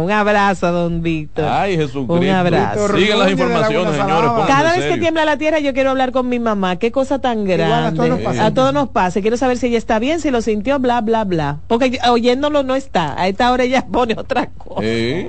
Un 0.00 0.10
abrazo, 0.10 0.70
don 0.72 1.02
Víctor. 1.02 1.44
Ay, 1.48 1.76
Jesucristo. 1.76 2.14
Un 2.14 2.28
abrazo. 2.28 2.96
Siguen 2.96 3.18
las 3.18 3.26
la 3.26 3.30
informaciones, 3.32 3.96
señores. 3.96 4.30
Cada 4.46 4.72
vez 4.76 4.84
que 4.92 4.98
tiembla 4.98 5.24
la 5.24 5.36
tierra 5.36 5.58
yo 5.60 5.72
quiero 5.72 5.90
hablar 5.90 6.12
con 6.12 6.28
mi 6.28 6.38
mamá. 6.38 6.76
Qué 6.76 6.90
cosa 6.90 7.18
tan 7.20 7.40
Igual 7.42 7.60
a 7.62 7.66
grande. 7.90 7.96
todos 7.96 8.08
nos 8.10 8.20
pasa. 8.20 8.46
A 8.46 8.54
todos 8.54 8.74
nos 8.74 8.88
pasa. 8.88 9.20
Quiero 9.20 9.36
saber 9.36 9.58
si 9.58 9.66
ella 9.68 9.78
está 9.78 9.98
bien, 9.98 10.20
si 10.20 10.30
lo 10.30 10.40
sintió, 10.42 10.78
bla, 10.78 11.00
bla, 11.00 11.24
bla. 11.24 11.58
Porque 11.68 11.98
oyéndolo 12.08 12.62
no 12.62 12.74
está. 12.74 13.20
A 13.20 13.28
esta 13.28 13.52
hora 13.52 13.64
ella 13.64 13.86
pone 13.90 14.14
otra 14.18 14.48
cosa. 14.50 14.80
Eh. 14.82 15.28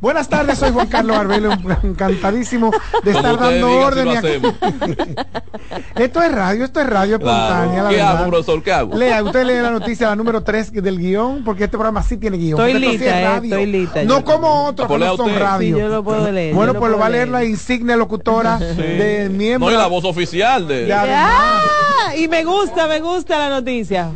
Buenas 0.00 0.28
tardes, 0.30 0.56
soy 0.58 0.70
Juan 0.72 0.86
Carlos 0.86 1.14
Arbelo, 1.14 1.52
encantadísimo 1.82 2.70
de 3.04 3.10
estar 3.10 3.38
dando 3.38 3.66
digan, 3.68 3.82
orden. 3.84 4.08
si 4.22 6.02
esto 6.02 6.22
es 6.22 6.32
radio, 6.32 6.64
esto 6.64 6.80
es 6.80 6.86
radio 6.88 7.16
espontánea, 7.16 7.68
Claro. 7.70 7.82
la 7.84 7.90
¿Qué 7.90 7.96
verdad. 7.96 8.16
hago, 8.16 8.30
profesor? 8.30 8.62
¿Qué 8.62 8.72
hago? 8.72 8.96
Lea, 8.96 9.22
usted 9.22 9.44
lee 9.44 9.60
la 9.60 9.70
noticia, 9.70 10.08
la 10.08 10.16
número 10.16 10.42
3 10.42 10.72
del 10.72 10.98
guion, 10.98 11.44
porque 11.44 11.64
este 11.64 11.76
programa 11.76 12.02
sí 12.02 12.16
tiene 12.16 12.38
guion. 12.38 12.58
Estoy 12.58 12.70
esto 12.72 12.80
sí 12.80 12.98
lista, 12.98 13.04
es 13.06 13.12
eh, 13.12 13.24
radio. 13.28 13.54
estoy 13.56 13.66
lista. 13.72 14.04
No 14.04 14.18
Yo- 14.20 14.24
como 14.24 14.64
otros 14.64 14.88
que 14.88 14.98
no 14.98 15.16
son 15.18 15.34
radio. 15.38 15.76
Sí, 15.76 15.80
yo 15.82 15.88
lo 15.88 16.02
puedo 16.02 16.32
leer, 16.32 16.54
Bueno, 16.54 16.72
pues 16.74 16.90
lo 16.90 16.98
va 16.98 17.06
a 17.06 17.10
leer 17.10 17.28
la 17.28 17.44
insignia 17.44 17.94
locutora 17.96 18.56
de 18.58 19.28
miembro. 19.30 19.68
No, 19.68 19.74
y 19.76 19.78
la 19.78 19.86
voz 19.86 20.04
oficial 20.06 20.66
de. 20.66 20.86
Ya. 20.86 21.04
Ah, 21.06 22.16
y 22.16 22.26
me 22.26 22.42
gusta, 22.44 22.86
me 22.86 23.00
gusta 23.00 23.38
la 23.38 23.50
noticia. 23.50 24.08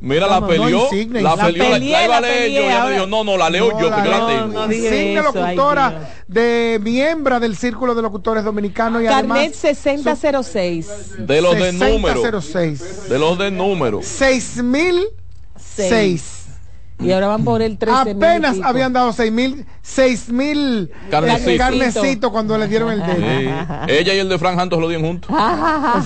Mira, 0.00 0.26
No, 0.26 0.32
la 0.34 0.40
no, 0.40 0.46
peleó. 0.46 0.64
no, 0.64 0.70
la 0.70 0.76
insignia. 0.84 1.12
peleó. 1.14 1.36
La, 1.36 1.46
peleé, 1.46 1.70
la 1.70 1.78
iba 1.78 1.98
a 1.98 2.08
la 2.08 2.20
leer 2.20 2.34
yo. 2.34 2.40
peleé, 2.42 2.58
Ella 2.58 2.66
me 2.68 2.72
ahora- 2.74 2.92
dijo, 2.94 3.06
no, 3.06 3.24
no, 3.24 3.36
la 3.36 3.50
leo 3.50 3.80
yo, 3.80 3.90
la 3.90 3.96
que 3.96 4.02
yo 4.04 4.10
la 4.10 4.26
tengo. 4.26 4.46
no 4.46 4.62
ay, 4.62 5.14
locutora 5.14 5.90
Dios. 5.90 6.02
de 6.28 6.78
miembro 6.82 7.40
del 7.40 7.56
Círculo 7.56 7.94
de 7.94 8.02
Locutores 8.02 8.44
Dominicanos 8.44 9.02
y 9.02 9.06
Carnet 9.06 9.30
además 9.36 9.56
6006. 9.56 11.26
De 11.26 11.40
los 11.40 11.58
de 11.58 11.72
número. 11.72 12.20
6006. 12.22 13.08
De 13.08 13.18
los 13.18 13.38
de 13.38 13.50
número. 13.50 14.02
6006. 14.02 16.32
Y 16.98 17.12
ahora 17.12 17.26
van 17.26 17.44
por 17.44 17.60
el 17.60 17.76
13 17.76 18.12
Apenas 18.12 18.56
habían 18.62 18.90
dado 18.90 19.12
6000 19.12 19.66
6000 19.82 20.90
Carnecito. 21.10 21.58
carnecito 21.58 22.32
cuando 22.32 22.56
le 22.56 22.68
dieron 22.68 22.90
el 22.90 23.00
dedo. 23.00 23.16
Sí. 23.16 23.50
Ella 23.88 24.14
y 24.14 24.18
el 24.18 24.30
de 24.30 24.38
Frank 24.38 24.56
Santos 24.56 24.80
lo 24.80 24.88
dieron 24.88 25.06
juntos. 25.06 25.30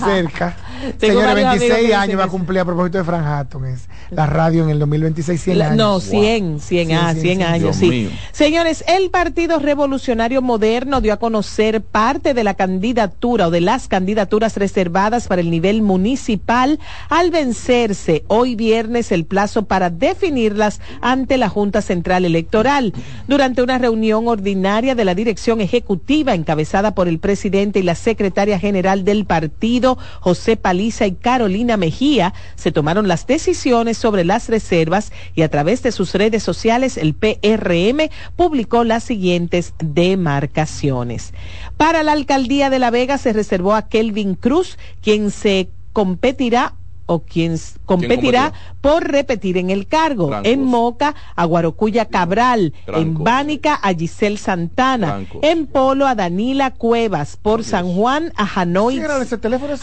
Cerca. 0.03 0.57
Señores, 0.99 1.35
26 1.35 1.93
años 1.93 2.19
va 2.19 2.25
a 2.25 2.27
cumplir 2.27 2.59
a 2.59 2.65
propósito 2.65 2.97
de 2.97 3.03
Fran 3.03 3.25
Hatton. 3.25 3.65
Es 3.65 3.87
la 4.09 4.25
radio 4.25 4.63
en 4.63 4.69
el 4.69 4.79
2026, 4.79 5.41
100 5.41 5.61
años. 5.61 5.77
No, 5.77 5.99
100, 5.99 6.59
100, 6.59 6.91
ah, 6.93 7.13
100, 7.13 7.43
años, 7.43 7.75
sí. 7.75 8.09
Señores, 8.31 8.83
el 8.87 9.09
Partido 9.09 9.59
Revolucionario 9.59 10.41
Moderno 10.41 11.01
dio 11.01 11.13
a 11.13 11.17
conocer 11.17 11.81
parte 11.81 12.33
de 12.33 12.43
la 12.43 12.55
candidatura 12.55 13.47
o 13.47 13.51
de 13.51 13.61
las 13.61 13.87
candidaturas 13.87 14.57
reservadas 14.57 15.27
para 15.27 15.41
el 15.41 15.49
nivel 15.49 15.81
municipal 15.81 16.79
al 17.09 17.31
vencerse 17.31 18.23
hoy 18.27 18.55
viernes 18.55 19.11
el 19.11 19.25
plazo 19.25 19.63
para 19.63 19.89
definirlas 19.89 20.81
ante 21.01 21.37
la 21.37 21.49
Junta 21.49 21.81
Central 21.81 22.25
Electoral. 22.25 22.93
Durante 23.27 23.61
una 23.61 23.77
reunión 23.77 24.27
ordinaria 24.27 24.95
de 24.95 25.05
la 25.05 25.15
dirección 25.15 25.61
ejecutiva 25.61 26.33
encabezada 26.33 26.93
por 26.95 27.07
el 27.07 27.19
presidente 27.19 27.79
y 27.79 27.83
la 27.83 27.95
secretaria 27.95 28.59
general 28.59 29.05
del 29.05 29.25
partido, 29.25 29.97
José 30.19 30.57
Paliza 30.71 31.05
y 31.05 31.11
Carolina 31.15 31.75
Mejía, 31.75 32.33
se 32.55 32.71
tomaron 32.71 33.09
las 33.09 33.27
decisiones 33.27 33.97
sobre 33.97 34.23
las 34.23 34.47
reservas 34.47 35.11
y 35.35 35.41
a 35.41 35.49
través 35.49 35.83
de 35.83 35.91
sus 35.91 36.13
redes 36.13 36.43
sociales 36.43 36.95
el 36.95 37.13
PRM 37.13 38.09
publicó 38.37 38.85
las 38.85 39.03
siguientes 39.03 39.73
demarcaciones. 39.79 41.33
Para 41.75 42.03
la 42.03 42.13
alcaldía 42.13 42.69
de 42.69 42.79
La 42.79 42.89
Vega 42.89 43.17
se 43.17 43.33
reservó 43.33 43.75
a 43.75 43.89
Kelvin 43.89 44.35
Cruz, 44.35 44.77
quien 45.01 45.29
se 45.31 45.67
competirá 45.91 46.75
o 47.05 47.19
quien 47.19 47.59
competirá 47.83 48.53
por 48.81 49.09
repetir 49.09 49.57
en 49.57 49.69
el 49.69 49.87
cargo. 49.87 50.31
En 50.43 50.63
Moca, 50.63 51.15
a 51.35 51.45
Guarocuya 51.45 52.05
Cabral. 52.05 52.73
En 52.87 53.23
Bánica, 53.23 53.75
a 53.75 53.93
Giselle 53.93 54.37
Santana. 54.37 55.25
En 55.41 55.67
Polo, 55.67 56.07
a 56.07 56.15
Danila 56.15 56.71
Cuevas. 56.71 57.37
Por 57.37 57.63
San 57.63 57.93
Juan, 57.93 58.33
a 58.35 58.49
Hanoi, 58.59 59.01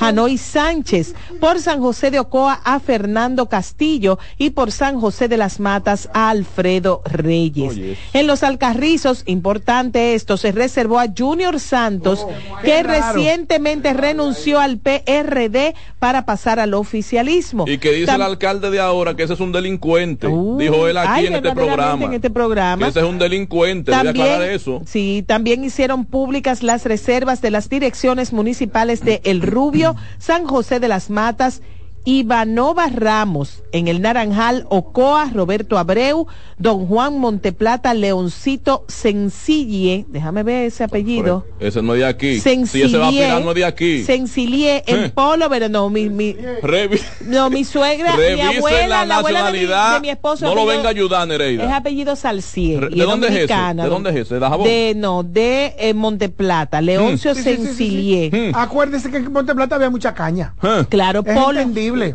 Hanoi 0.01 0.37
Sánchez. 0.37 1.15
Por 1.41 1.61
San 1.61 1.81
José 1.81 2.11
de 2.11 2.19
Ocoa, 2.19 2.61
a 2.65 2.81
Fernando 2.81 3.49
Castillo. 3.49 4.19
Y 4.37 4.51
por 4.51 4.73
San 4.73 5.01
José 5.01 5.29
de 5.29 5.37
las 5.37 5.61
Matas, 5.61 6.11
a 6.13 6.31
Alfredo 6.31 7.03
Reyes. 7.05 7.97
En 8.13 8.27
los 8.27 8.43
Alcarrizos, 8.43 9.23
importante 9.27 10.15
esto, 10.15 10.37
se 10.37 10.53
reservó 10.53 10.99
a 10.99 11.07
Junior 11.17 11.61
Santos, 11.61 12.21
oh, 12.25 12.63
que 12.63 12.83
recientemente 12.83 13.93
renunció 13.93 14.61
al 14.61 14.79
PRD 14.79 15.75
para 15.99 16.25
pasar 16.25 16.61
al 16.61 16.75
oficialismo. 16.75 17.65
Y 17.67 17.79
que 17.79 17.93
dice 17.93 18.15
el 18.15 18.23
alcalde 18.23 18.71
de 18.71 18.81
ahora 18.89 19.15
que 19.15 19.23
ese 19.23 19.35
es 19.35 19.41
un 19.41 19.53
delincuente. 19.53 20.27
dijo 20.27 20.89
él 20.89 20.97
aquí 20.97 21.27
en, 21.27 21.35
este 21.35 21.55
programa, 21.55 22.05
en 22.05 22.13
este 22.15 22.31
programa. 22.31 22.87
Que 22.87 22.91
ese 22.91 23.01
es 23.01 23.07
un 23.07 23.19
delincuente. 23.19 23.91
También, 23.91 24.27
aclarar 24.27 24.51
eso. 24.51 24.83
Sí, 24.87 25.25
también 25.27 25.65
hicieron 25.65 26.05
públicas 26.05 26.63
las 26.63 26.85
reservas 26.85 27.41
de 27.41 27.51
las 27.51 27.69
direcciones 27.69 28.33
municipales 28.33 29.05
de 29.05 29.21
El 29.25 29.43
Rubio, 29.43 29.95
San 30.19 30.47
José 30.47 30.81
de 30.81 30.89
las 30.89 31.11
Matas 31.11 31.63
Ivanova 32.09 32.87
Ramos, 32.89 33.63
en 33.71 33.87
el 33.87 34.01
Naranjal, 34.01 34.65
Ocoa, 34.71 35.31
Roberto 35.31 35.77
Abreu, 35.77 36.27
Don 36.57 36.87
Juan 36.87 37.19
Monteplata, 37.19 37.93
Leoncito 37.93 38.87
Sencille, 38.89 40.07
déjame 40.09 40.43
ver 40.43 40.65
ese 40.69 40.85
apellido. 40.85 41.45
Ese 41.61 41.83
no 41.83 41.93
es 41.93 42.01
de 42.01 42.07
aquí. 42.07 42.41
Sencille, 42.41 42.87
ese 42.87 42.97
va 42.97 43.09
a 43.09 43.41
no 43.41 43.51
es 43.51 43.57
de 43.57 43.65
aquí. 43.67 44.05
Sencille, 44.05 44.83
en 44.87 45.05
eh. 45.05 45.13
Polo, 45.15 45.51
pero 45.51 45.69
no, 45.69 45.91
mi, 45.91 46.09
mi, 46.09 46.35
no, 47.27 47.51
mi 47.51 47.63
suegra, 47.65 48.17
mi 48.17 48.41
abuela, 48.41 49.05
la, 49.05 49.19
abuela 49.19 49.53
de 49.53 50.01
mi, 50.01 50.09
esposo. 50.09 50.47
No 50.47 50.55
lo 50.55 50.65
venga 50.65 50.87
a 50.87 50.93
ayudar, 50.93 51.29
Nereida. 51.29 51.65
Es 51.65 51.73
apellido 51.73 52.17
Salcier. 52.17 52.89
¿De 52.89 53.05
dónde 53.05 53.29
es 53.29 53.35
ese? 53.35 53.55
¿De 53.55 53.87
dónde 53.87 54.11
es 54.11 54.17
ese? 54.17 54.37
¿De 54.37 54.49
De, 54.65 54.95
no, 54.97 55.25
de 55.25 55.75
eh, 55.79 55.93
Monteplata, 55.93 56.81
Leoncio 56.81 57.35
mm. 57.35 58.33
Mm. 58.33 58.55
Acuérdese 58.55 59.11
que 59.11 59.19
en 59.19 59.31
Monteplata 59.31 59.75
había 59.75 59.91
mucha 59.91 60.15
caña. 60.15 60.55
Claro, 60.89 61.23
Polo. 61.23 61.61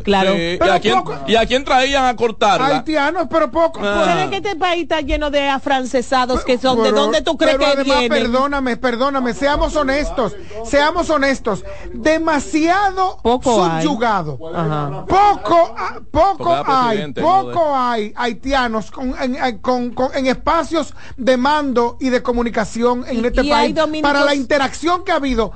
Claro. 0.02 0.34
¿Y, 0.36 0.58
a 0.60 0.80
quién, 0.80 1.02
¿Y, 1.26 1.36
a 1.36 1.46
quién, 1.46 1.64
traían 1.64 2.04
a 2.06 2.16
cortarla? 2.16 2.66
Haitianos, 2.66 3.26
pero 3.30 3.50
poco. 3.50 3.80
Ah. 3.82 4.26
que 4.30 4.36
este 4.36 4.56
país 4.56 4.82
está 4.82 5.00
lleno 5.00 5.30
de 5.30 5.48
afrancesados 5.48 6.44
que 6.44 6.58
son? 6.58 6.82
¿De 6.82 6.92
dónde 6.92 7.22
tú 7.22 7.36
crees 7.36 7.58
que 7.58 7.64
además, 7.64 8.04
perdóname, 8.08 8.76
perdóname, 8.76 9.34
seamos 9.34 9.76
honestos, 9.76 10.34
seamos 10.64 11.10
honestos. 11.10 11.64
Demasiado 11.92 13.18
poco 13.22 13.64
subyugado. 13.64 14.36
Poco, 14.38 15.74
ah, 15.76 16.00
poco 16.10 16.62
hay, 16.66 17.12
poco 17.12 17.76
hay 17.76 18.12
haitianos 18.16 18.90
con, 18.90 19.14
en, 19.20 19.58
con, 19.58 19.94
en, 20.14 20.26
espacios 20.26 20.94
de 21.16 21.36
mando 21.36 21.96
y 22.00 22.10
de 22.10 22.22
comunicación 22.22 23.04
en 23.06 23.24
este 23.24 23.44
país 23.44 23.74
para 24.02 24.24
la 24.24 24.34
interacción 24.34 25.04
que 25.04 25.12
ha 25.12 25.16
habido 25.16 25.52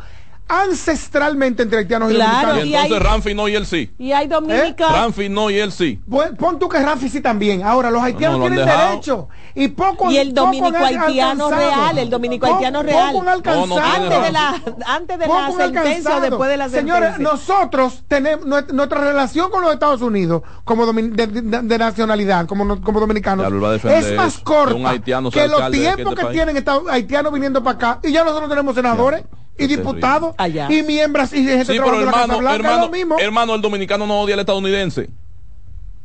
ancestralmente 0.49 1.63
entre 1.63 1.81
haitianos 1.81 2.11
y 2.11 2.15
dominicanos. 2.15 2.65
Y 2.65 2.75
entonces 2.75 3.03
Ramfi 3.03 3.35
no 3.35 3.49
y 3.49 3.55
él 3.55 3.67
sí. 3.67 3.91
Y 3.99 4.13
hay 4.13 4.27
dominicanos. 4.27 4.97
¿Eh? 4.97 5.01
Ramfi 5.01 5.29
no 5.29 5.51
y 5.51 5.59
él 5.59 5.73
sí. 5.73 6.01
pon 6.39 6.59
tú 6.59 6.69
que 6.69 6.79
Ramfi 6.79 7.09
sí 7.09 7.21
también. 7.21 7.63
Ahora, 7.63 7.91
los 7.91 8.03
haitianos 8.03 8.41
tienen 8.41 8.67
derecho. 8.67 9.29
Y 9.55 9.69
poco 9.69 10.11
Y 10.11 10.19
el 10.19 10.33
dominico 10.33 10.77
haitiano 10.77 11.51
real, 11.51 11.99
el 11.99 12.11
dominico 12.11 12.47
haitiano 12.47 12.83
real. 12.83 13.17
antes 13.17 14.23
de 14.23 14.33
la, 14.33 14.63
antes 14.87 15.19
de 15.19 15.27
la 15.27 15.53
sentencia 15.53 16.21
después 16.21 16.51
de 16.51 16.57
la 16.57 16.69
sentencia. 16.69 16.95
Señores, 16.95 17.19
nosotros 17.19 18.05
tenemos 18.09 18.47
nuestra 18.73 19.01
relación 19.01 19.51
con 19.51 19.63
los 19.63 19.73
Estados 19.73 20.01
Unidos 20.01 20.43
como 20.65 20.87
de, 20.93 21.79
nacionalidad, 21.79 22.47
como, 22.47 22.81
como 22.81 23.01
dominicanos, 23.01 23.47
es 23.85 24.15
más 24.15 24.39
corta 24.39 24.99
que 25.33 25.49
los 25.49 25.71
tiempos 25.71 26.15
que, 26.15 26.25
tienen 26.27 26.65
haitianos 26.91 27.33
viniendo 27.33 27.63
para 27.63 27.77
acá. 27.77 28.01
Y 28.03 28.13
ya 28.13 28.25
nosotros 28.25 28.49
tenemos 28.49 28.75
senadores 28.75 29.25
y 29.59 29.67
diputados 29.67 30.35
y 30.71 30.83
miembros 30.83 31.33
y 31.33 31.45
gente 31.45 31.73
sí, 31.73 31.79
pero 31.85 32.01
hermano, 32.01 32.35
hermano, 32.51 32.91
hermano, 33.19 33.55
el 33.55 33.61
dominicano 33.61 34.07
no 34.07 34.21
odia 34.21 34.35
al 34.35 34.41
estadounidense. 34.41 35.11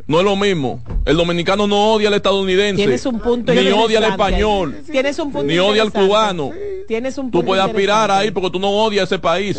No 0.05 0.19
es 0.19 0.25
lo 0.25 0.35
mismo. 0.35 0.81
El 1.05 1.17
dominicano 1.17 1.65
no 1.67 1.93
odia 1.93 2.09
al 2.09 2.13
estadounidense. 2.15 2.75
Tienes 2.75 3.05
un 3.05 3.19
punto 3.19 3.53
ni 3.53 3.69
odia 3.69 3.99
al 3.99 4.05
español. 4.05 4.77
Tienes 4.91 5.17
un 5.19 5.31
punto 5.31 5.47
ni 5.47 5.57
odia 5.59 5.81
al 5.81 5.91
cubano. 5.91 6.51
Tienes 6.87 7.17
un 7.17 7.25
punto 7.25 7.39
Tú 7.39 7.45
puedes 7.45 7.63
aspirar 7.63 8.11
ahí 8.11 8.31
porque 8.31 8.49
tú 8.49 8.59
no 8.59 8.69
odias 8.69 9.05
ese 9.05 9.19
país. 9.19 9.57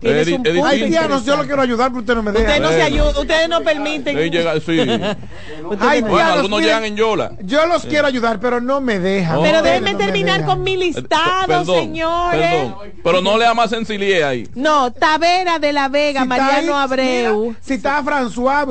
Es, 0.00 0.28
un 0.28 0.42
punto 0.42 0.64
haitianos, 0.64 1.24
yo 1.24 1.36
lo 1.36 1.44
quiero 1.44 1.62
ayudar, 1.62 1.88
pero 1.88 2.00
usted 2.00 2.14
no 2.14 2.22
me 2.22 2.32
deja. 2.32 2.44
Ustedes 2.44 2.60
no, 2.60 2.68
se 2.68 2.82
ayudan, 2.82 3.16
ustedes 3.16 3.48
no 3.48 3.62
permiten. 3.62 4.16
Llega, 4.16 4.60
sí. 4.60 4.76
bueno, 5.62 6.32
algunos 6.32 6.60
llegan 6.60 6.84
en 6.84 6.96
Yola. 6.96 7.32
Yo 7.42 7.66
los 7.66 7.84
quiero 7.84 8.06
ayudar, 8.06 8.40
pero 8.40 8.60
no 8.60 8.80
me 8.80 8.98
dejan. 8.98 9.42
pero 9.42 9.62
déjenme 9.62 9.94
terminar 9.94 10.44
con 10.44 10.62
mi 10.62 10.76
listado, 10.76 11.64
señores. 11.64 12.40
Perdón, 12.40 12.74
pero 13.02 13.20
no 13.20 13.38
le 13.38 13.54
más 13.54 13.70
Sencilie 13.70 14.24
ahí. 14.24 14.48
No, 14.54 14.92
Tavera 14.92 15.58
de 15.58 15.72
la 15.72 15.88
Vega, 15.88 16.24
Mariano 16.24 16.76
Abreu. 16.76 17.54
si 17.60 17.74
está 17.74 18.02
François, 18.02 18.66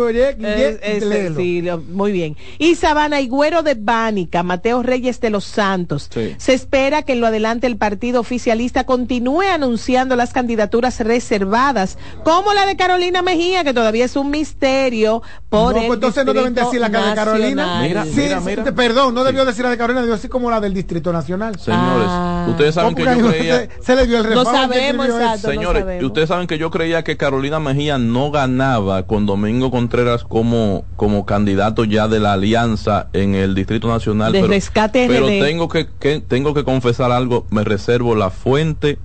sí, 1.36 1.64
muy 1.90 2.12
bien. 2.12 2.38
Y 2.60 2.76
Sabana 2.76 3.22
Higüero 3.22 3.64
de 3.64 3.76
Bánica, 3.76 4.44
Mateo 4.44 4.84
Reyes 4.84 5.20
de 5.20 5.30
los 5.30 5.44
Santos. 5.46 6.10
Se 6.38 6.54
espera 6.54 7.04
que 7.04 7.14
en 7.14 7.22
lo 7.22 7.28
adelante 7.28 7.68
el 7.68 7.78
partido 7.78 8.20
oficialista 8.22 8.86
continúe 8.86 9.42
anunciando 9.42 10.16
las 10.16 10.34
candidaturas 10.34 11.00
reservadas, 11.00 11.98
como 12.24 12.54
la 12.54 12.66
de 12.66 12.76
Carolina 12.76 13.22
Mejía, 13.22 13.64
que 13.64 13.74
todavía 13.74 14.06
es 14.06 14.16
un 14.16 14.30
misterio 14.32 15.22
por 15.50 15.76
no, 15.76 15.82
pues 15.82 15.94
entonces 15.94 16.26
no 16.26 16.34
deben 16.34 16.54
decir 16.54 16.80
la 16.80 16.90
de 16.90 17.16
Carolina. 17.16 17.82
Mira, 17.82 18.06
mira, 18.06 18.64
perdón, 18.74 19.14
no 19.14 19.24
debió 19.24 19.46
decir 19.46 19.64
la 19.64 19.72
de 19.72 19.78
Carolina, 19.78 20.02
debió 20.02 20.16
decir 20.16 20.30
como 20.30 20.50
la 20.50 20.60
del 20.60 20.74
Distrito 20.74 21.14
Nacional. 21.14 21.60
Señores, 21.60 22.08
ah. 22.10 22.48
ustedes 22.50 22.76
saben 22.76 22.96
que 22.96 23.04
yo 23.04 23.30
creía... 23.30 23.70
Se, 23.82 23.96
le 23.96 24.08
dio 24.08 24.20
el 24.20 24.34
No 24.34 24.46
sabemos, 24.46 25.08
Señores, 25.40 26.04
ustedes 26.04 26.30
saben 26.30 26.48
que 26.48 26.58
yo 26.58 26.72
creía 26.72 27.04
que 27.04 27.18
Carolina 27.18 27.60
Mejía 27.60 27.98
no 27.98 28.32
ganaba 28.32 29.04
con 29.08 29.26
Domingo 29.26 29.72
Contreras 29.72 30.24
como, 30.24 30.86
como 30.96 31.26
candidato 31.26 31.84
ya 31.84 32.08
de 32.08 32.20
la 32.20 32.34
alianza 32.34 33.08
en 33.14 33.36
el 33.36 33.56
Distrito 33.56 33.88
Nacional. 33.88 34.32
De 34.32 34.42
pero, 34.42 34.52
rescate 34.52 35.08
Pero 35.08 35.28
tengo 35.28 35.68
que, 35.68 35.88
que, 36.00 36.22
tengo 36.22 36.54
que 36.54 36.64
confesar 36.64 37.12
algo, 37.12 37.46
me 37.50 37.64
reservo 37.64 38.16
la 38.16 38.30
fuente. 38.30 39.00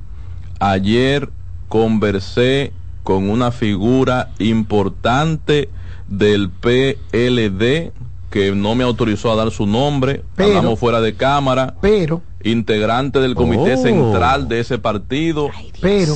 Ayer 0.61 1.28
conversé 1.68 2.72
con 3.03 3.30
una 3.30 3.53
figura 3.53 4.30
importante 4.39 5.68
del 6.09 6.51
PLD 6.51 7.93
que 8.30 8.53
no 8.55 8.74
me 8.74 8.84
autorizó 8.84 9.32
a 9.32 9.36
dar 9.36 9.51
su 9.51 9.66
nombre, 9.66 10.22
pero, 10.36 10.76
fuera 10.76 11.01
de 11.01 11.14
cámara, 11.14 11.74
pero 11.80 12.22
integrante 12.43 13.20
del 13.20 13.34
comité 13.34 13.74
oh. 13.74 13.82
central 13.82 14.49
de 14.49 14.61
ese 14.61 14.78
partido, 14.78 15.51
pero 15.80 16.14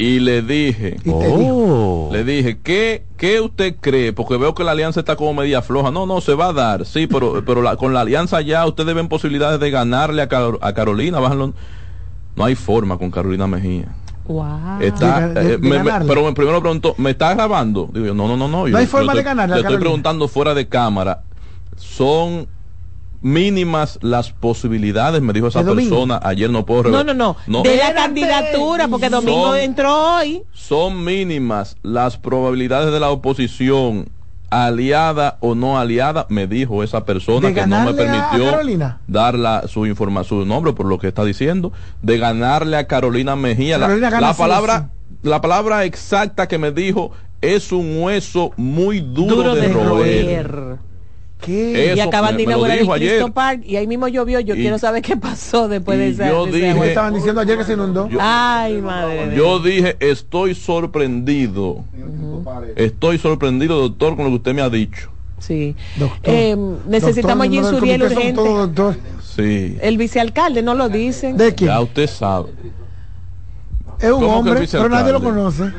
y 0.00 0.18
le 0.18 0.40
dije, 0.40 0.96
oh. 1.06 2.08
le 2.10 2.24
dije, 2.24 2.58
¿qué, 2.62 3.04
¿qué 3.18 3.38
usted 3.38 3.76
cree? 3.82 4.14
Porque 4.14 4.38
veo 4.38 4.54
que 4.54 4.64
la 4.64 4.70
alianza 4.70 5.00
está 5.00 5.14
como 5.14 5.34
media 5.34 5.60
floja. 5.60 5.90
No, 5.90 6.06
no, 6.06 6.22
se 6.22 6.32
va 6.32 6.46
a 6.46 6.52
dar, 6.54 6.86
sí, 6.86 7.06
pero, 7.06 7.44
pero 7.46 7.76
con 7.76 7.92
la 7.92 8.00
alianza 8.00 8.40
ya 8.40 8.64
ustedes 8.64 8.94
ven 8.94 9.08
posibilidades 9.08 9.60
de 9.60 9.70
ganarle 9.70 10.22
a, 10.22 10.28
a 10.62 10.72
Carolina. 10.72 11.20
Bájalo. 11.20 11.52
No 12.34 12.44
hay 12.46 12.54
forma 12.54 12.96
con 12.96 13.10
Carolina 13.10 13.46
Mejía. 13.46 13.88
Wow. 14.26 14.80
Está, 14.80 15.32
eh, 15.36 15.58
pero 15.60 16.32
primero 16.32 16.62
preguntó, 16.62 16.94
¿me 16.96 17.10
está 17.10 17.34
grabando? 17.34 17.90
Digo, 17.92 18.14
no, 18.14 18.26
no, 18.26 18.38
no, 18.38 18.48
no. 18.48 18.66
No 18.68 18.78
hay 18.78 18.86
forma 18.86 19.12
de 19.12 19.22
ganarle. 19.22 19.56
Le 19.56 19.60
estoy 19.60 19.76
preguntando 19.76 20.28
fuera 20.28 20.54
de 20.54 20.66
cámara. 20.66 21.24
Son 21.76 22.46
mínimas 23.22 23.98
las 24.02 24.32
posibilidades, 24.32 25.20
me 25.22 25.32
dijo 25.32 25.48
esa 25.48 25.64
persona, 25.64 26.20
ayer 26.22 26.50
no 26.50 26.64
puedo 26.64 26.84
No, 26.84 27.04
no, 27.04 27.14
no, 27.46 27.62
de 27.62 27.76
la 27.76 27.94
candidatura, 27.94 28.88
porque 28.88 29.10
Domingo 29.10 29.54
entró 29.54 30.16
hoy. 30.16 30.42
Son 30.52 31.04
mínimas 31.04 31.76
las 31.82 32.16
probabilidades 32.16 32.92
de 32.92 33.00
la 33.00 33.10
oposición 33.10 34.10
aliada 34.50 35.38
o 35.40 35.54
no 35.54 35.78
aliada, 35.78 36.26
me 36.28 36.46
dijo 36.46 36.82
esa 36.82 37.04
persona 37.04 37.54
que 37.54 37.66
no 37.66 37.84
me 37.84 37.94
permitió 37.94 38.58
dar 39.06 39.68
su 39.68 39.86
información, 39.86 40.40
su 40.40 40.46
nombre 40.46 40.72
por 40.72 40.86
lo 40.86 40.98
que 40.98 41.08
está 41.08 41.24
diciendo, 41.24 41.72
de 42.02 42.18
ganarle 42.18 42.76
a 42.76 42.86
Carolina 42.86 43.36
Mejía. 43.36 43.78
la, 43.78 44.34
palabra, 44.34 44.90
la 45.22 45.40
palabra 45.40 45.84
exacta 45.84 46.48
que 46.48 46.58
me 46.58 46.72
dijo 46.72 47.12
es 47.40 47.72
un 47.72 48.02
hueso 48.02 48.52
muy 48.56 49.00
duro, 49.00 49.54
de, 49.54 49.68
roer. 49.68 50.89
¿Qué? 51.40 51.94
y 51.96 52.00
acaban 52.00 52.36
de 52.36 52.42
inaugurar 52.42 52.78
el 52.78 52.88
Cristo 52.88 53.32
Park 53.32 53.62
y 53.64 53.76
ahí 53.76 53.86
mismo 53.86 54.08
llovió. 54.08 54.40
Yo 54.40 54.54
quiero 54.54 54.78
saber 54.78 55.02
qué 55.02 55.16
pasó 55.16 55.68
después 55.68 55.98
de 55.98 56.08
ese. 56.08 56.28
Yo 56.28 56.46
dije, 56.46 56.88
estaban 56.88 57.14
diciendo 57.14 57.40
ayer 57.40 57.58
que 57.58 57.64
se 57.64 57.72
inundó. 57.74 58.08
Ay, 58.18 58.80
madre. 58.80 59.34
Yo 59.36 59.58
dije, 59.58 59.96
estoy 60.00 60.54
sorprendido. 60.54 61.84
Estoy 62.76 63.18
sorprendido, 63.18 63.80
doctor, 63.80 64.16
con 64.16 64.24
lo 64.24 64.30
que 64.30 64.36
usted 64.36 64.54
me 64.54 64.62
ha 64.62 64.70
dicho. 64.70 65.10
Sí. 65.38 65.74
Eh, 66.22 66.56
necesitamos 66.86 67.44
allí 67.44 67.62
Suriel 67.64 68.02
urgente. 68.02 68.32
Todo, 68.34 68.94
sí. 69.22 69.78
El 69.80 69.96
vicealcalde, 69.96 70.62
no 70.62 70.74
lo 70.74 70.88
dicen. 70.88 71.36
¿De 71.36 71.54
quién? 71.54 71.70
Ya 71.70 71.80
usted 71.80 72.06
sabe. 72.06 72.50
Es 73.98 74.10
un 74.10 74.24
hombre, 74.24 74.66
pero 74.70 74.88
nadie 74.88 75.12
lo 75.12 75.22
conoce. 75.22 75.72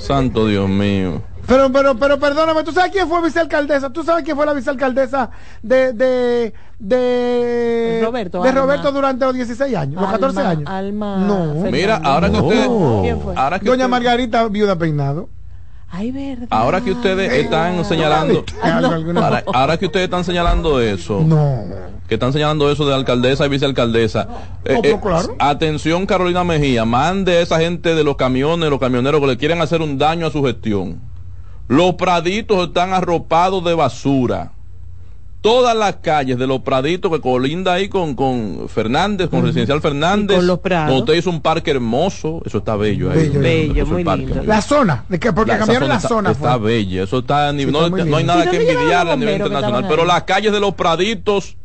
Santo 0.00 0.46
Dios 0.46 0.68
mío. 0.68 1.22
Pero, 1.46 1.72
pero, 1.72 1.96
pero, 1.96 2.18
perdóname, 2.18 2.62
¿tú 2.62 2.72
sabes 2.72 2.92
quién 2.92 3.08
fue 3.08 3.22
vicealcaldesa? 3.22 3.90
¿Tú 3.90 4.04
sabes 4.04 4.24
quién 4.24 4.36
fue 4.36 4.46
la 4.46 4.52
vicealcaldesa 4.52 5.30
de, 5.62 5.92
de, 5.92 6.54
de 6.78 8.00
Roberto, 8.04 8.42
de 8.42 8.52
Roberto 8.52 8.92
durante 8.92 9.24
los 9.24 9.34
16 9.34 9.74
años, 9.74 10.00
los 10.00 10.10
14 10.10 10.40
años? 10.40 10.70
Alma 10.70 11.16
no. 11.18 11.54
Mira, 11.70 12.00
ahora 12.02 12.30
que 12.30 12.38
ustedes... 12.38 12.68
¿Quién 13.02 13.20
fue? 13.20 13.34
Ahora 13.36 13.58
que 13.58 13.66
Doña 13.66 13.88
Margarita, 13.88 14.46
viuda 14.48 14.76
peinado. 14.76 15.28
Ay, 15.94 16.10
verdad. 16.10 16.46
Ahora 16.48 16.80
que 16.80 16.90
ustedes 16.90 17.30
están 17.34 17.84
señalando, 17.84 18.46
ahora, 19.52 19.76
que 19.76 19.84
ustedes 19.84 20.04
están 20.04 20.24
señalando 20.24 20.80
eso, 20.80 21.20
no. 21.20 21.64
que 22.08 22.14
están 22.14 22.32
señalando 22.32 22.70
eso 22.70 22.86
de 22.86 22.94
alcaldesa 22.94 23.44
y 23.44 23.50
vicealcaldesa, 23.50 24.26
eh, 24.64 24.80
eh, 24.82 24.98
atención 25.38 26.06
Carolina 26.06 26.44
Mejía, 26.44 26.86
mande 26.86 27.36
a 27.36 27.40
esa 27.42 27.60
gente 27.60 27.94
de 27.94 28.04
los 28.04 28.16
camiones, 28.16 28.70
los 28.70 28.80
camioneros 28.80 29.20
que 29.20 29.26
le 29.26 29.36
quieren 29.36 29.60
hacer 29.60 29.82
un 29.82 29.98
daño 29.98 30.26
a 30.26 30.30
su 30.30 30.42
gestión. 30.42 31.11
Los 31.72 31.94
praditos 31.94 32.68
están 32.68 32.92
arropados 32.92 33.64
de 33.64 33.72
basura 33.72 34.52
todas 35.40 35.76
las 35.76 35.96
calles 35.96 36.38
de 36.38 36.46
los 36.46 36.60
Praditos 36.60 37.10
que 37.10 37.20
colinda 37.20 37.72
ahí 37.72 37.88
con, 37.88 38.14
con 38.14 38.68
Fernández, 38.68 39.28
con 39.28 39.42
Residencial 39.42 39.80
Fernández. 39.80 40.36
con 40.36 40.46
los 40.46 40.60
Prados. 40.60 41.00
Usted 41.00 41.14
hizo 41.14 41.30
un 41.30 41.40
parque 41.40 41.72
hermoso, 41.72 42.40
eso 42.44 42.58
está 42.58 42.76
bello 42.76 43.10
ahí. 43.10 43.28
Bello, 43.28 43.84
muy 43.86 44.04
lindo. 44.04 44.42
La 44.44 44.62
zona, 44.62 45.04
de 45.08 45.18
que 45.18 45.32
porque 45.32 45.58
cambiaron 45.58 45.88
la 45.88 45.98
zona. 45.98 46.30
Está, 46.30 46.58
bella, 46.58 47.02
eso 47.02 47.18
está 47.18 47.48
a 47.48 47.52
nivel, 47.52 47.72
no, 47.72 48.16
hay 48.16 48.24
nada 48.24 48.48
que 48.48 48.56
envidiar 48.56 49.08
a 49.08 49.16
nivel 49.16 49.34
internacional, 49.34 49.86
pero 49.88 50.04
las 50.04 50.22
calles 50.22 50.52
de 50.52 50.60
los 50.60 50.74
Praditos 50.74 51.56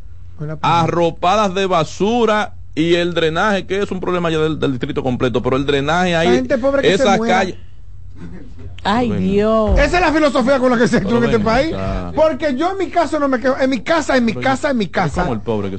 arropadas 0.62 1.54
de 1.54 1.68
basura 1.68 2.56
y 2.74 2.96
el 2.96 3.14
drenaje, 3.14 3.68
que 3.68 3.84
es 3.84 3.92
un 3.92 4.00
problema 4.00 4.32
ya 4.32 4.40
del, 4.40 4.72
distrito 4.72 5.04
completo, 5.04 5.44
pero 5.44 5.56
el 5.56 5.68
drenaje 5.68 6.16
ahí, 6.16 6.48
esas 6.82 7.20
calles 7.20 7.58
Ay, 8.90 9.12
Dios. 9.12 9.78
Esa 9.78 9.98
es 9.98 10.02
la 10.02 10.14
filosofía 10.14 10.60
con 10.60 10.72
la 10.72 10.78
que 10.78 10.88
se 10.88 10.98
en 10.98 11.24
este 11.24 11.40
país. 11.40 11.76
Porque 12.16 12.56
yo 12.56 12.72
en 12.72 12.78
mi 12.78 12.88
caso 12.88 13.20
no 13.20 13.28
me 13.28 13.40
quedo. 13.40 13.58
En 13.60 13.70
mi 13.70 13.82
casa, 13.82 14.16
en 14.16 14.24
mi 14.24 14.34
casa, 14.34 14.72
en 14.72 14.78
mi 14.78 14.88
casa. 14.88 15.28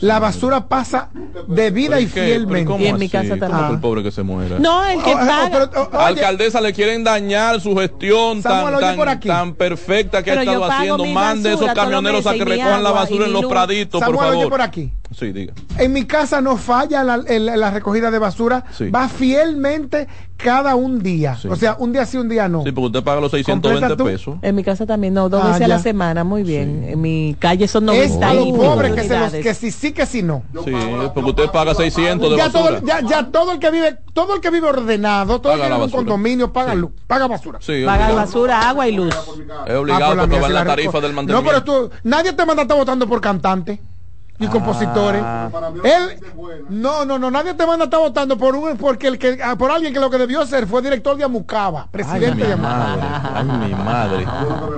la 0.01 0.19
basura 0.19 0.69
pasa 0.69 1.09
de 1.47 1.71
vida 1.71 2.01
y 2.01 2.07
fielmente. 2.07 2.77
Y 2.79 2.87
en 2.87 2.99
mi 2.99 3.09
casa 3.09 3.37
también. 3.37 3.71
el 3.71 3.81
pobre 3.81 4.03
que 4.03 4.11
se 4.11 4.23
muera. 4.23 4.59
No, 4.59 4.85
el 4.87 5.03
que 5.03 5.15
oh, 5.15 5.17
oh, 5.17 5.27
paga. 5.27 5.71
Oh, 5.93 5.99
alcaldesa 5.99 6.61
le 6.61 6.73
quieren 6.73 7.03
dañar 7.03 7.61
su 7.61 7.75
gestión 7.77 8.43
tan, 8.43 8.79
tan, 9.21 9.55
perfecta 9.55 10.23
que 10.23 10.33
ha 10.33 10.43
estado 10.43 10.65
haciendo. 10.65 11.05
Mande 11.07 11.55
esos 11.55 11.73
camioneros 11.73 12.27
a 12.27 12.35
que 12.35 12.45
recojan 12.45 12.83
la 12.83 12.91
basura 12.91 13.27
en 13.27 13.33
los 13.33 13.47
praditos, 13.47 14.03
por 14.03 14.17
favor. 14.17 14.49
por 14.51 14.61
aquí. 14.61 14.93
Sí, 15.19 15.33
diga. 15.33 15.53
En 15.79 15.93
mi 15.93 16.05
casa 16.05 16.41
no 16.41 16.57
falla 16.57 17.03
la, 17.03 17.17
la 17.17 17.71
recogida 17.73 18.13
de 18.13 18.21
basura. 18.21 18.65
Va 18.95 19.09
fielmente 19.09 20.07
cada 20.37 20.77
un 20.77 21.03
día. 21.03 21.37
O 21.49 21.57
sea, 21.57 21.75
un 21.81 21.93
día 21.93 22.07
sí, 22.07 22.17
un 22.19 22.29
día 22.29 22.49
no. 22.49 22.63
Sí, 22.63 22.71
porque 22.71 22.87
usted 22.87 23.03
paga 23.03 23.21
los 23.21 23.33
620 23.33 24.05
pesos. 24.05 24.37
En 24.43 24.55
mi 24.55 24.63
casa 24.63 24.87
también, 24.87 25.15
no, 25.15 25.29
dos 25.29 25.45
veces 25.45 25.63
a 25.63 25.69
la 25.69 25.81
semana, 25.81 26.23
muy 26.23 26.45
bien. 26.45 26.85
En 26.89 27.01
mi 27.01 27.35
calle 27.37 27.67
son 27.67 27.87
90 27.87 28.33
Es 28.33 28.45
pobre 28.53 28.95
que, 28.95 29.03
se 29.03 29.19
los, 29.19 29.33
que 29.33 29.55
sí, 29.55 29.73
sí, 29.73 29.93
que 29.93 30.07
sí, 30.07 30.23
no. 30.23 30.45
Sí, 30.65 30.71
porque 31.13 31.31
usted 31.31 31.51
paga 31.51 31.75
600 31.75 32.31
de 32.31 32.37
ya 32.37 32.49
basura. 32.49 32.79
Todo, 32.79 32.87
ya, 32.87 33.01
ya 33.01 33.27
todo 33.27 33.53
el 33.53 33.59
que 33.59 33.73
vive, 33.73 33.99
todo 34.13 34.37
el 34.37 34.41
que 34.41 34.51
vive 34.51 34.69
ordenado, 34.69 35.41
todo 35.41 35.55
el 35.55 35.61
que 35.61 35.67
vive 35.67 35.77
en 35.77 35.83
un 35.83 35.91
condominio, 35.91 36.53
paga, 36.53 36.77
luz, 36.77 36.93
paga 37.09 37.27
basura. 37.27 37.59
Sí, 37.61 37.83
paga 37.85 38.13
basura, 38.13 38.69
agua 38.69 38.87
y 38.87 38.93
luz. 38.93 39.13
Es 39.67 39.75
obligado 39.75 40.13
ah, 40.13 40.17
porque 40.21 40.39
va 40.39 40.47
en 40.47 40.55
la 40.55 40.65
tarifa 40.65 41.01
del 41.01 41.13
mantenimiento. 41.13 41.33
No, 41.33 41.65
pero 41.65 41.65
tú, 41.65 41.91
nadie 42.05 42.33
te 42.33 42.47
manda 42.47 42.63
a 42.63 42.65
estar 42.65 42.79
votando 42.79 43.09
por 43.09 43.21
cantante 43.21 43.81
y 44.39 44.47
compositores. 44.47 45.21
Ah. 45.25 45.51
Él, 45.85 46.21
no, 46.69 47.05
no, 47.05 47.19
no, 47.19 47.31
nadie 47.31 47.55
te 47.55 47.67
manda 47.67 47.85
a 47.85 47.87
estar 47.87 48.01
votando 48.01 48.39
por 48.39 48.55
un, 48.55 48.77
porque 48.77 49.09
el 49.09 49.19
que, 49.19 49.39
ah, 49.43 49.57
por 49.57 49.71
alguien 49.71 49.93
que 49.93 50.01
lo 50.01 50.11
que 50.11 50.19
debió 50.19 50.47
ser 50.47 50.67
fue 50.67 50.81
director 50.81 51.17
de 51.17 51.25
Amucaba, 51.25 51.89
presidente 51.91 52.47
de 52.47 52.53
Amucaba. 52.53 53.33
Ay, 53.35 53.45
mi 53.45 53.75
madre. 53.85 54.27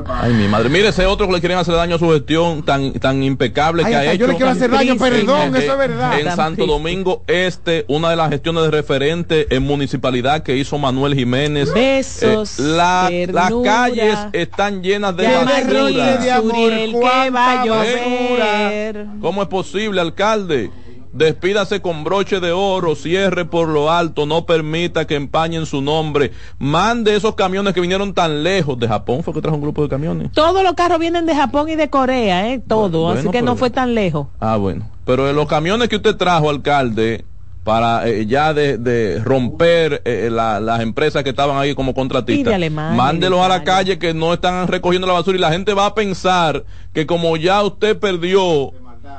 Ay, 0.08 0.32
mi 0.32 0.48
madre. 0.48 0.68
Mire, 0.70 0.88
ese 0.88 1.04
otro 1.06 1.26
que 1.26 1.34
le 1.34 1.40
quieren 1.40 1.58
hacer 1.58 1.74
daño 1.74 1.96
a 1.96 1.98
su 1.98 2.10
gestión 2.10 2.62
tan, 2.62 2.92
tan 2.94 3.22
impecable 3.22 3.84
que 3.84 3.94
ha 3.94 4.12
hecho. 4.12 4.20
Yo 4.20 4.26
le 4.28 4.36
quiero 4.36 4.52
hacer 4.52 4.70
daño, 4.70 4.96
perdón, 4.96 5.54
eso 5.56 5.72
es 5.72 5.78
verdad. 5.78 6.18
En 6.18 6.30
Santo 6.34 6.66
Domingo 6.66 7.22
Este, 7.26 7.84
una 7.88 8.10
de 8.10 8.16
las 8.16 8.30
gestiones 8.30 8.62
de 8.64 8.70
referente 8.70 9.54
en 9.54 9.62
municipalidad 9.62 10.42
que 10.42 10.56
hizo 10.56 10.78
Manuel 10.78 11.14
Jiménez. 11.14 11.72
Besos. 11.72 12.58
Eh, 12.58 12.62
la, 12.62 13.10
las 13.30 13.52
calles 13.62 14.18
están 14.32 14.82
llenas 14.82 15.16
de 15.16 15.26
basura. 15.26 16.16
De 16.16 16.30
amor, 16.30 16.70
que 16.70 17.30
va 17.30 17.60
a 17.60 17.64
llover. 17.64 19.06
¿Cómo 19.20 19.42
es 19.42 19.49
posible, 19.50 20.00
alcalde? 20.00 20.70
Despídase 21.12 21.82
con 21.82 22.04
broche 22.04 22.38
de 22.38 22.52
oro, 22.52 22.94
cierre 22.94 23.44
por 23.44 23.68
lo 23.68 23.90
alto, 23.90 24.26
no 24.26 24.46
permita 24.46 25.06
que 25.06 25.16
empañen 25.16 25.66
su 25.66 25.82
nombre. 25.82 26.30
Mande 26.58 27.16
esos 27.16 27.34
camiones 27.34 27.74
que 27.74 27.80
vinieron 27.80 28.14
tan 28.14 28.44
lejos. 28.44 28.78
De 28.78 28.86
Japón 28.86 29.24
fue 29.24 29.34
que 29.34 29.42
trajo 29.42 29.56
un 29.56 29.62
grupo 29.62 29.82
de 29.82 29.88
camiones. 29.88 30.30
Todos 30.32 30.62
los 30.62 30.74
carros 30.74 31.00
vienen 31.00 31.26
de 31.26 31.34
Japón 31.34 31.68
y 31.68 31.74
de 31.74 31.90
Corea, 31.90 32.48
¿eh? 32.48 32.62
Todo, 32.66 33.10
así 33.10 33.28
que 33.28 33.42
no 33.42 33.56
fue 33.56 33.70
tan 33.70 33.94
lejos. 33.94 34.28
Ah, 34.38 34.56
bueno. 34.56 34.88
Pero 35.04 35.32
los 35.32 35.48
camiones 35.48 35.88
que 35.88 35.96
usted 35.96 36.14
trajo, 36.14 36.48
alcalde, 36.48 37.24
para 37.64 38.08
eh, 38.08 38.26
ya 38.26 38.54
de, 38.54 39.20
romper 39.22 40.02
eh, 40.04 40.28
las 40.30 40.80
empresas 40.80 41.22
que 41.22 41.30
estaban 41.30 41.58
ahí 41.58 41.74
como 41.74 41.94
contratistas. 41.94 42.58
Mándelos 42.70 43.40
a 43.40 43.48
la 43.48 43.64
calle 43.64 43.98
que 43.98 44.14
no 44.14 44.32
están 44.32 44.68
recogiendo 44.68 45.06
la 45.06 45.12
basura 45.14 45.36
y 45.36 45.40
la 45.40 45.52
gente 45.52 45.74
va 45.74 45.86
a 45.86 45.94
pensar 45.94 46.64
que 46.92 47.06
como 47.06 47.36
ya 47.36 47.62
usted 47.62 47.98
perdió 47.98 48.72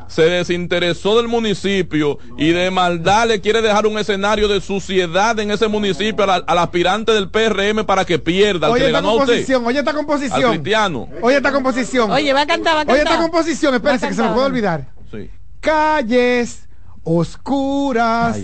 se 0.07 0.23
desinteresó 0.23 1.15
del 1.17 1.27
municipio 1.27 2.19
y 2.37 2.51
de 2.51 2.69
maldad 2.69 3.27
le 3.27 3.39
quiere 3.39 3.61
dejar 3.61 3.85
un 3.85 3.97
escenario 3.97 4.47
de 4.47 4.59
suciedad 4.59 5.39
en 5.39 5.51
ese 5.51 5.67
municipio 5.67 6.29
al, 6.29 6.43
aspirante 6.45 7.13
del 7.13 7.29
PRM 7.29 7.85
para 7.85 8.03
que 8.03 8.19
pierda. 8.19 8.69
oye, 8.69 8.87
esta 8.87 9.01
composición, 9.01 9.65
oye 9.65 9.79
esta 9.79 9.93
composición. 9.93 10.51
cristiano. 10.51 11.07
Oye 11.21 11.37
esta 11.37 11.51
composición. 11.51 12.11
Oye, 12.11 12.33
va 12.33 12.41
a 12.41 12.45
cantar, 12.47 12.75
va 12.75 12.81
a 12.81 12.85
cantar. 12.85 12.95
Oye 12.95 13.03
esta 13.03 13.21
composición, 13.21 13.73
espérense 13.75 14.07
que 14.09 14.13
se 14.13 14.23
me 14.23 14.33
puede 14.33 14.45
olvidar. 14.47 14.87
Sí. 15.11 15.29
Calles 15.61 16.67
oscuras, 17.03 18.37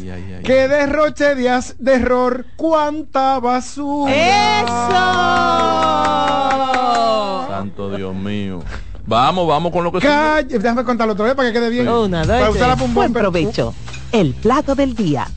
que 0.44 0.68
derroche 0.68 1.36
de, 1.36 1.64
de 1.78 1.94
error, 1.94 2.46
cuánta 2.56 3.40
basura. 3.40 4.14
¡Eso! 4.62 4.68
Santo 7.50 7.96
Dios 7.96 8.16
mío. 8.16 8.64
Vamos, 9.08 9.48
vamos 9.48 9.72
con 9.72 9.86
lo 9.86 9.92
que 9.92 10.00
Calle, 10.00 10.60
déjame 10.60 10.84
contarlo 10.84 11.14
otra 11.14 11.26
vez 11.26 11.36
para 11.36 11.48
que 11.48 11.54
quede 11.54 11.70
bien. 11.70 11.88
Una, 11.88 12.26
dos, 12.26 12.28
para 12.28 12.50
usar 12.50 12.68
la 12.68 12.76
Buen 12.76 13.14
provecho. 13.14 13.74
El 14.12 14.34
plato 14.34 14.76
del 14.76 14.96
día. 14.96 15.30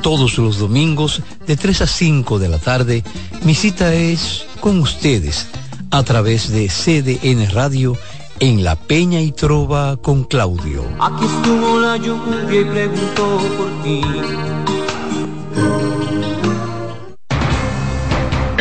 Todos 0.00 0.38
los 0.38 0.58
domingos 0.58 1.20
de 1.46 1.56
3 1.56 1.82
a 1.82 1.86
5 1.86 2.38
de 2.38 2.48
la 2.48 2.58
tarde, 2.58 3.04
mi 3.44 3.54
cita 3.54 3.92
es 3.92 4.46
con 4.60 4.80
ustedes 4.80 5.48
a 5.90 6.02
través 6.02 6.50
de 6.50 6.68
CDN 6.68 7.50
Radio 7.50 7.96
en 8.40 8.64
La 8.64 8.76
Peña 8.76 9.20
y 9.20 9.32
Trova 9.32 9.98
con 9.98 10.24
Claudio. 10.24 10.84
Aquí 10.98 11.26
estuvo 11.26 11.78
la 11.78 11.98
lluvia 11.98 12.60
y 12.60 12.64
preguntó 12.64 13.38
por 13.58 13.82
ti 13.84 14.02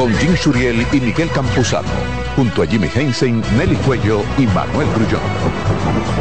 Con 0.00 0.14
Jim 0.14 0.34
Suriel 0.34 0.86
y 0.92 0.98
Miguel 0.98 1.30
Campuzano. 1.30 1.86
Junto 2.34 2.62
a 2.62 2.66
Jimmy 2.66 2.88
Hensen, 2.94 3.42
Nelly 3.58 3.76
Cuello 3.84 4.22
y 4.38 4.46
Manuel 4.46 4.88
Grullón. 4.94 5.20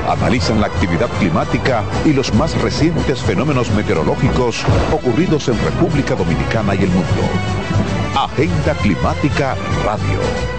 Analizan 0.05 0.59
la 0.59 0.67
actividad 0.67 1.07
climática 1.17 1.85
y 2.03 2.11
los 2.11 2.33
más 2.33 2.61
recientes 2.61 3.21
fenómenos 3.21 3.71
meteorológicos 3.71 4.65
ocurridos 4.91 5.47
en 5.47 5.57
República 5.63 6.13
Dominicana 6.13 6.75
y 6.75 6.79
el 6.79 6.89
mundo. 6.89 7.21
Agenda 8.17 8.73
Climática 8.73 9.55
Radio. 9.85 10.58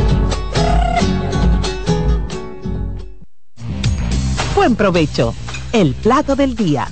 Buen 4.61 4.75
provecho. 4.75 5.33
El 5.73 5.95
plato 5.95 6.35
del 6.35 6.55
día. 6.55 6.87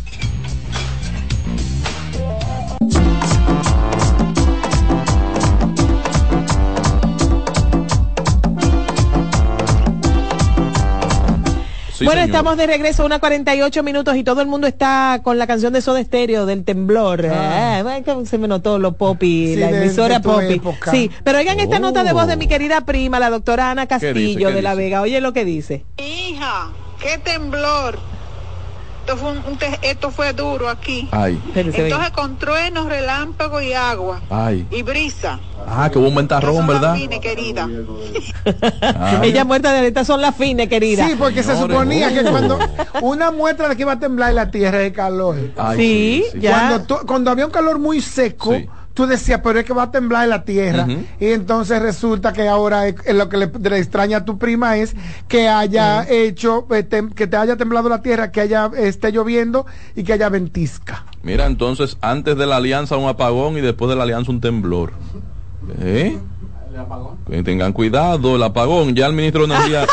Sí, 11.93 12.05
bueno, 12.05 12.21
señor. 12.21 12.29
estamos 12.37 12.57
de 12.57 12.65
regreso, 12.65 13.05
una 13.05 13.19
48 13.19 13.83
minutos 13.83 14.15
y 14.15 14.23
todo 14.23 14.39
el 14.41 14.47
mundo 14.47 14.67
está 14.67 15.19
con 15.21 15.37
la 15.37 15.45
canción 15.47 15.73
de 15.73 15.81
Soda 15.81 16.01
Stereo 16.01 16.45
del 16.45 16.63
temblor. 16.63 17.25
Ah. 17.29 17.83
Eh, 17.97 18.25
se 18.25 18.37
me 18.37 18.47
notó 18.47 18.79
lo 18.79 18.93
popi, 18.93 19.47
Sí, 19.53 19.55
la 19.57 19.69
emisora 19.69 20.21
popi. 20.21 20.53
época. 20.53 20.91
Sí, 20.91 21.11
pero 21.25 21.39
oigan 21.39 21.59
esta 21.59 21.75
Oh. 21.75 21.79
nota 21.79 22.05
de 22.05 22.13
voz 22.13 22.27
de 22.27 22.37
mi 22.37 22.47
querida 22.47 22.81
prima, 22.85 23.19
la 23.19 23.29
doctora 23.29 23.69
Ana? 23.71 23.85
Castillo 23.85 24.47
¿Qué 24.47 24.55
de 24.55 24.61
La? 24.61 24.75
Vega. 24.75 25.01
Oye 25.01 25.19
lo 25.19 25.33
que 25.33 25.43
dice. 25.43 25.83
Hija, 25.97 26.69
qué 27.01 27.17
temblor. 27.17 27.97
Esto 29.01 29.17
fue, 29.17 29.31
un- 29.31 29.43
un 29.45 29.57
te- 29.57 29.79
esto 29.81 30.11
fue 30.11 30.33
duro 30.33 30.69
aquí. 30.69 31.07
Ay, 31.11 31.41
Entonces 31.55 32.11
con 32.11 32.37
truenos, 32.37 32.87
relámpagos 32.87 33.63
y 33.63 33.73
agua. 33.73 34.21
ay. 34.29 34.67
Y 34.69 34.83
brisa. 34.83 35.39
Ah, 35.67 35.89
que 35.91 35.97
hubo 35.97 36.07
un 36.09 36.15
ventarrón, 36.15 36.67
¿verdad? 36.67 36.93
Vine, 36.93 37.19
querida. 37.19 37.67
Ella 39.23 39.45
muerta 39.45 39.73
de 39.73 39.87
estas 39.87 40.05
son 40.07 40.21
las 40.21 40.35
fines, 40.35 40.67
querida. 40.69 41.07
Sí, 41.07 41.15
porque 41.17 41.41
se 41.43 41.57
suponía 41.57 42.13
que 42.13 42.23
cuando 42.23 42.59
una 43.01 43.31
muestra 43.31 43.69
de 43.69 43.75
que 43.75 43.81
iba 43.81 43.93
a 43.93 43.99
temblar 43.99 44.33
la 44.33 44.51
tierra 44.51 44.77
de 44.79 44.93
calor. 44.93 45.35
Ay, 45.57 45.77
Sí, 45.77 46.25
ya. 46.39 46.83
Cuando, 47.07 47.31
había 47.31 47.45
un 47.45 47.51
calor 47.51 47.79
muy 47.79 48.01
seco, 48.01 48.53
Sí. 48.53 48.69
Tú 48.99 49.07
decías, 49.07 49.39
pero 49.41 49.59
es 49.59 49.65
que 49.65 49.71
va 49.71 49.83
a 49.83 49.91
temblar 49.91 50.27
la 50.27 50.43
tierra. 50.43 50.85
Y 51.21 51.27
entonces 51.27 51.81
resulta 51.81 52.33
que 52.33 52.49
ahora 52.49 52.83
lo 53.13 53.29
que 53.29 53.37
le, 53.37 53.49
le 53.61 53.77
extraña 53.77 54.17
a 54.17 54.25
tu 54.25 54.37
prima 54.37 54.75
es 54.75 54.93
que 55.29 55.47
haya 55.47 56.05
hecho, 56.09 56.67
eh, 56.71 56.83
tem- 56.85 57.13
que 57.13 57.25
te 57.25 57.37
haya 57.37 57.55
temblado 57.55 57.87
la 57.87 58.01
tierra, 58.01 58.29
que 58.33 58.41
haya 58.41 58.69
esté 58.77 59.13
lloviendo 59.13 59.65
y 59.95 60.03
que 60.03 60.11
haya 60.11 60.27
ventisca. 60.27 61.05
Mira, 61.23 61.45
entonces, 61.45 61.97
antes 62.01 62.35
de 62.35 62.45
la 62.45 62.57
alianza 62.57 62.97
un 62.97 63.07
apagón 63.07 63.57
y 63.57 63.61
después 63.61 63.87
de 63.89 63.95
la 63.95 64.03
alianza 64.03 64.31
un 64.31 64.41
temblor. 64.41 64.91
¿Eh? 65.81 66.17
Que 67.29 67.41
tengan 67.43 67.71
cuidado, 67.71 68.35
el 68.35 68.43
apagón. 68.43 68.95
Ya 68.95 69.05
el 69.07 69.13
ministro 69.13 69.47
de 69.47 69.53
Energía, 69.55 69.85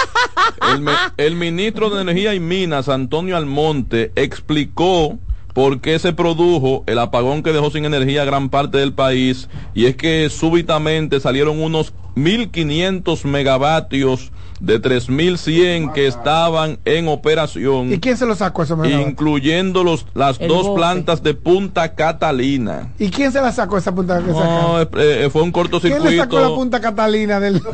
el, 0.73 0.81
me- 0.81 0.93
el 1.17 1.37
ministro 1.37 1.91
de 1.91 2.03
Energía 2.03 2.35
y 2.35 2.41
Minas, 2.41 2.89
Antonio 2.89 3.37
Almonte, 3.37 4.11
explicó 4.17 5.17
por 5.57 5.81
qué 5.81 5.99
se 5.99 6.13
produjo 6.13 6.85
el 6.87 6.99
apagón 6.99 7.43
que 7.43 7.51
dejó 7.51 7.71
sin 7.71 7.87
energía 7.87 8.27
gran 8.27 8.51
parte 8.51 8.77
del 8.77 8.93
país. 8.93 9.49
Y 9.73 9.87
es 9.87 9.97
que 9.97 10.29
súbitamente 10.29 11.19
salieron 11.19 11.63
unos 11.63 11.95
1.500 12.15 13.25
megavatios 13.25 14.33
de 14.61 14.83
3.100 14.83 15.95
que 15.95 16.09
estaban 16.09 16.79
en 16.85 17.09
operación 17.09 17.91
¿Y 17.91 18.01
quién 18.01 18.19
se 18.19 18.27
lo 18.27 18.35
sacó 18.35 18.65
eso? 18.65 18.77
megavatios? 18.77 19.11
incluyendo 19.11 19.83
los, 19.83 20.05
las 20.13 20.39
El 20.39 20.49
dos 20.49 20.67
bote. 20.67 20.79
plantas 20.79 21.23
de 21.23 21.33
Punta 21.33 21.95
Catalina. 21.95 22.93
¿Y 22.99 23.09
quién 23.09 23.33
se 23.33 23.41
la 23.41 23.51
sacó 23.51 23.79
esa 23.79 23.95
punta? 23.95 24.23
que 24.23 24.31
No, 24.31 24.83
eh, 24.83 24.89
eh, 24.95 25.31
fue 25.33 25.41
un 25.41 25.53
¿Quién 25.53 25.65
le 26.03 26.19
sacó 26.19 26.39
la 26.39 26.49
cortocircuito. 26.49 26.55
punta 26.55 26.81
Catalina 26.83 27.41
del... 27.41 27.63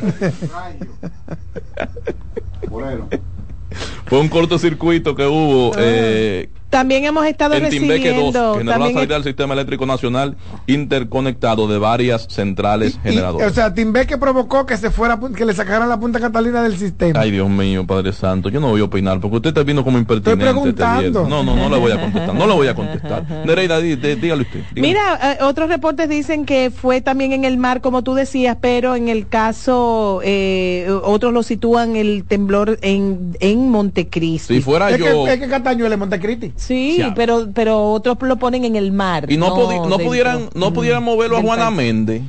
Fue 4.06 4.20
un 4.20 4.28
cortocircuito 4.28 5.14
que 5.14 5.26
hubo 5.26 5.72
eh, 5.78 6.50
También 6.72 7.04
hemos 7.04 7.26
estado 7.26 7.52
en 7.54 7.68
Timbeque 7.68 8.08
2, 8.08 8.16
recibiendo. 8.16 8.52
que 8.54 8.58
generó 8.60 8.78
la 8.86 8.92
salida 8.94 9.14
del 9.16 9.24
sistema 9.24 9.52
eléctrico 9.52 9.84
nacional 9.84 10.36
interconectado 10.66 11.68
de 11.68 11.76
varias 11.78 12.26
centrales 12.30 12.94
Y, 12.94 12.98
o 12.98 13.02
generadoras. 13.02 13.52
sea, 13.54 13.74
Timbeque 13.74 14.16
provocó 14.16 14.64
que 14.64 14.78
se 14.78 14.90
fuera, 14.90 15.20
que 15.36 15.44
le 15.44 15.52
sacaran 15.52 15.86
la 15.88 16.00
punta 16.00 16.18
Catalina 16.18 16.62
del 16.62 16.78
sistema. 16.78 17.20
Ay, 17.20 17.30
Dios 17.30 17.50
mío, 17.50 17.86
Padre 17.86 18.12
Santo, 18.14 18.48
yo 18.48 18.58
no 18.58 18.68
voy 18.70 18.80
a 18.80 18.84
opinar 18.84 19.20
porque 19.20 19.36
usted 19.36 19.48
está 19.48 19.62
viendo 19.62 19.84
como 19.84 19.98
impertinente. 19.98 20.44
este 20.44 20.52
preguntando. 20.54 21.28
no, 21.28 21.42
no, 21.42 21.54
no 21.54 21.68
le 21.68 21.78
voy 21.78 21.92
a 21.92 22.00
contestar, 22.00 22.34
no 22.34 22.46
le 22.46 22.54
voy 22.54 22.66
a 22.68 22.74
contestar. 22.74 23.30
Nereida, 23.46 23.78
dí- 23.78 23.96
dí- 23.96 24.14
dígale 24.16 24.42
usted. 24.42 24.60
dígale. 24.74 24.80
Mira, 24.80 25.34
eh, 25.38 25.44
otros 25.44 25.68
reportes 25.68 26.08
dicen 26.08 26.46
que 26.46 26.70
fue 26.74 27.02
también 27.02 27.32
en 27.32 27.44
el 27.44 27.58
mar, 27.58 27.82
como 27.82 28.02
tú 28.02 28.14
decías, 28.14 28.56
pero 28.60 28.96
en 28.96 29.08
el 29.08 29.28
caso, 29.28 30.20
eh, 30.24 30.88
otros 31.04 31.34
lo 31.34 31.42
sitúan 31.42 31.96
el 31.96 32.24
temblor 32.24 32.78
en, 32.80 33.36
en 33.40 33.68
Montecristi. 33.68 34.54
si 34.54 34.60
fuera 34.62 34.90
es, 34.90 34.98
yo... 34.98 35.24
que, 35.24 35.34
es 35.34 35.40
que 35.40 35.48
Catañuela 35.48 35.94
es 35.94 35.98
Montecristi. 35.98 36.52
Sí, 36.66 37.02
pero 37.16 37.48
pero 37.54 37.90
otros 37.92 38.16
lo 38.22 38.36
ponen 38.36 38.64
en 38.64 38.76
el 38.76 38.92
mar. 38.92 39.30
y 39.30 39.36
no, 39.36 39.54
pudi- 39.56 39.86
no 39.88 39.98
pudieran 39.98 40.48
no 40.54 40.72
pudieran 40.72 41.02
moverlo 41.02 41.36
a 41.36 41.40
Juana. 41.42 41.70
Méndez 41.70 42.22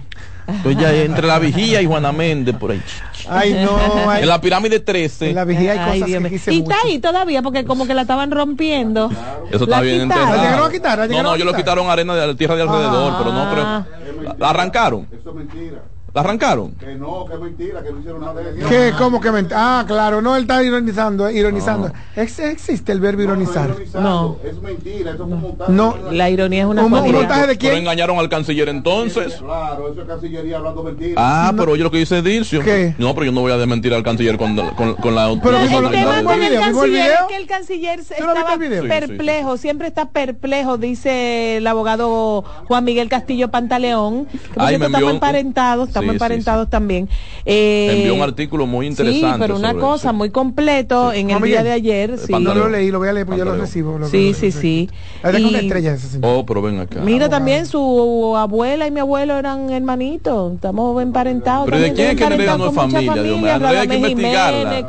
pues 0.62 0.76
ya 0.78 0.94
entre 1.04 1.26
la 1.28 1.40
vigía 1.40 1.82
y 1.82 1.86
Juana 1.86 2.12
Méndez 2.12 2.56
por 2.58 2.72
ahí 2.72 2.82
Ay, 3.30 3.54
no. 3.54 3.78
ay, 4.10 4.24
en 4.24 4.28
la 4.28 4.42
pirámide 4.42 4.82
13 4.82 5.30
en 5.30 5.36
la 5.36 5.46
vigía 5.46 5.72
hay 5.72 5.78
Ay, 5.80 6.00
cosas 6.02 6.08
Dios 6.08 6.24
que 6.24 6.30
quise 6.32 6.54
Y 6.54 6.62
mucho. 6.62 6.72
está 6.74 6.86
ahí 6.86 7.00
todavía, 7.00 7.42
porque 7.42 7.64
como 7.64 7.88
que 7.88 7.94
la 7.94 8.02
estaban 8.02 8.30
rompiendo. 8.32 9.10
eso 9.50 9.66
La 9.66 9.78
está 9.78 9.82
bien 9.82 10.02
quitaron. 10.02 10.02
enterrado. 10.12 10.36
¿La 10.36 10.44
llegaron 10.44 10.68
a 10.68 10.72
quitar? 10.72 10.98
¿La 11.00 11.04
no 11.06 11.10
llegaron 11.10 11.24
no 11.26 11.32
a 11.32 11.36
ellos 11.36 11.46
lo 11.46 11.52
quitar? 11.54 11.64
quitaron 11.64 11.90
arena 11.90 12.16
de 12.16 12.28
la 12.28 12.36
tierra 12.36 12.56
de 12.58 12.62
alrededor 12.64 13.14
Ah. 13.14 13.18
pero 13.20 13.32
no 13.34 13.52
creo 13.52 14.24
la, 14.24 14.36
la 14.38 14.50
arrancaron 14.50 15.08
Eso 15.18 15.30
es 15.30 15.36
mentira. 15.36 15.82
La 16.14 16.22
arrancaron 16.22 16.72
Que 16.76 16.94
no, 16.96 17.26
que 17.26 17.34
es 17.34 17.40
mentira, 17.40 17.82
que 17.84 17.92
no 17.92 18.00
hicieron 18.00 18.22
nada 18.22 18.40
de 18.42 18.60
eso. 18.60 18.70
¿Qué? 18.70 18.94
¿Cómo 18.98 19.20
que 19.20 19.32
ment- 19.32 19.52
Ah, 19.56 19.84
claro, 19.88 20.22
no, 20.22 20.36
él 20.36 20.44
está 20.44 20.62
ironizando, 20.64 21.28
eh, 21.28 21.34
ironizando. 21.34 21.92
Ex- 22.16 22.38
existe 22.40 22.92
el 22.92 23.00
verbo 23.00 23.24
ironizar. 23.24 23.76
No. 23.96 24.38
Es 24.44 24.62
mentira, 24.62 25.12
eso 25.12 25.26
fue 25.26 25.34
un 25.36 25.42
montaje. 25.42 25.72
No, 25.72 25.98
La 26.12 26.30
ironía 26.30 26.62
es 26.62 26.68
una 26.68 26.84
un, 26.86 26.94
un 26.94 27.12
montaje 27.12 27.42
de 27.42 27.48
pero 27.48 27.60
quién? 27.60 27.78
engañaron 27.78 28.20
al 28.20 28.30
canciller 28.30 28.70
entonces 28.70 29.34
Claro, 29.40 29.92
eso 29.92 30.02
es 30.02 30.08
cancillería 30.08 30.58
hablando 30.58 30.84
mentira. 30.84 31.14
ah 31.18 31.52
pero 31.58 31.72
oye 31.72 31.84
lo 31.84 31.90
que 31.92 31.98
dice 31.98 32.22
Dircio 32.22 32.62
¿Qué? 32.64 32.94
no 32.98 33.14
pero 33.14 33.26
yo 33.26 33.32
no 33.32 33.42
voy 33.42 33.52
a 33.52 33.58
desmentir 33.58 33.94
al 33.94 34.04
canciller 34.04 34.38
con, 34.38 34.56
con, 34.56 34.94
con 34.96 35.16
la 35.16 35.30
Pero 35.42 35.58
tema 35.58 35.64
¿vimos 35.64 36.24
con 36.24 36.34
el 36.42 36.44
el 36.44 36.50
video? 36.50 36.68
¿Vimos 36.68 36.84
el 36.86 36.88
canciller 36.92 37.12
es 37.12 37.28
que 37.28 37.36
el 37.36 37.48
canciller 37.48 38.04
se- 38.04 38.16
¿Tú 38.16 38.24
no 38.26 38.34
viste 38.34 38.40
estaba 38.40 38.66
el? 38.66 38.82
Sí, 38.84 38.88
perplejo, 38.88 39.58
siempre 39.58 39.88
está 39.88 40.10
perplejo, 40.10 40.78
dice 40.78 41.58
el 41.58 41.68
abogado 41.68 42.44
Juan 42.68 42.84
Miguel 42.84 43.10
Castillo 43.10 43.50
Pantaleón, 43.50 44.26
que 44.26 44.38
por 44.38 44.64
Ay, 44.64 44.68
cierto 44.70 44.80
me 44.80 44.86
envió 44.86 44.98
estamos 44.98 45.04
un- 45.10 45.16
emparentados, 45.16 45.90
estamos 46.04 46.14
Sí, 46.14 46.20
sí, 46.20 46.24
emparentados 46.24 46.66
sí. 46.66 46.72
también. 46.72 47.10
Eh, 47.46 47.90
envió 47.98 48.16
un 48.16 48.22
artículo 48.22 48.66
muy 48.66 48.88
interesante 48.88 49.28
Sí, 49.34 49.40
pero 49.40 49.56
una 49.58 49.70
sobre 49.70 49.82
cosa 49.82 50.08
eso. 50.10 50.14
muy 50.14 50.30
completo 50.30 51.12
en 51.14 51.30
el 51.30 51.42
día 51.42 51.64
de 51.64 51.72
ayer. 51.72 52.18
Sí, 52.18 52.32
No 52.34 52.54
lo 52.54 52.70
leí, 52.70 52.92
lo 52.92 53.00
voy 53.00 53.10
a 53.10 53.14
leer, 53.14 53.26
porque 53.26 53.40
yo 53.40 53.46
lo 53.46 53.56
recibo. 53.56 53.98
lo- 53.98 54.08
sí, 54.08 54.34
sí. 54.34 54.52
sí. 54.52 54.90
Y- 55.38 55.56
estrella 55.56 55.94
ese 55.94 56.08
señor. 56.08 56.38
oh 56.40 56.46
pero 56.46 56.62
ven 56.62 56.80
acá 56.80 57.00
Mira, 57.02 57.30
también 57.30 57.66
su 57.66 58.34
abuela 58.38 58.88
y 58.88 58.92
mi 58.92 59.00
abuelo 59.00 59.38
eran 59.38 59.70
hermanitos. 59.72 60.56
Estamos 60.56 61.02
emparentados. 61.02 61.66
Pero 61.66 61.80
¿de 61.80 61.94
quién 61.94 62.10
es 62.12 62.16
que 62.18 62.30
Nereida 62.30 62.58
no 62.58 62.68
es 62.70 62.76
familia? 62.76 63.14
Hay 63.14 63.88
que 63.88 63.96
investigarla. 63.96 64.80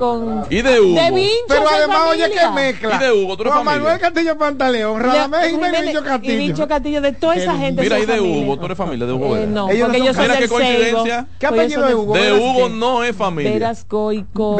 Y 0.50 0.62
de 0.62 0.80
Hugo 0.80 1.00
De 1.00 1.10
Vincho, 1.10 1.30
Pero 1.48 1.68
además, 1.68 1.98
oye, 2.10 2.24
que 2.30 2.48
mezcla. 2.54 2.96
Y 2.96 3.04
de 3.04 3.12
Hugo, 3.12 3.36
tú 3.36 3.44
Juan 3.44 3.58
familia. 3.64 3.78
Manuel 3.80 4.00
Castillo 4.00 4.38
Pantaleón, 4.38 5.00
Radamés 5.00 5.50
Jiménez 5.50 5.80
y 5.80 5.84
Vincho 5.84 6.00
Y 6.00 6.02
Castillo. 6.04 6.38
Vincho 6.38 6.68
Castillo, 6.68 7.00
de 7.00 7.12
toda 7.12 7.34
esa 7.36 7.56
gente. 7.56 7.82
mira 7.82 7.98
y 7.98 8.06
de. 8.06 8.20
Hugo 8.20 8.58
tú 8.58 8.66
eres 8.66 8.78
familia 8.78 9.06
de 9.06 9.12
Hugo 9.12 9.36
Eh, 9.36 9.46
no, 9.46 9.66
porque 9.68 9.98
yo 10.04 10.14
soy 10.14 10.28
del 10.28 10.48
familia. 11.04 11.26
¿Qué 11.38 11.46
apellido 11.46 11.86
de 11.86 11.94
Hugo? 11.94 12.14
De 12.14 12.32
Hugo 12.32 12.68
no 12.68 13.04
es 13.04 13.14
familia. 13.16 13.52
Verasgoico. 13.52 14.56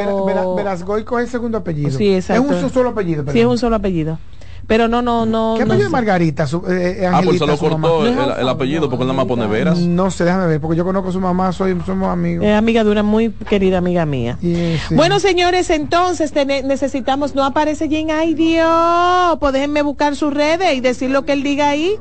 Verasgoico 0.57 1.19
es 1.19 1.25
el 1.27 1.31
segundo 1.31 1.59
apellido. 1.59 1.91
Sí, 1.91 2.15
exacto. 2.15 2.55
Es 2.55 2.63
un 2.63 2.71
solo 2.71 2.91
apellido. 2.91 3.25
Sí, 3.33 3.41
es 3.41 3.47
un 3.47 3.59
solo 3.59 3.77
apellido. 3.77 4.19
Pero 4.67 4.89
no, 4.89 5.03
no, 5.03 5.27
no. 5.27 5.57
¿Qué 5.59 5.65
no 5.65 5.73
apellido 5.73 5.89
de 5.89 5.93
Margarita? 5.93 6.47
Su, 6.47 6.65
eh, 6.67 7.07
Ah, 7.13 7.21
pues 7.23 7.39
se 7.39 7.47
lo 7.47 7.59
cortó 7.59 8.07
el, 8.07 8.41
el 8.41 8.49
apellido 8.49 8.89
porque 8.89 9.03
él 9.03 9.09
nada 9.09 9.17
más 9.19 9.27
pone 9.27 9.47
veras. 9.47 9.79
No 9.79 10.11
sé, 10.11 10.25
déjame 10.25 10.47
ver, 10.47 10.61
porque 10.61 10.77
yo 10.77 10.85
conozco 10.85 11.11
a 11.11 11.13
su 11.13 11.21
mamá, 11.21 11.53
soy, 11.53 11.77
somos 11.85 12.09
amigos. 12.09 12.47
Es 12.47 12.57
amiga 12.57 12.83
de 12.83 12.91
una 12.91 13.03
muy 13.03 13.31
querida 13.31 13.79
amiga 13.79 14.07
mía. 14.07 14.39
Sí. 14.41 14.77
Bueno, 14.91 15.21
señores, 15.21 15.69
entonces 15.69 16.33
necesitamos, 16.65 17.35
no 17.35 17.45
aparece 17.45 17.89
Jane, 17.91 18.13
ay 18.13 18.35
Dios, 18.35 19.37
pues 19.39 19.53
déjenme 19.53 19.83
buscar 19.83 20.17
sus 20.17 20.33
redes 20.33 20.75
y 20.75 20.81
decir 20.81 21.11
lo 21.11 21.27
que 21.27 21.33
él 21.35 21.43
diga 21.43 21.69
ahí, 21.69 21.97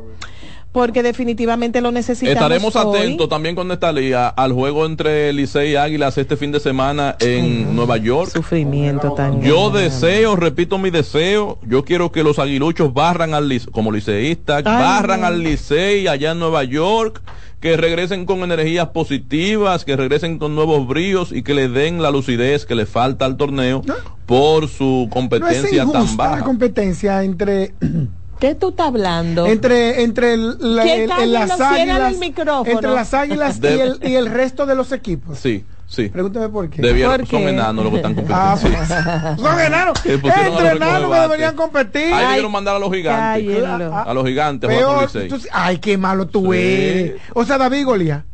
porque 0.74 1.03
definitivamente 1.03 1.80
lo 1.80 1.91
necesitamos. 1.91 2.34
Estaremos 2.36 2.76
hoy. 2.76 2.97
atentos 2.97 3.30
también 3.30 3.55
con 3.55 3.71
esta 3.71 3.91
liga 3.93 4.28
al 4.28 4.51
juego 4.51 4.86
entre 4.86 5.32
Licey 5.32 5.71
y 5.71 5.76
Águilas 5.78 6.17
este 6.17 6.36
fin 6.36 6.51
de 6.51 6.59
semana 6.59 7.15
en 7.19 7.74
Nueva 7.76 7.95
York. 7.97 8.32
Sufrimiento 8.34 9.13
tan 9.13 9.41
Yo 9.41 9.69
deseo, 9.69 10.36
repito 10.36 10.78
mi 10.80 10.89
deseo, 10.89 11.59
yo 11.65 11.86
quiero 11.86 12.11
que 12.11 12.24
los 12.24 12.39
aguiluchos 12.39 12.93
barran 12.93 13.34
al 13.36 13.47
Lice- 13.47 13.69
como 13.71 13.91
liceístas, 13.91 14.63
barran 14.63 15.24
al 15.24 15.41
Licey 15.43 16.07
allá 16.07 16.32
en 16.32 16.39
Nueva 16.39 16.63
York, 16.63 17.21
que 17.59 17.78
regresen 17.78 18.26
con 18.26 18.39
energías 18.43 18.88
positivas, 18.89 19.86
que 19.86 19.95
regresen 19.95 20.38
con 20.39 20.55
nuevos 20.55 20.86
bríos 20.88 21.32
y 21.32 21.43
que 21.43 21.53
le 21.53 21.69
den 21.69 22.01
la 22.01 22.09
lucidez 22.11 22.65
que 22.65 22.76
le 22.76 22.86
falta 22.88 23.26
al 23.26 23.38
torneo 23.38 23.84
por 24.26 24.67
su 24.67 24.84
No 24.84 25.03
es 25.05 25.09
competencia 25.11 25.86
tan 25.86 25.89
injusta 26.01 26.24
la 26.24 26.30
baja. 26.32 26.43
competencia 26.43 27.24
entre 27.24 27.74
¿Qué 28.43 28.55
tú 28.55 28.69
estás 28.71 28.87
hablando? 28.87 29.45
entre 29.47 30.03
entre 30.03 30.33
el- 30.33 30.57
la- 30.75 30.83
¿Qué 30.83 31.03
el- 31.03 31.09
tal? 31.09 31.21
el- 31.21 31.31
las 31.31 31.61
águilas 31.61 32.13
el 32.13 32.23
entre 32.67 32.89
las 32.91 33.13
águilas 33.13 33.59
y 33.63 33.65
el, 33.67 33.99
y 34.03 34.15
el 34.15 34.25
resto 34.29 34.65
de 34.65 34.75
los 34.75 34.91
equipos. 34.91 35.39
Sí, 35.39 35.63
sí. 35.87 36.09
Pregúntame 36.09 36.49
por 36.49 36.69
qué. 36.69 36.81
Debieron- 36.81 37.19
¿Por 37.19 37.27
son 37.29 37.39
qué? 37.43 37.49
enanos 37.51 37.85
los 37.85 37.91
que 37.93 37.97
están 38.01 38.11
Ah, 38.29 38.57
compitiendo. 38.59 38.77
pues, 39.37 39.39
son 39.39 39.59
enanos. 39.61 40.05
Entre 40.05 40.71
enanos 40.75 41.09
que 41.13 41.19
deberían 41.21 41.55
competir. 41.55 42.13
Ahí 42.13 42.25
debieron 42.27 42.51
mandar 42.51 42.75
a 42.75 42.79
los 42.79 42.91
gigantes. 42.93 43.63
A 43.93 44.13
los 44.13 44.25
gigantes. 44.27 44.67
Peor, 44.69 45.09
tú- 45.29 45.39
ay, 45.53 45.77
qué 45.77 45.97
malo 45.97 46.27
tú 46.27 46.51
Sí. 46.51 46.59
eres. 46.59 47.21
O 47.33 47.45
sea, 47.45 47.57
David 47.57 47.85
Golia. 47.85 48.25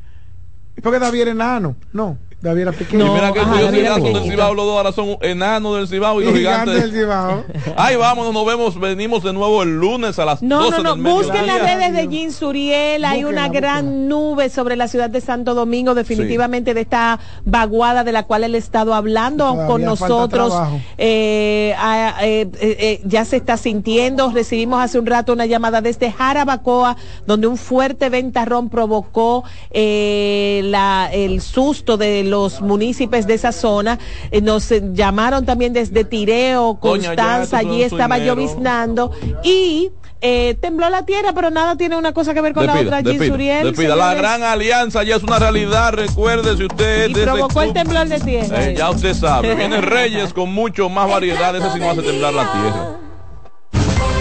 Porque 0.82 0.98
David 0.98 1.22
era 1.22 1.32
enano. 1.32 1.76
No, 1.94 2.18
David 2.42 2.62
era 2.62 2.72
pequeño. 2.72 3.06
y 3.06 3.10
mira 3.10 3.34
que 3.34 3.40
ajá, 3.40 3.50
tú 3.52 3.56
y 3.56 3.60
yo 3.60 3.66
David 3.66 3.80
era 3.80 3.96
son 3.96 4.14
del. 4.14 4.24
Cibao, 4.24 4.54
los 4.54 4.66
dos 4.66 4.78
ahora 4.78 4.92
son 4.94 5.18
enanos 5.22 5.76
del 5.76 5.88
Cibao 5.90 6.22
y 6.22 6.26
los 6.26 6.34
Y 6.34 6.38
gigantes. 6.38 6.74
gigantes 6.76 6.94
del 6.94 7.02
Cibao. 7.02 7.44
Ay, 7.76 7.96
vámonos, 7.98 8.34
nos 8.34 8.46
vemos, 8.46 8.80
venimos 8.80 9.24
de 9.24 9.34
nuevo 9.34 9.62
el 9.64 9.78
lunes 9.78 10.18
a 10.20 10.26
las 10.26 10.42
No, 10.42 10.64
12 10.72 10.84
no, 10.84 10.96
del 10.96 11.04
no, 11.04 11.16
busquen 11.16 11.46
las 11.48 11.60
redes 11.62 11.94
de 11.94 12.08
Jean 12.08 12.32
Suriel, 12.32 13.04
hay 13.04 13.24
una 13.26 13.50
gran 13.50 14.08
nube 14.08 14.50
sobre 14.50 14.76
la 14.76 14.88
ciudad 14.88 15.10
de 15.10 15.20
Santo 15.22 15.54
Domingo, 15.54 15.94
definitivamente 15.96 16.74
de 16.74 16.82
esta 16.82 17.20
vaguada 17.46 18.04
de 18.04 18.12
la 18.14 18.24
cual 18.24 18.44
él 18.46 18.56
ha 18.56 18.58
estado 18.58 18.94
hablando 18.94 19.46
Todavía 19.46 19.68
con 19.68 19.84
nosotros. 19.84 20.54
Eh, 20.98 21.76
eh, 21.78 22.16
eh, 22.22 22.48
eh, 22.62 23.02
ya 23.06 23.26
se 23.26 23.38
está 23.38 23.58
sintiendo, 23.58 24.32
recibimos 24.32 24.82
hace 24.82 24.98
un 24.98 25.06
rato 25.06 25.34
una 25.34 25.46
llamada 25.46 25.82
desde 25.82 26.12
Jarabacoa, 26.12 26.96
donde 27.28 27.48
un 27.48 27.58
fuerte 27.58 28.10
ventarrón 28.10 28.70
provocó 28.70 29.44
eh, 29.72 30.62
la, 30.66 31.10
el 31.12 31.42
susto 31.42 31.98
de 31.98 32.24
los 32.30 32.62
municipios 32.62 33.26
de 33.28 33.34
esa 33.34 33.52
zona. 33.52 34.00
Eh, 34.32 34.42
nos 34.42 34.72
eh, 34.72 34.82
llamaron 34.94 35.46
también 35.46 35.74
desde 35.74 36.04
Tireo, 36.04 36.76
ya, 36.76 36.80
Constanza, 36.80 37.58
allí 37.58 37.84
estaba 37.84 38.16
dinero. 38.16 38.36
lloviznando 38.36 39.12
y 39.44 39.92
eh, 40.22 40.58
tembló 40.60 40.90
la 40.90 41.06
tierra, 41.06 41.32
pero 41.34 41.50
nada 41.50 41.78
tiene 41.78 41.96
una 41.98 42.12
cosa 42.12 42.34
que 42.34 42.42
ver 42.42 42.54
con 42.54 42.66
la 42.66 42.74
otra, 42.74 43.00
Jean 43.00 43.04
despida, 43.18 43.32
Suriel. 43.32 43.64
despida. 43.64 43.96
La 43.96 44.14
gran 44.16 44.44
alianza 44.44 45.04
ya 45.04 45.16
es 45.16 45.24
una 45.24 45.40
realidad. 45.40 45.94
Recuerde 45.94 46.58
si 46.58 46.66
usted 46.66 47.10
y 47.10 47.14
de 47.14 47.24
provocó 47.24 47.62
el 47.62 47.72
temblor 47.74 48.08
de 48.10 48.20
tierra. 48.20 48.66
eh, 48.66 48.76
ya 48.78 48.90
usted 48.90 49.14
sabe. 49.14 49.56
Viene 49.56 49.80
Reyes 49.82 50.34
con 50.34 50.52
mucho 50.54 50.90
más 50.90 51.10
variedad. 51.10 51.56
Ese 51.56 51.72
sí 51.72 51.80
no 51.80 51.92
hace 51.92 52.02
temblar 52.02 52.34
la 52.34 52.52
tierra. 52.52 53.09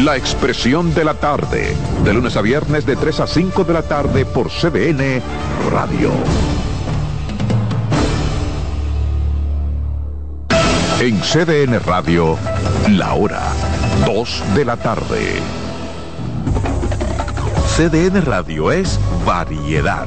La 0.00 0.14
expresión 0.14 0.94
de 0.94 1.04
la 1.04 1.14
tarde, 1.14 1.74
de 2.04 2.12
lunes 2.12 2.36
a 2.36 2.42
viernes 2.42 2.84
de 2.84 2.96
3 2.96 3.20
a 3.20 3.26
5 3.26 3.64
de 3.64 3.72
la 3.72 3.82
tarde 3.82 4.26
por 4.26 4.50
CDN 4.50 5.22
Radio. 5.72 6.10
En 11.00 11.18
CDN 11.20 11.80
Radio, 11.80 12.36
la 12.90 13.14
hora 13.14 13.42
2 14.04 14.42
de 14.54 14.64
la 14.66 14.76
tarde. 14.76 15.40
CDN 17.76 18.22
Radio 18.22 18.72
es 18.72 19.00
variedad. 19.24 20.06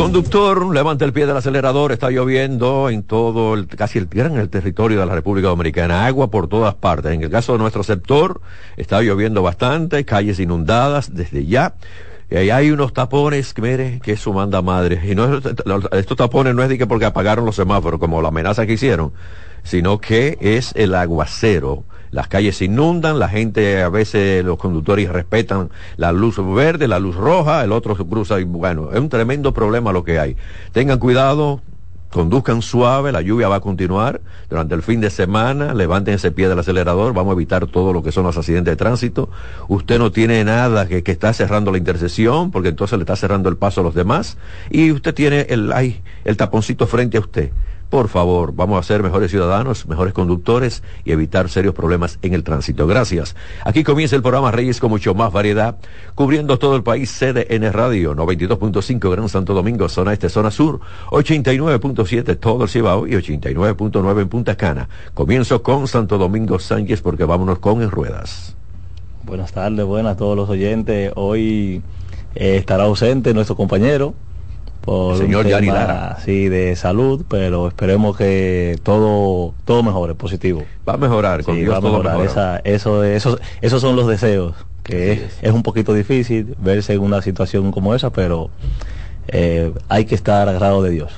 Conductor, 0.00 0.74
levanta 0.74 1.04
el 1.04 1.12
pie 1.12 1.26
del 1.26 1.36
acelerador, 1.36 1.92
está 1.92 2.08
lloviendo 2.08 2.88
en 2.88 3.02
todo, 3.02 3.52
el, 3.52 3.66
casi 3.66 3.98
el, 3.98 4.08
en 4.12 4.38
el 4.38 4.48
territorio 4.48 4.98
de 4.98 5.04
la 5.04 5.14
República 5.14 5.48
Dominicana, 5.48 6.06
agua 6.06 6.30
por 6.30 6.48
todas 6.48 6.74
partes. 6.74 7.12
En 7.12 7.22
el 7.22 7.28
caso 7.28 7.52
de 7.52 7.58
nuestro 7.58 7.82
sector, 7.82 8.40
está 8.78 9.02
lloviendo 9.02 9.42
bastante, 9.42 10.06
calles 10.06 10.40
inundadas 10.40 11.14
desde 11.14 11.44
ya. 11.44 11.74
Y 12.30 12.36
ahí 12.36 12.48
hay 12.48 12.70
unos 12.70 12.94
tapones, 12.94 13.52
mire, 13.58 14.00
que 14.02 14.12
eso 14.12 14.32
manda 14.32 14.62
madre. 14.62 15.02
Y 15.04 15.14
no 15.14 15.36
estos 15.92 16.16
tapones 16.16 16.54
no 16.54 16.62
es 16.62 16.70
de 16.70 16.78
que 16.78 16.86
porque 16.86 17.04
apagaron 17.04 17.44
los 17.44 17.56
semáforos, 17.56 18.00
como 18.00 18.22
la 18.22 18.28
amenaza 18.28 18.64
que 18.64 18.72
hicieron, 18.72 19.12
sino 19.64 20.00
que 20.00 20.38
es 20.40 20.72
el 20.76 20.94
aguacero 20.94 21.84
las 22.10 22.28
calles 22.28 22.56
se 22.56 22.64
inundan, 22.64 23.18
la 23.18 23.28
gente 23.28 23.82
a 23.82 23.88
veces 23.88 24.44
los 24.44 24.58
conductores 24.58 25.08
respetan 25.08 25.70
la 25.96 26.12
luz 26.12 26.36
verde, 26.54 26.88
la 26.88 26.98
luz 26.98 27.16
roja, 27.16 27.62
el 27.64 27.72
otro 27.72 27.96
se 27.96 28.04
cruza 28.04 28.40
y 28.40 28.44
bueno, 28.44 28.90
es 28.92 28.98
un 28.98 29.08
tremendo 29.08 29.54
problema 29.54 29.92
lo 29.92 30.04
que 30.04 30.18
hay. 30.18 30.36
Tengan 30.72 30.98
cuidado, 30.98 31.60
conduzcan 32.10 32.60
suave, 32.60 33.12
la 33.12 33.22
lluvia 33.22 33.48
va 33.48 33.56
a 33.56 33.60
continuar 33.60 34.20
durante 34.48 34.74
el 34.74 34.82
fin 34.82 35.00
de 35.00 35.10
semana, 35.10 35.72
levanten 35.74 36.14
ese 36.14 36.32
pie 36.32 36.48
del 36.48 36.58
acelerador, 36.58 37.14
vamos 37.14 37.32
a 37.32 37.34
evitar 37.34 37.66
todo 37.68 37.92
lo 37.92 38.02
que 38.02 38.10
son 38.10 38.24
los 38.24 38.36
accidentes 38.36 38.72
de 38.72 38.76
tránsito. 38.76 39.30
Usted 39.68 39.98
no 39.98 40.10
tiene 40.10 40.44
nada 40.44 40.88
que, 40.88 41.02
está 41.06 41.32
cerrando 41.32 41.70
la 41.70 41.78
intersección, 41.78 42.50
porque 42.50 42.70
entonces 42.70 42.98
le 42.98 43.04
está 43.04 43.16
cerrando 43.16 43.48
el 43.48 43.56
paso 43.56 43.80
a 43.80 43.84
los 43.84 43.94
demás, 43.94 44.36
y 44.70 44.90
usted 44.90 45.14
tiene 45.14 45.46
el, 45.48 45.72
ay, 45.72 46.02
el 46.24 46.36
taponcito 46.36 46.86
frente 46.86 47.16
a 47.16 47.20
usted. 47.20 47.50
Por 47.90 48.06
favor, 48.06 48.52
vamos 48.54 48.78
a 48.78 48.82
ser 48.84 49.02
mejores 49.02 49.32
ciudadanos, 49.32 49.88
mejores 49.88 50.14
conductores 50.14 50.84
y 51.04 51.10
evitar 51.10 51.48
serios 51.48 51.74
problemas 51.74 52.20
en 52.22 52.34
el 52.34 52.44
tránsito. 52.44 52.86
Gracias. 52.86 53.34
Aquí 53.64 53.82
comienza 53.82 54.14
el 54.14 54.22
programa 54.22 54.52
Reyes 54.52 54.78
con 54.78 54.90
mucho 54.90 55.12
más 55.12 55.32
variedad, 55.32 55.76
cubriendo 56.14 56.56
todo 56.60 56.76
el 56.76 56.84
país, 56.84 57.10
CDN 57.10 57.72
Radio, 57.72 58.14
92.5 58.14 59.10
Gran 59.10 59.28
Santo 59.28 59.54
Domingo, 59.54 59.88
zona 59.88 60.12
este, 60.12 60.28
zona 60.28 60.52
sur, 60.52 60.78
89.7 61.10 62.38
todo 62.38 62.62
el 62.62 62.70
Cibao 62.70 63.08
y 63.08 63.12
89.9 63.12 64.20
en 64.20 64.28
Punta 64.28 64.56
Cana. 64.56 64.88
Comienzo 65.12 65.64
con 65.64 65.88
Santo 65.88 66.16
Domingo 66.16 66.60
Sánchez 66.60 67.02
porque 67.02 67.24
vámonos 67.24 67.58
con 67.58 67.82
En 67.82 67.90
Ruedas. 67.90 68.54
Buenas 69.24 69.52
tardes, 69.52 69.84
buenas 69.84 70.12
a 70.12 70.16
todos 70.16 70.36
los 70.36 70.48
oyentes. 70.48 71.12
Hoy 71.16 71.82
eh, 72.36 72.56
estará 72.56 72.84
ausente 72.84 73.34
nuestro 73.34 73.56
compañero, 73.56 74.14
por 74.80 75.16
señor 75.18 75.44
un 75.46 75.52
tema, 75.52 75.72
Lara. 75.74 76.16
sí, 76.24 76.48
de 76.48 76.74
salud, 76.76 77.24
pero 77.28 77.68
esperemos 77.68 78.16
que 78.16 78.78
todo 78.82 79.54
todo 79.64 79.82
mejore, 79.82 80.14
positivo. 80.14 80.64
Va 80.88 80.94
a 80.94 80.96
mejorar, 80.96 81.44
con 81.44 81.54
Sí, 81.54 81.60
Dios 81.62 81.74
va 81.74 81.78
a 81.78 81.80
todo 81.80 81.90
mejorar. 81.98 82.18
mejora. 82.18 82.30
Esa- 82.30 82.60
eso, 82.64 83.04
eso, 83.04 83.38
esos 83.60 83.80
son 83.80 83.94
los 83.96 84.06
deseos, 84.06 84.54
que 84.82 85.12
es, 85.12 85.38
es 85.42 85.52
un 85.52 85.62
poquito 85.62 85.92
difícil 85.94 86.54
verse 86.58 86.94
en 86.94 87.00
una 87.00 87.20
situación 87.22 87.70
como 87.72 87.94
esa, 87.94 88.10
pero 88.10 88.50
eh, 89.28 89.72
hay 89.88 90.06
que 90.06 90.14
estar 90.14 90.48
agarrado 90.48 90.82
de 90.82 90.90
Dios. 90.90 91.12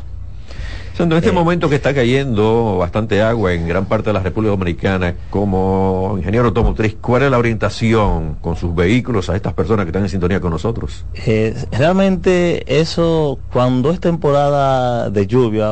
En 0.98 1.10
este 1.12 1.30
Eh. 1.30 1.32
momento 1.32 1.68
que 1.68 1.74
está 1.76 1.92
cayendo 1.94 2.76
bastante 2.78 3.22
agua 3.22 3.52
en 3.54 3.66
gran 3.66 3.86
parte 3.86 4.10
de 4.10 4.12
la 4.12 4.20
República 4.20 4.50
Dominicana, 4.50 5.14
como 5.30 6.14
ingeniero 6.18 6.46
automotriz, 6.48 6.96
¿cuál 7.00 7.22
es 7.22 7.30
la 7.30 7.38
orientación 7.38 8.36
con 8.40 8.56
sus 8.56 8.74
vehículos 8.74 9.28
a 9.30 9.34
estas 9.36 9.52
personas 9.54 9.84
que 9.84 9.88
están 9.90 10.02
en 10.02 10.08
sintonía 10.10 10.40
con 10.40 10.50
nosotros? 10.50 11.04
Eh, 11.14 11.54
realmente 11.72 12.62
eso, 12.80 13.38
cuando 13.52 13.90
es 13.90 14.00
temporada 14.00 15.10
de 15.10 15.26
lluvia, 15.26 15.70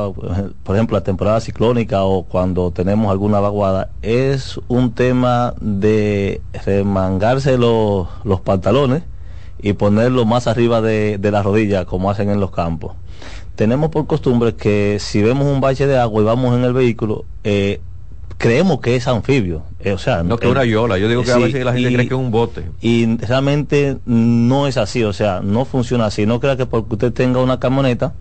por 0.64 0.74
ejemplo 0.76 0.96
la 0.96 1.04
temporada 1.04 1.40
ciclónica 1.40 2.02
o 2.02 2.24
cuando 2.24 2.70
tenemos 2.70 3.10
alguna 3.10 3.40
vaguada, 3.40 3.90
es 4.02 4.58
un 4.68 4.92
tema 4.94 5.54
de 5.60 6.40
remangarse 6.64 7.56
los, 7.58 8.08
los 8.24 8.40
pantalones 8.40 9.02
y 9.62 9.74
ponerlo 9.74 10.24
más 10.24 10.46
arriba 10.46 10.80
de, 10.80 11.18
de 11.18 11.30
la 11.30 11.42
rodilla, 11.42 11.84
como 11.84 12.10
hacen 12.10 12.30
en 12.30 12.40
los 12.40 12.50
campos. 12.50 12.92
Tenemos 13.60 13.90
por 13.90 14.06
costumbre 14.06 14.54
que 14.54 14.96
si 15.00 15.20
vemos 15.20 15.46
un 15.46 15.60
bache 15.60 15.86
de 15.86 15.98
agua 15.98 16.22
y 16.22 16.24
vamos 16.24 16.56
en 16.56 16.64
el 16.64 16.72
vehículo, 16.72 17.26
eh, 17.44 17.78
creemos 18.38 18.80
que 18.80 18.96
es 18.96 19.06
anfibio. 19.06 19.64
Eh, 19.80 19.92
o 19.92 19.98
sea, 19.98 20.22
No, 20.22 20.38
que 20.38 20.46
eh, 20.46 20.50
una 20.50 20.64
yola. 20.64 20.96
Yo 20.96 21.10
digo 21.10 21.22
que 21.24 21.30
a 21.32 21.36
veces 21.36 21.62
la 21.62 21.74
gente 21.74 21.90
y- 21.90 21.94
cree 21.94 22.08
que 22.08 22.14
es 22.14 22.18
un 22.20 22.30
bote. 22.30 22.64
y 22.80 23.04
realmente 23.18 23.98
no 24.06 24.66
es 24.66 24.78
así, 24.78 25.04
o 25.04 25.12
sea, 25.12 25.40
no 25.44 25.66
funciona 25.66 26.06
así. 26.06 26.24
No 26.24 26.40
crea 26.40 26.56
que 26.56 26.64
porque 26.64 26.94
usted 26.94 27.12
tenga 27.12 27.42
una 27.42 27.60
camioneta 27.60 28.14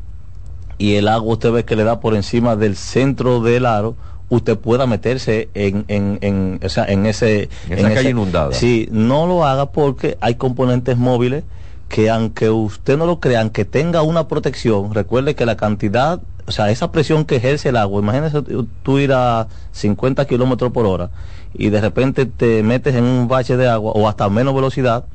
y 0.77 0.95
el 0.95 1.07
agua 1.07 1.31
usted 1.35 1.53
ve 1.53 1.63
que 1.63 1.77
le 1.77 1.85
da 1.85 2.01
por 2.01 2.15
encima 2.15 2.57
del 2.57 2.75
centro 2.75 3.39
del 3.39 3.65
aro, 3.65 3.95
usted 4.27 4.57
pueda 4.57 4.87
meterse 4.87 5.47
en, 5.53 5.85
en, 5.87 6.17
en, 6.19 6.59
o 6.61 6.67
sea, 6.67 6.83
en 6.83 7.05
ese... 7.05 7.47
En 7.69 7.79
esa 7.79 7.93
calle 7.93 8.09
inundada. 8.09 8.51
Sí, 8.51 8.89
no 8.91 9.25
lo 9.25 9.45
haga 9.45 9.67
porque 9.67 10.17
hay 10.19 10.35
componentes 10.35 10.97
móviles 10.97 11.45
que 11.89 12.09
aunque 12.09 12.49
usted 12.49 12.97
no 12.97 13.05
lo 13.05 13.19
crea, 13.19 13.41
aunque 13.41 13.65
tenga 13.65 14.03
una 14.03 14.27
protección, 14.27 14.93
recuerde 14.93 15.35
que 15.35 15.45
la 15.45 15.57
cantidad, 15.57 16.21
o 16.47 16.51
sea, 16.51 16.69
esa 16.69 16.91
presión 16.91 17.25
que 17.25 17.37
ejerce 17.37 17.69
el 17.69 17.77
agua, 17.77 18.01
imagínese 18.01 18.43
tú 18.83 18.99
ir 18.99 19.11
a 19.11 19.47
50 19.71 20.25
kilómetros 20.25 20.71
por 20.71 20.85
hora 20.85 21.09
y 21.53 21.69
de 21.69 21.81
repente 21.81 22.27
te 22.27 22.61
metes 22.61 22.95
en 22.95 23.03
un 23.03 23.27
bache 23.27 23.57
de 23.57 23.67
agua 23.67 23.91
o 23.95 24.07
hasta 24.07 24.29
menos 24.29 24.53
velocidad, 24.53 25.05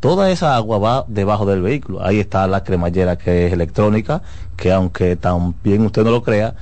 toda 0.00 0.30
esa 0.30 0.56
agua 0.56 0.78
va 0.78 1.04
debajo 1.06 1.46
del 1.46 1.62
vehículo. 1.62 2.04
Ahí 2.04 2.18
está 2.18 2.46
la 2.48 2.64
cremallera 2.64 3.16
que 3.16 3.46
es 3.46 3.52
electrónica, 3.52 4.22
que 4.56 4.72
aunque 4.72 5.14
también 5.14 5.86
usted 5.86 6.02
no 6.02 6.10
lo 6.10 6.24
crea, 6.24 6.56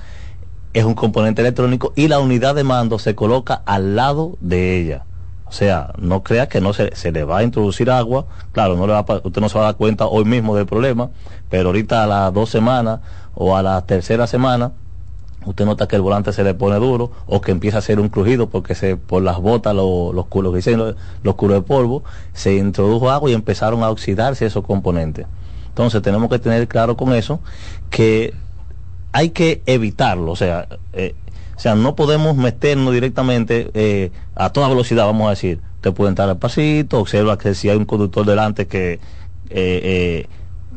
es 0.74 0.84
un 0.84 0.94
componente 0.94 1.40
electrónico 1.40 1.94
y 1.96 2.09
la 2.09 2.20
unidad 2.20 2.54
de 2.54 2.62
mando 2.62 2.98
se 2.98 3.14
coloca 3.14 3.62
al 3.64 3.96
lado 3.96 4.36
de 4.40 4.78
ella. 4.78 5.04
O 5.49 5.53
sea, 5.53 5.92
no 5.99 6.22
crea 6.22 6.49
que 6.49 6.61
no 6.61 6.72
se, 6.72 6.94
se 6.97 7.12
le 7.12 7.24
va 7.24 7.38
a 7.38 7.42
introducir 7.44 7.90
agua. 7.90 8.26
Claro, 8.53 8.76
no 8.76 8.86
le 8.86 8.92
va 8.92 9.01
a, 9.01 9.20
usted 9.22 9.40
no 9.40 9.49
se 9.49 9.59
va 9.59 9.64
a 9.64 9.66
dar 9.68 9.76
cuenta 9.76 10.07
hoy 10.07 10.24
mismo 10.24 10.57
del 10.57 10.66
problema, 10.66 11.11
pero 11.49 11.68
ahorita 11.68 12.03
a 12.03 12.07
las 12.07 12.34
dos 12.34 12.51
semanas 12.51 13.01
o 13.34 13.57
a 13.57 13.62
la 13.62 13.80
tercera 13.86 14.26
semana, 14.26 14.72
usted 15.44 15.64
nota 15.64 15.86
que 15.86 15.97
el 15.97 16.03
volante 16.03 16.32
se 16.32 16.42
le 16.42 16.55
pone 16.55 16.76
duro 16.76 17.12
o 17.26 17.40
que 17.40 17.53
empieza 17.53 17.76
a 17.76 17.78
hacer 17.78 18.01
un 18.01 18.09
crujido 18.09 18.49
porque 18.49 18.74
se 18.74 18.97
por 18.97 19.22
las 19.22 19.38
botas, 19.38 19.74
los 19.74 20.26
culos 20.26 20.53
que 20.53 20.57
dicen 20.57 20.97
los, 21.22 21.34
culos 21.36 21.59
de 21.59 21.62
polvo, 21.62 22.03
se 22.32 22.57
introdujo 22.57 23.11
agua 23.11 23.30
y 23.30 23.34
empezaron 23.34 23.82
a 23.84 23.90
oxidarse 23.90 24.47
esos 24.47 24.64
componentes. 24.64 25.26
Entonces 25.68 26.03
tenemos 26.03 26.28
que 26.28 26.38
tener 26.38 26.66
claro 26.66 26.97
con 26.97 27.12
eso 27.12 27.40
que 27.90 28.34
hay 29.12 29.30
que 29.30 29.62
evitarlo, 29.66 30.32
o 30.32 30.36
sea, 30.36 30.66
eh, 30.92 31.14
o 31.57 31.59
sea, 31.59 31.74
no 31.74 31.96
podemos 31.96 32.36
meternos 32.36 32.92
directamente 32.92 33.70
eh, 33.74 34.11
a 34.34 34.50
toda 34.50 34.68
velocidad, 34.68 35.07
vamos 35.07 35.26
a 35.26 35.30
decir. 35.30 35.61
Usted 35.76 35.92
puede 35.92 36.11
entrar 36.11 36.28
al 36.28 36.38
pasito, 36.38 36.98
observa 36.98 37.38
que 37.38 37.54
si 37.54 37.68
hay 37.68 37.76
un 37.76 37.84
conductor 37.84 38.26
delante 38.26 38.66
que 38.66 38.98
eh, 39.50 40.26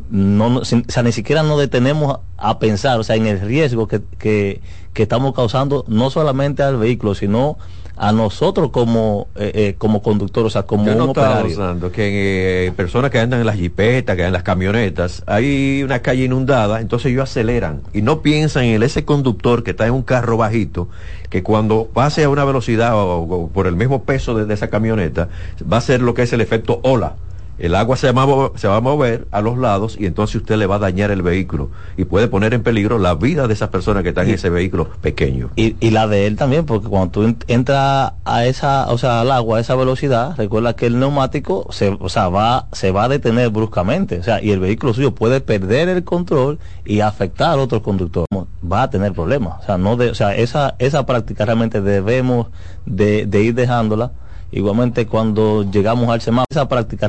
no, 0.09 0.57
o 0.57 0.65
sea, 0.65 1.03
ni 1.03 1.11
siquiera 1.11 1.43
nos 1.43 1.59
detenemos 1.59 2.19
a, 2.37 2.59
pensar, 2.59 2.99
o 2.99 3.03
sea, 3.03 3.15
en 3.15 3.27
el 3.27 3.39
riesgo 3.41 3.87
que, 3.87 4.01
que 4.19 4.61
estamos 5.03 5.33
causando 5.33 5.85
no 5.87 6.09
solamente 6.09 6.63
al 6.63 6.77
vehículo, 6.77 7.15
sino 7.15 7.57
a 7.99 8.13
nosotros 8.13 8.69
como 8.71 9.27
eh, 9.35 9.51
eh, 9.53 9.75
como 9.77 10.01
conductor, 10.01 10.45
o 10.45 10.49
sea, 10.49 10.63
como 10.63 10.85
Yo 10.85 10.95
un 10.95 11.09
operario. 11.09 11.91
que 11.91 12.67
eh, 12.67 12.71
personas 12.71 13.11
que 13.11 13.19
andan 13.19 13.41
en 13.41 13.45
las 13.45 13.57
jipetas, 13.57 14.15
que 14.15 14.21
andan 14.21 14.27
en 14.27 14.33
las 14.33 14.43
camionetas, 14.43 15.21
hay 15.27 15.83
una 15.83 15.99
calle 15.99 16.23
inundada, 16.23 16.79
entonces 16.79 17.11
ellos 17.11 17.23
aceleran 17.23 17.81
y 17.93 18.01
no 18.01 18.21
piensan 18.21 18.63
en 18.63 18.81
ese 18.83 19.03
conductor 19.03 19.63
que 19.63 19.71
está 19.71 19.85
en 19.85 19.93
un 19.93 20.03
carro 20.03 20.37
bajito, 20.37 20.87
que 21.29 21.43
cuando 21.43 21.89
pase 21.93 22.23
a 22.23 22.29
una 22.29 22.45
velocidad 22.45 22.93
o, 22.95 23.49
por 23.53 23.67
el 23.67 23.75
mismo 23.75 24.03
peso 24.03 24.33
de, 24.33 24.45
de 24.45 24.53
esa 24.53 24.69
camioneta, 24.69 25.27
va 25.71 25.77
a 25.77 25.81
ser 25.81 26.01
lo 26.01 26.13
que 26.13 26.21
es 26.21 26.31
el 26.31 26.39
efecto 26.39 26.79
ola 26.83 27.15
el 27.59 27.75
agua 27.75 27.97
se 27.97 28.11
va, 28.11 28.23
a 28.23 28.57
se 28.57 28.67
va 28.67 28.77
a 28.77 28.81
mover 28.81 29.27
a 29.31 29.41
los 29.41 29.57
lados 29.57 29.97
y 29.99 30.05
entonces 30.05 30.37
usted 30.37 30.57
le 30.57 30.65
va 30.65 30.75
a 30.75 30.79
dañar 30.79 31.11
el 31.11 31.21
vehículo 31.21 31.69
y 31.97 32.05
puede 32.05 32.27
poner 32.27 32.53
en 32.53 32.63
peligro 32.63 32.97
la 32.97 33.15
vida 33.15 33.47
de 33.47 33.53
esas 33.53 33.69
personas 33.69 34.03
que 34.03 34.09
están 34.09 34.27
en 34.27 34.35
ese 34.35 34.49
vehículo 34.49 34.89
pequeño. 35.01 35.49
Y, 35.55 35.75
y, 35.79 35.91
la 35.91 36.07
de 36.07 36.27
él 36.27 36.35
también, 36.35 36.65
porque 36.65 36.87
cuando 36.87 37.11
tú 37.11 37.35
entras 37.47 38.13
a 38.23 38.45
esa, 38.45 38.89
o 38.89 38.97
sea, 38.97 39.21
al 39.21 39.31
agua 39.31 39.57
a 39.57 39.61
esa 39.61 39.75
velocidad, 39.75 40.35
recuerda 40.37 40.75
que 40.75 40.85
el 40.85 40.99
neumático 40.99 41.67
se, 41.71 41.97
o 41.99 42.09
sea, 42.09 42.29
va, 42.29 42.67
se 42.71 42.91
va 42.91 43.05
a 43.05 43.09
detener 43.09 43.49
bruscamente, 43.49 44.19
o 44.19 44.23
sea, 44.23 44.41
y 44.41 44.51
el 44.51 44.59
vehículo 44.59 44.93
suyo 44.93 45.13
puede 45.13 45.41
perder 45.41 45.89
el 45.89 46.03
control 46.03 46.59
y 46.85 47.01
afectar 47.01 47.51
al 47.51 47.59
otro 47.59 47.81
conductor. 47.83 48.25
Va 48.71 48.83
a 48.83 48.89
tener 48.89 49.13
problemas, 49.13 49.61
o 49.63 49.65
sea, 49.65 49.77
no 49.77 49.97
de, 49.97 50.09
o 50.09 50.15
sea, 50.15 50.35
esa, 50.35 50.75
esa 50.79 51.05
práctica 51.05 51.45
realmente 51.45 51.81
debemos 51.81 52.47
de, 52.85 53.25
de 53.25 53.43
ir 53.43 53.55
dejándola. 53.55 54.11
Igualmente 54.51 55.05
cuando 55.05 55.63
llegamos 55.69 56.09
al 56.09 56.21
semáforo, 56.21 56.45
esa 56.49 56.67
práctica 56.67 57.07